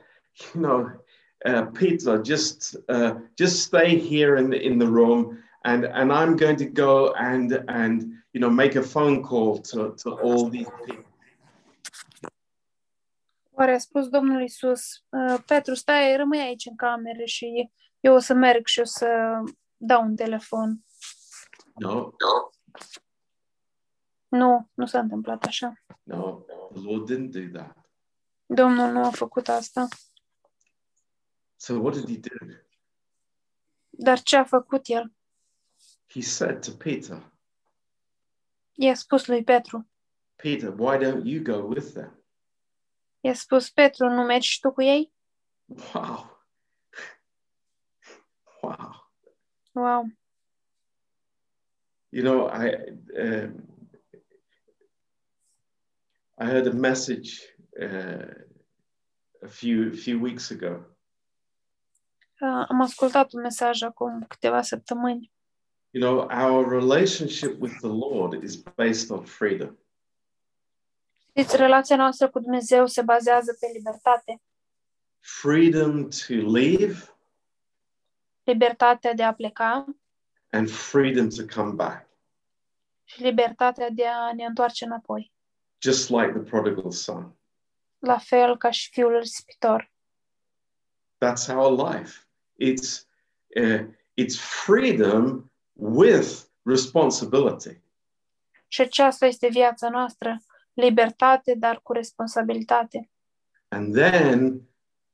you 0.53 0.63
know, 0.63 1.01
uh, 1.46 1.66
Peter, 1.74 2.22
just 2.22 2.76
uh, 2.88 3.14
just 3.36 3.62
stay 3.62 3.98
here 3.98 4.38
in 4.38 4.50
the 4.50 4.60
in 4.66 4.78
the 4.78 4.88
room, 4.88 5.38
and 5.64 5.86
and 5.86 6.12
I'm 6.12 6.36
going 6.36 6.58
to 6.58 6.66
go 6.66 7.14
and 7.14 7.64
and 7.68 8.02
you 8.34 8.39
know 8.42 8.50
make 8.50 8.76
a 8.76 8.84
phone 8.84 9.22
call 9.22 9.60
to 9.60 9.96
to 10.04 10.10
all 10.24 10.50
these 10.50 10.70
people." 10.86 11.06
Oare 13.54 13.74
a 13.74 13.80
spus 13.80 14.08
Domnul 14.08 14.42
Isus, 14.42 15.04
Petru, 15.46 15.74
stai, 15.74 16.16
rămâi 16.16 16.39
aici 16.39 16.66
în 16.66 16.76
cameră 16.76 17.26
și 17.26 17.70
eu 18.00 18.14
o 18.14 18.20
să 18.20 18.34
merg 18.34 18.66
și 18.66 18.80
o 18.80 18.86
să 18.86 19.08
dau 19.78 20.04
un 20.04 20.16
telefon. 20.16 20.84
No. 21.76 21.94
no, 21.94 22.12
Nu, 24.28 24.70
nu 24.74 24.86
s-a 24.86 25.00
întâmplat 25.00 25.46
așa. 25.46 25.74
no, 26.04 26.44
the 26.74 26.82
Lord 26.82 27.12
didn't 27.12 27.32
do 27.32 27.60
that. 27.60 27.78
Domnul 28.46 28.92
nu 28.92 29.06
a 29.06 29.10
făcut 29.10 29.48
asta. 29.48 29.88
So 31.62 31.80
what 31.80 31.93
did 31.93 32.09
he 32.09 32.18
do? 32.18 32.55
Dar 33.89 34.22
ce 34.22 34.38
a 34.38 34.43
făcut 34.43 34.88
el? 34.88 35.14
He 36.07 36.22
said 36.22 36.62
to 36.62 36.72
Peter, 36.72 37.32
I-a 38.74 38.93
spus 38.93 39.26
lui 39.26 39.43
Petru. 39.43 39.88
Peter, 40.36 40.72
why 40.72 40.97
don't 40.97 41.26
you 41.26 41.41
go 41.41 41.66
with 41.68 41.93
them? 41.93 42.24
I-a 43.20 43.34
spus, 43.34 43.70
Petru, 43.70 44.07
nu 44.07 44.24
mergi 44.24 44.47
și 44.47 44.59
tu 44.59 44.72
cu 44.72 44.82
ei? 44.82 45.14
Wow. 45.93 46.30
Wow. 48.62 49.12
Wow. 49.72 50.05
You 52.09 52.24
know, 52.24 52.47
I 52.47 52.76
um, 53.18 53.68
I 56.38 56.45
heard 56.45 56.68
a 56.68 56.74
message 56.74 57.55
uh, 57.82 58.34
a 59.41 59.47
few 59.47 59.91
few 59.93 60.20
weeks 60.20 60.51
ago, 60.51 60.91
Uh, 62.42 62.66
am 62.68 62.82
ascultat 62.82 63.34
un 63.34 63.42
mesaj 63.42 63.82
acum 63.82 64.26
câteva 64.28 64.62
săptămâni. 64.62 65.32
You 65.89 66.04
know, 66.04 66.28
our 66.46 66.70
relationship 66.70 67.62
with 67.62 67.76
the 67.80 67.88
Lord 67.88 68.44
is 68.44 68.56
based 68.56 69.10
on 69.10 69.24
freedom. 69.26 69.78
Știți, 71.30 71.58
relația 71.58 71.96
noastră 71.96 72.30
cu 72.30 72.39
Dumnezeu 72.39 72.86
se 72.86 73.02
bazează 73.02 73.58
pe 73.60 73.68
libertate. 73.74 74.42
Freedom 75.20 76.08
to 76.08 76.34
leave 76.34 77.16
Libertatea 78.44 79.14
de 79.14 79.24
a 79.24 79.34
pleca 79.34 79.86
and 80.50 80.70
freedom 80.70 81.30
to 81.30 81.44
come 81.56 81.72
back. 81.72 82.08
și 83.04 83.22
libertatea 83.22 83.89
de 83.89 84.08
a 84.08 84.34
ne 84.34 84.46
întoarce 84.46 84.86
înapoi. 84.86 85.34
Just 85.82 86.10
like 86.10 86.32
the 86.32 86.42
prodigal 86.42 86.92
son. 86.92 87.36
La 88.00 88.18
fel 88.18 88.58
ca 88.58 88.72
și 88.72 88.89
fiul 88.89 89.20
risipitor. 89.20 89.92
That's 91.26 91.48
our 91.56 91.89
life. 91.92 92.26
It's 92.62 93.05
uh, 93.55 93.86
it's 94.14 94.38
freedom 94.38 95.51
with 95.74 96.43
responsibility. 96.64 97.82
Și 98.68 98.82
aceasta 98.82 99.26
este 99.26 99.47
viața 99.47 99.89
noastră. 99.89 100.38
Libertate, 100.74 101.55
dar 101.57 101.80
cu 101.84 101.93
responsabilitate. 101.93 103.09
And 103.68 103.93
then 103.93 104.62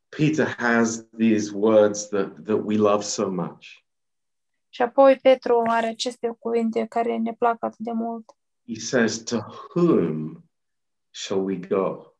Peter 0.10 0.56
has 0.58 1.08
these 1.18 1.52
words 1.54 2.08
that, 2.08 2.44
that 2.44 2.60
we 2.64 2.78
love 2.78 3.04
so 3.04 3.30
much. 3.30 3.86
Și 4.70 4.82
apoi 4.82 5.20
Petru 5.22 5.64
are 5.68 5.88
aceste 5.88 6.36
cuvinte 6.40 6.86
care 6.86 7.18
ne 7.18 7.34
plac 7.34 7.64
atât 7.64 7.80
de 7.80 7.92
mult. 7.92 8.36
He 8.68 8.80
says, 8.80 9.24
To 9.24 9.38
whom 9.74 10.44
shall 11.10 11.44
we 11.44 11.56
go? 11.56 12.17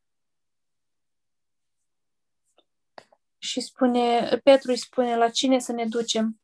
Și 3.48 3.62
spune, 3.62 4.40
Petru 4.44 4.72
îi 4.72 4.78
spune, 4.78 5.16
la 5.16 5.30
cine 5.30 5.60
să 5.60 5.72
ne 5.72 5.86
ducem? 5.86 6.42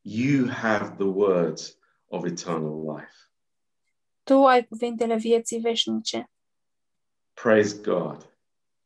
You 0.00 0.48
have 0.50 0.94
the 0.96 1.06
words 1.06 1.78
of 2.06 2.24
eternal 2.24 2.96
life. 2.96 3.12
Tu 4.22 4.46
ai 4.46 4.66
cuvintele 4.66 5.16
vieții 5.16 5.60
veșnice. 5.60 6.30
Praise 7.32 7.80
God. 7.82 8.32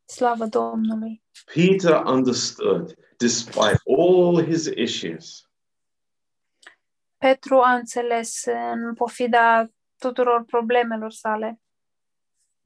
Slavă 0.04 0.46
Domnului! 0.46 1.22
Peter 1.54 2.04
understood, 2.04 2.94
despite 3.16 3.80
all 3.84 4.44
his 4.44 4.66
issues, 4.74 5.50
Petru 7.18 7.58
a 7.58 7.74
înțeles 7.74 8.44
în 8.72 8.94
pofida 8.94 9.70
tuturor 9.98 10.44
problemelor 10.44 11.10
sale 11.10 11.60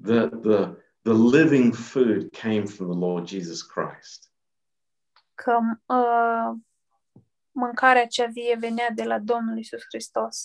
that 0.03 0.43
the, 0.43 0.86
the 1.07 1.39
living 1.39 1.73
food 1.73 2.31
came 2.33 2.65
from 2.67 2.87
the 2.91 2.99
Lord 3.07 3.27
Jesus 3.29 3.63
Christ. 3.63 4.31
că 5.35 5.59
uh, 5.87 6.57
mâncarea 7.51 8.07
cea 8.07 8.27
vie 8.27 8.57
venea 8.59 8.91
de 8.91 9.05
la 9.05 9.19
Domnul 9.19 9.59
Isus 9.59 9.83
Hristos. 9.89 10.45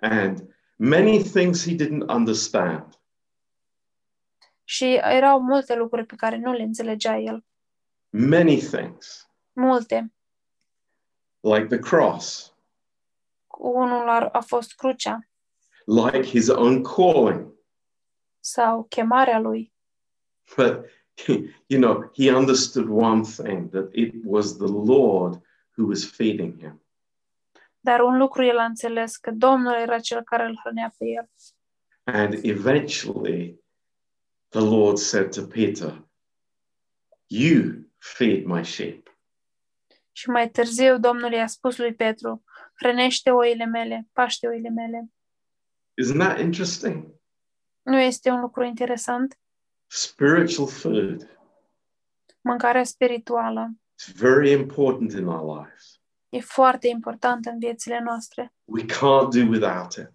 And 0.00 0.54
many 0.76 1.22
things 1.22 1.64
he 1.64 1.74
didn't 1.74 2.06
understand. 2.08 2.98
Și 4.64 4.94
erau 5.02 5.40
multe 5.40 5.74
lucruri 5.76 6.06
pe 6.06 6.14
care 6.16 6.36
nu 6.36 6.52
le 6.52 6.62
înțelegea 6.62 7.16
el. 7.18 7.44
Many 8.10 8.56
things, 8.58 9.28
Multe. 9.52 10.12
like 11.40 11.66
the 11.66 11.78
cross, 11.78 12.54
Unul 13.58 14.08
a, 14.08 14.28
a 14.32 14.40
fost 14.40 14.74
crucea 14.74 15.28
like 15.84 16.22
his 16.22 16.48
own 16.48 16.82
calling. 16.82 17.52
sau 18.40 18.82
chemarea 18.84 19.38
lui. 19.38 19.73
But, 20.56 20.84
you 21.68 21.78
know, 21.78 22.10
he 22.12 22.30
understood 22.30 22.88
one 22.88 23.24
thing 23.24 23.70
that 23.70 23.90
it 23.92 24.14
was 24.24 24.56
the 24.56 24.66
Lord 24.68 25.40
who 25.76 25.86
was 25.86 26.04
feeding 26.04 26.58
him. 26.58 26.78
Dar 27.80 28.00
un 28.00 28.16
lucru 28.16 28.44
el 28.44 28.58
a 28.58 28.64
înțeles, 28.64 29.16
că 29.16 29.30
Domnul 29.30 29.74
era 29.74 29.98
cel 29.98 30.22
care 30.22 30.44
îl 30.44 30.60
hrănea 30.62 30.94
pe 30.98 31.04
el. 31.04 31.30
And 32.04 32.44
eventually, 32.44 33.60
the 34.48 34.60
Lord 34.60 34.98
said 34.98 35.34
to 35.34 35.42
Peter, 35.42 36.04
You 37.26 37.86
feed 37.98 38.44
my 38.44 38.64
sheep. 38.64 39.16
Și 40.12 40.30
mai 40.30 40.50
târziu 40.50 40.98
Domnul 40.98 41.32
i-a 41.32 41.46
spus 41.46 41.78
lui 41.78 41.94
Petru, 41.94 42.44
hrănește 42.74 43.30
oile 43.30 43.64
mele, 43.64 44.08
paște 44.12 44.46
oile 44.46 44.68
mele. 44.68 45.12
Isn't 46.02 46.18
that 46.18 46.38
interesting? 46.38 47.14
Nu 47.82 47.98
este 47.98 48.30
un 48.30 48.40
lucru 48.40 48.64
interesant? 48.64 49.38
Spiritual 49.96 50.66
food. 50.66 51.28
Mâncarea 52.40 52.84
spirituală 52.84 53.70
It's 53.94 54.12
very 54.16 54.50
important 54.50 55.12
in 55.12 55.26
our 55.26 55.56
lives. 55.56 56.00
e 56.28 56.40
foarte 56.40 56.88
importantă 56.88 57.50
în 57.50 57.58
viețile 57.58 58.00
noastre. 58.04 58.52
We 58.64 58.82
can't 58.82 59.28
do 59.30 59.48
without 59.48 59.92
it. 59.92 60.10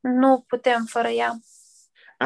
Nu 0.00 0.44
putem 0.48 0.84
fără 0.84 1.08
ea. 1.08 1.38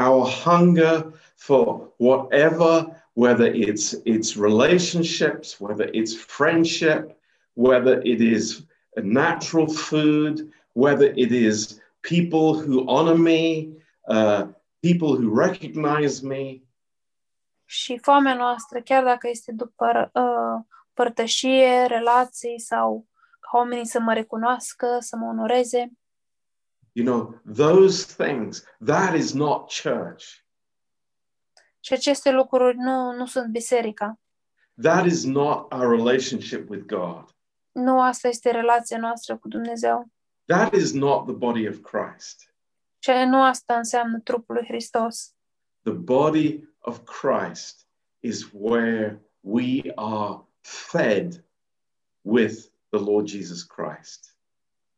Our 0.06 0.26
hunger 0.28 1.12
for 1.36 1.92
whatever, 1.96 3.02
whether 3.12 3.52
it's 3.54 4.02
it's 4.04 4.34
relationships, 4.40 5.56
whether 5.58 5.88
it's 5.94 6.16
friendship, 6.16 7.16
whether 7.52 8.00
it 8.02 8.20
is 8.20 8.64
a 8.96 9.00
natural 9.02 9.68
food, 9.68 10.54
whether 10.72 11.12
it 11.14 11.30
is 11.30 11.80
people 12.00 12.64
who 12.66 12.84
honor 12.86 13.16
me, 13.16 13.68
uh, 14.08 14.46
people 14.84 15.16
who 15.16 15.34
recognize 15.46 16.26
me, 16.26 16.60
Și 17.64 17.98
foamea 17.98 18.34
noastră, 18.34 18.80
chiar 18.80 19.04
dacă 19.04 19.28
este 19.28 19.52
după 19.52 20.10
uh, 20.14 20.64
părtășie, 20.92 21.86
relații 21.86 22.60
sau 22.60 23.06
ca 23.40 23.58
oamenii 23.58 23.86
să 23.86 24.00
mă 24.00 24.12
recunoască, 24.12 24.96
să 25.00 25.16
mă 25.16 25.26
onoreze, 25.26 25.92
you 26.92 27.06
know, 27.06 27.40
those 27.54 28.24
things, 28.24 28.64
that 28.84 29.14
is 29.16 29.32
not 29.32 29.72
church. 29.82 30.24
și 31.80 31.92
aceste 31.92 32.30
lucruri 32.30 32.76
nu, 32.76 33.12
nu 33.12 33.26
sunt 33.26 33.50
biserica. 33.50 34.18
That 34.82 35.04
is 35.04 35.24
not 35.24 35.72
our 35.72 35.96
relationship 35.96 36.68
with 36.68 36.84
God. 36.86 37.24
Nu 37.72 38.00
asta 38.00 38.28
este 38.28 38.50
relația 38.50 38.98
noastră 38.98 39.38
cu 39.38 39.48
Dumnezeu. 39.48 40.08
That 40.46 40.72
is 40.72 40.92
not 40.92 41.26
the 41.26 41.34
body 41.34 41.68
of 41.68 41.76
Christ. 41.80 42.53
Și 43.04 43.10
nu 43.26 43.42
asta 43.42 43.76
înseamnă 43.76 44.20
trupul 44.20 44.54
lui 44.54 44.64
Hristos. 44.64 45.34
The 45.82 45.92
body 45.92 46.68
of 46.78 47.00
Christ 47.04 47.88
is 48.20 48.48
where 48.52 49.22
we 49.40 49.92
are 49.94 50.44
fed 50.60 51.44
with 52.20 52.54
the 52.88 52.98
Lord 52.98 53.26
Jesus 53.26 53.62
Christ. 53.62 54.38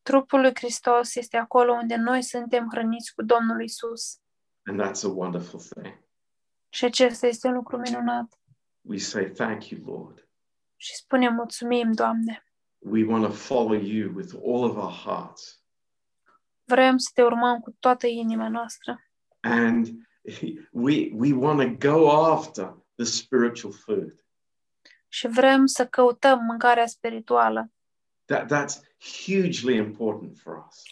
Trupul 0.03 0.41
lui 0.41 0.55
Hristos 0.55 1.15
este 1.15 1.37
acolo 1.37 1.73
unde 1.73 1.97
noi 1.97 2.23
suntem 2.23 2.69
hrăniți 2.71 3.15
cu 3.15 3.23
Domnul 3.23 3.63
Isus. 3.63 4.21
And 4.65 4.83
that's 4.83 5.05
a 5.05 5.09
wonderful 5.09 5.61
thing. 5.61 5.99
Și 6.69 6.85
acesta 6.85 7.27
este 7.27 7.47
un 7.47 7.55
lucru 7.55 7.77
minunat. 7.77 8.41
We 8.81 8.99
say, 8.99 9.31
Thank 9.31 9.69
you, 9.69 9.97
Lord. 9.97 10.29
Și 10.77 10.95
spunem 10.95 11.35
mulțumim, 11.35 11.93
Doamne. 11.93 12.45
We 12.79 13.05
want 13.05 13.25
to 13.25 13.31
follow 13.31 13.75
you 13.75 14.13
with 14.15 14.35
all 14.35 14.65
of 14.65 14.77
our 14.77 14.93
hearts. 14.93 15.66
Vrem 16.67 16.97
să 16.97 17.11
te 17.15 17.23
urmăm 17.23 17.59
cu 17.59 17.77
toată 17.81 18.07
inima 18.07 18.49
noastră. 18.49 19.01
And 19.41 19.87
we, 20.71 21.11
we 21.13 21.33
want 21.33 21.81
to 21.81 21.89
go 21.89 22.11
after 22.11 22.77
the 22.95 23.05
spiritual 23.05 23.73
food. 23.73 24.25
Și 25.09 25.27
vrem 25.27 25.67
să 25.67 25.87
căutăm 25.87 26.45
mâncarea 26.45 26.87
spirituală. 26.87 27.71
That, 28.25 28.45
that's 28.53 28.81
hugely 29.25 29.77
important 29.77 30.39
for 30.39 30.67
us. 30.69 30.83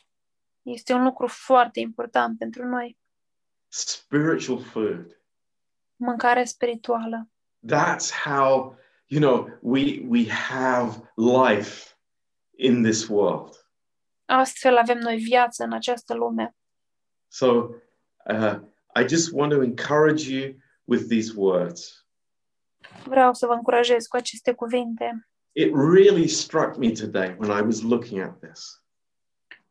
Este 0.63 0.93
un 0.93 1.03
lucru 1.03 1.27
foarte 1.27 1.81
important 1.81 2.39
pentru 2.39 2.65
noi. 2.65 2.99
Spiritual 3.69 4.61
food. 4.61 5.21
Mâncarea 5.97 6.45
spirituală. 6.45 7.29
That's 7.73 8.11
how, 8.25 8.77
you 9.07 9.21
know, 9.21 9.59
we, 9.61 10.05
we 10.09 10.29
have 10.29 11.11
life 11.15 11.97
in 12.57 12.83
this 12.83 13.09
world. 13.09 13.64
Astfel 14.25 14.77
avem 14.77 14.99
noi 14.99 15.17
viață 15.17 15.65
în 15.65 15.73
această 15.73 16.15
lume. 16.15 16.57
So 17.29 17.69
uh, 18.31 18.61
I 19.01 19.09
just 19.09 19.33
want 19.33 19.53
to 19.53 19.63
encourage 19.63 20.31
you 20.31 20.55
with 20.85 21.05
these 21.09 21.33
words. 21.37 22.07
Vreau 23.05 23.35
să 23.35 23.47
vă 23.47 23.53
încurajez 23.53 24.07
cu 24.07 24.17
aceste 24.17 24.53
cuvinte. 24.53 25.29
It 25.53 25.73
really 25.75 26.29
struck 26.29 26.77
me 26.77 26.91
today 26.91 27.37
when 27.39 27.59
I 27.59 27.63
was 27.63 27.83
looking 27.83 28.21
at 28.21 28.39
this. 28.39 28.83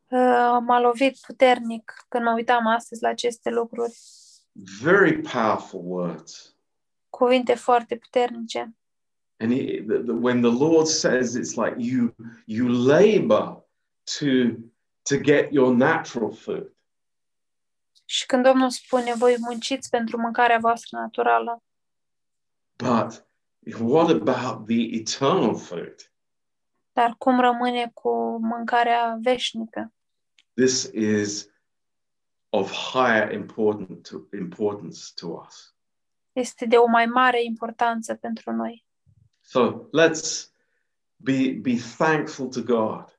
Uh, 0.08 0.58
M-a 0.60 0.80
lovit 0.80 1.18
puternic 1.26 1.92
când 2.08 2.24
mă 2.24 2.32
uitam 2.32 2.66
astăzi 2.66 3.02
la 3.02 3.08
aceste 3.08 3.50
lucruri. 3.50 3.98
Very 4.82 5.20
powerful 5.20 5.80
words. 5.84 6.56
Cuvinte 7.10 7.54
foarte 7.54 7.96
puternice. 7.96 8.74
And 9.36 9.52
he, 9.52 9.82
the, 9.86 9.98
the, 9.98 10.12
when 10.12 10.40
the 10.40 10.64
Lord 10.64 10.86
says 10.86 11.34
it's 11.34 11.56
like 11.56 11.74
you 11.78 12.14
you 12.46 12.68
labor 12.68 13.63
to 14.04 14.26
to 15.02 15.16
get 15.16 15.52
your 15.52 15.74
natural 15.74 16.32
food, 16.32 16.72
Și 18.04 18.26
când 18.26 18.44
Domnul 18.44 18.70
spune, 18.70 19.14
voi 19.14 19.36
munciți 19.38 19.90
pentru 19.90 20.20
mâncarea 20.20 20.58
voastră 20.58 20.98
naturală, 20.98 21.62
but 22.76 23.26
what 23.80 24.10
about 24.10 24.66
the 24.66 24.98
eternal 24.98 25.56
food? 25.56 26.12
Dar 26.92 27.14
cum 27.18 27.40
rămâne 27.40 27.90
cu 27.94 28.38
mâncarea 28.40 29.18
veșnică? 29.22 29.92
This 30.54 30.90
is 30.92 31.48
of 32.50 32.72
higher 32.72 33.32
important 33.32 34.08
to, 34.08 34.36
importance 34.36 35.00
to 35.14 35.26
us. 35.26 35.74
Este 36.32 36.66
de 36.66 36.76
o 36.76 36.86
mai 36.86 37.06
mare 37.06 37.44
importanță 37.44 38.14
pentru 38.14 38.52
noi. 38.52 38.86
So 39.40 39.88
let's 39.92 40.50
be, 41.16 41.58
be 41.60 41.76
thankful 41.96 42.48
to 42.48 42.62
God. 42.62 43.13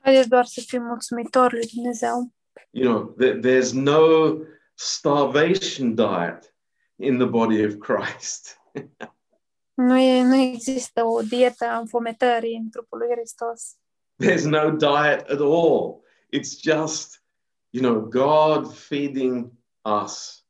Haideți 0.00 0.28
doar 0.28 0.44
să 0.44 0.62
fim 0.66 0.82
mulțumitori 0.82 1.54
lui 1.54 1.66
Dumnezeu. 1.74 2.32
You 2.70 2.92
know, 2.92 3.14
there, 3.18 3.38
there's 3.38 3.72
no 3.72 4.36
starvation 4.74 5.94
diet 5.94 6.54
in 6.96 7.18
the 7.18 7.26
body 7.26 7.64
of 7.64 7.74
Christ. 7.78 8.60
Nu, 9.74 9.98
e, 9.98 10.22
nu 10.22 10.34
există 10.34 11.04
o 11.04 11.22
dietă 11.22 11.64
a 11.64 11.78
înfometării 11.78 12.56
în 12.56 12.70
trupul 12.70 12.98
lui 12.98 13.08
Hristos. 13.10 13.76
There's 14.24 14.44
no 14.44 14.70
diet 14.70 15.30
at 15.30 15.40
all. 15.40 16.02
It's 16.36 16.60
just, 16.62 17.24
you 17.70 17.82
know, 17.82 18.00
God 18.00 18.74
feeding 18.74 19.52
us 20.02 20.44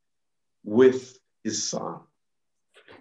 with 0.61 1.05
his 1.43 1.69
son. 1.69 2.09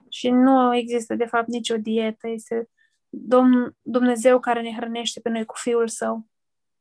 Și 0.09 0.29
nu 0.29 0.75
există, 0.75 1.15
de 1.15 1.25
fapt, 1.25 1.47
nicio 1.47 1.77
dietă. 1.77 2.27
Este 2.27 2.69
Domn, 3.13 3.75
Dumnezeu 3.81 4.39
care 4.39 4.61
ne 4.61 4.75
hrănește 4.75 5.19
pe 5.19 5.29
noi 5.29 5.45
cu 5.45 5.55
Fiul 5.57 5.87
Său. 5.87 6.27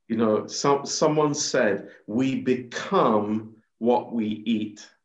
You 0.05 0.19
know, 0.19 0.47
some, 0.47 0.81
someone 0.85 1.33
said, 1.33 2.03
we 2.05 2.35
become 2.37 3.57
what 3.77 4.07
we 4.11 4.43
eat. 4.45 5.01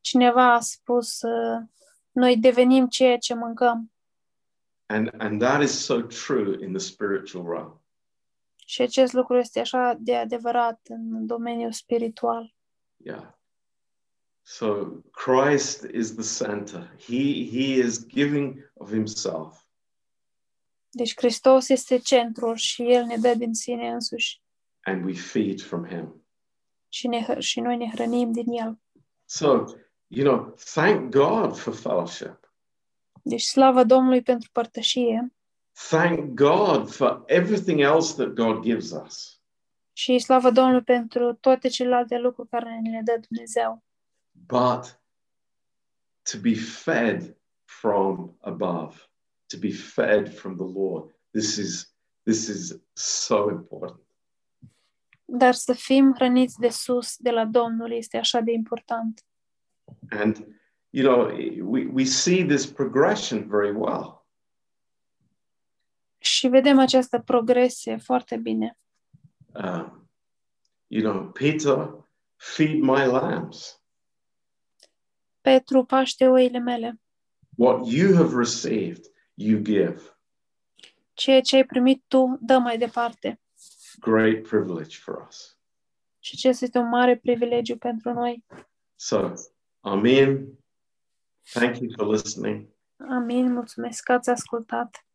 Cineva 0.00 0.52
a 0.52 0.60
spus, 0.60 1.22
uh, 1.22 1.62
noi 2.10 2.36
devenim 2.36 2.86
ceea 2.86 3.18
ce 3.18 3.34
mâncăm. 3.34 3.92
And, 4.86 5.10
and 5.18 5.40
that 5.40 5.62
is 5.62 5.84
so 5.84 6.00
true 6.00 6.64
in 6.64 6.72
the 6.72 6.78
spiritual 6.78 7.44
realm. 7.44 7.80
Și 8.66 8.82
acest 8.82 9.12
lucru 9.12 9.36
este 9.36 9.60
așa 9.60 9.96
de 9.98 10.16
adevărat 10.16 10.80
în 10.88 11.26
domeniul 11.26 11.72
spiritual. 11.72 12.54
Yeah. 12.96 13.34
So 14.42 14.84
Christ 15.10 15.82
is 15.92 16.14
the 16.14 16.44
center. 16.44 16.96
He, 16.98 17.48
he 17.50 17.80
is 17.84 18.06
giving 18.06 18.70
of 18.74 18.90
himself. 18.90 19.61
Deci 20.94 21.16
Hristos 21.16 21.68
este 21.68 21.98
centrul 21.98 22.56
și 22.56 22.82
El 22.92 23.04
ne 23.04 23.16
dă 23.16 23.34
din 23.34 23.54
sine 23.54 23.90
însuși 23.90 24.40
and 24.84 25.04
we 25.04 25.12
feed 25.14 25.60
from 25.60 25.86
him. 25.86 26.24
și, 26.88 27.06
ne, 27.06 27.26
hr- 27.28 27.38
și 27.38 27.60
noi 27.60 27.76
ne 27.76 27.90
hrănim 27.90 28.32
din 28.32 28.48
El. 28.52 28.78
So, 29.24 29.64
you 30.06 30.26
know, 30.36 30.54
thank 30.74 31.10
God 31.10 31.56
for 31.58 31.74
fellowship. 31.74 32.54
Deci 33.22 33.42
slavă 33.42 33.84
Domnului 33.84 34.22
pentru 34.22 34.48
părtășie 34.52 35.32
Thank 35.88 36.34
God 36.34 36.90
for 36.90 37.22
everything 37.26 37.80
else 37.80 38.14
that 38.14 38.34
God 38.34 38.62
gives 38.62 38.90
us. 38.90 39.40
și 39.92 40.18
slavă 40.18 40.50
Domnului 40.50 40.82
pentru 40.82 41.34
toate 41.34 41.68
celelalte 41.68 42.18
lucruri 42.18 42.48
care 42.48 42.80
ne 42.82 42.90
le 42.90 43.00
dă 43.04 43.20
Dumnezeu. 43.28 43.82
But 44.32 45.00
to 46.32 46.38
be 46.40 46.54
fed 46.54 47.36
from 47.64 48.36
above, 48.40 48.96
to 49.52 49.58
be 49.58 49.72
fed 49.72 50.34
from 50.34 50.56
the 50.56 50.80
Lord, 50.80 51.14
this 51.30 51.56
is 51.56 51.94
this 52.22 52.48
is 52.48 52.80
so 52.92 53.50
important. 53.50 54.00
Dar 55.24 55.54
să 55.54 55.72
fim 55.72 56.12
hrăniți 56.14 56.58
de 56.58 56.68
sus, 56.68 57.16
de 57.16 57.30
la 57.30 57.44
Domnul, 57.44 57.92
este 57.92 58.16
așa 58.16 58.40
de 58.40 58.52
important. 58.52 59.24
And 60.10 60.46
you 60.90 61.04
know, 61.04 61.26
we, 61.70 61.86
we 61.92 62.04
see 62.04 62.44
this 62.44 62.66
progression 62.66 63.48
very 63.48 63.72
well. 63.76 64.26
Și 66.18 66.48
vedem 66.48 66.78
această 66.78 67.18
progresie 67.20 67.96
foarte 67.96 68.36
bine. 68.36 68.76
Um, 69.54 70.10
you 70.86 71.02
know, 71.02 71.30
Peter, 71.30 72.06
feed 72.36 72.80
my 72.82 73.06
lambs. 73.06 73.82
Petru, 75.40 75.84
paște 75.84 76.28
oile 76.28 76.58
mele. 76.58 77.00
What 77.56 77.86
you 77.86 78.14
have 78.14 78.36
received, 78.36 79.11
you 79.42 79.60
give. 79.60 80.02
Ceea 81.12 81.40
ce 81.40 81.56
ai 81.56 81.64
primit 81.64 82.02
tu, 82.08 82.38
dă 82.40 82.58
mai 82.58 82.78
departe. 82.78 83.40
Great 84.00 84.42
privilege 84.42 84.98
for 84.98 85.26
us. 85.28 85.56
Și 86.18 86.32
acesta 86.36 86.64
este 86.64 86.78
un 86.78 86.88
mare 86.88 87.16
privilegiu 87.16 87.76
pentru 87.76 88.12
noi. 88.12 88.44
So, 88.94 89.32
Amen. 89.84 90.58
Thank 91.52 91.78
you 91.78 91.90
for 91.96 92.06
listening. 92.06 92.68
Amin, 92.96 93.52
mulțumesc 93.52 94.02
că 94.02 94.12
ați 94.12 94.30
ascultat. 94.30 95.06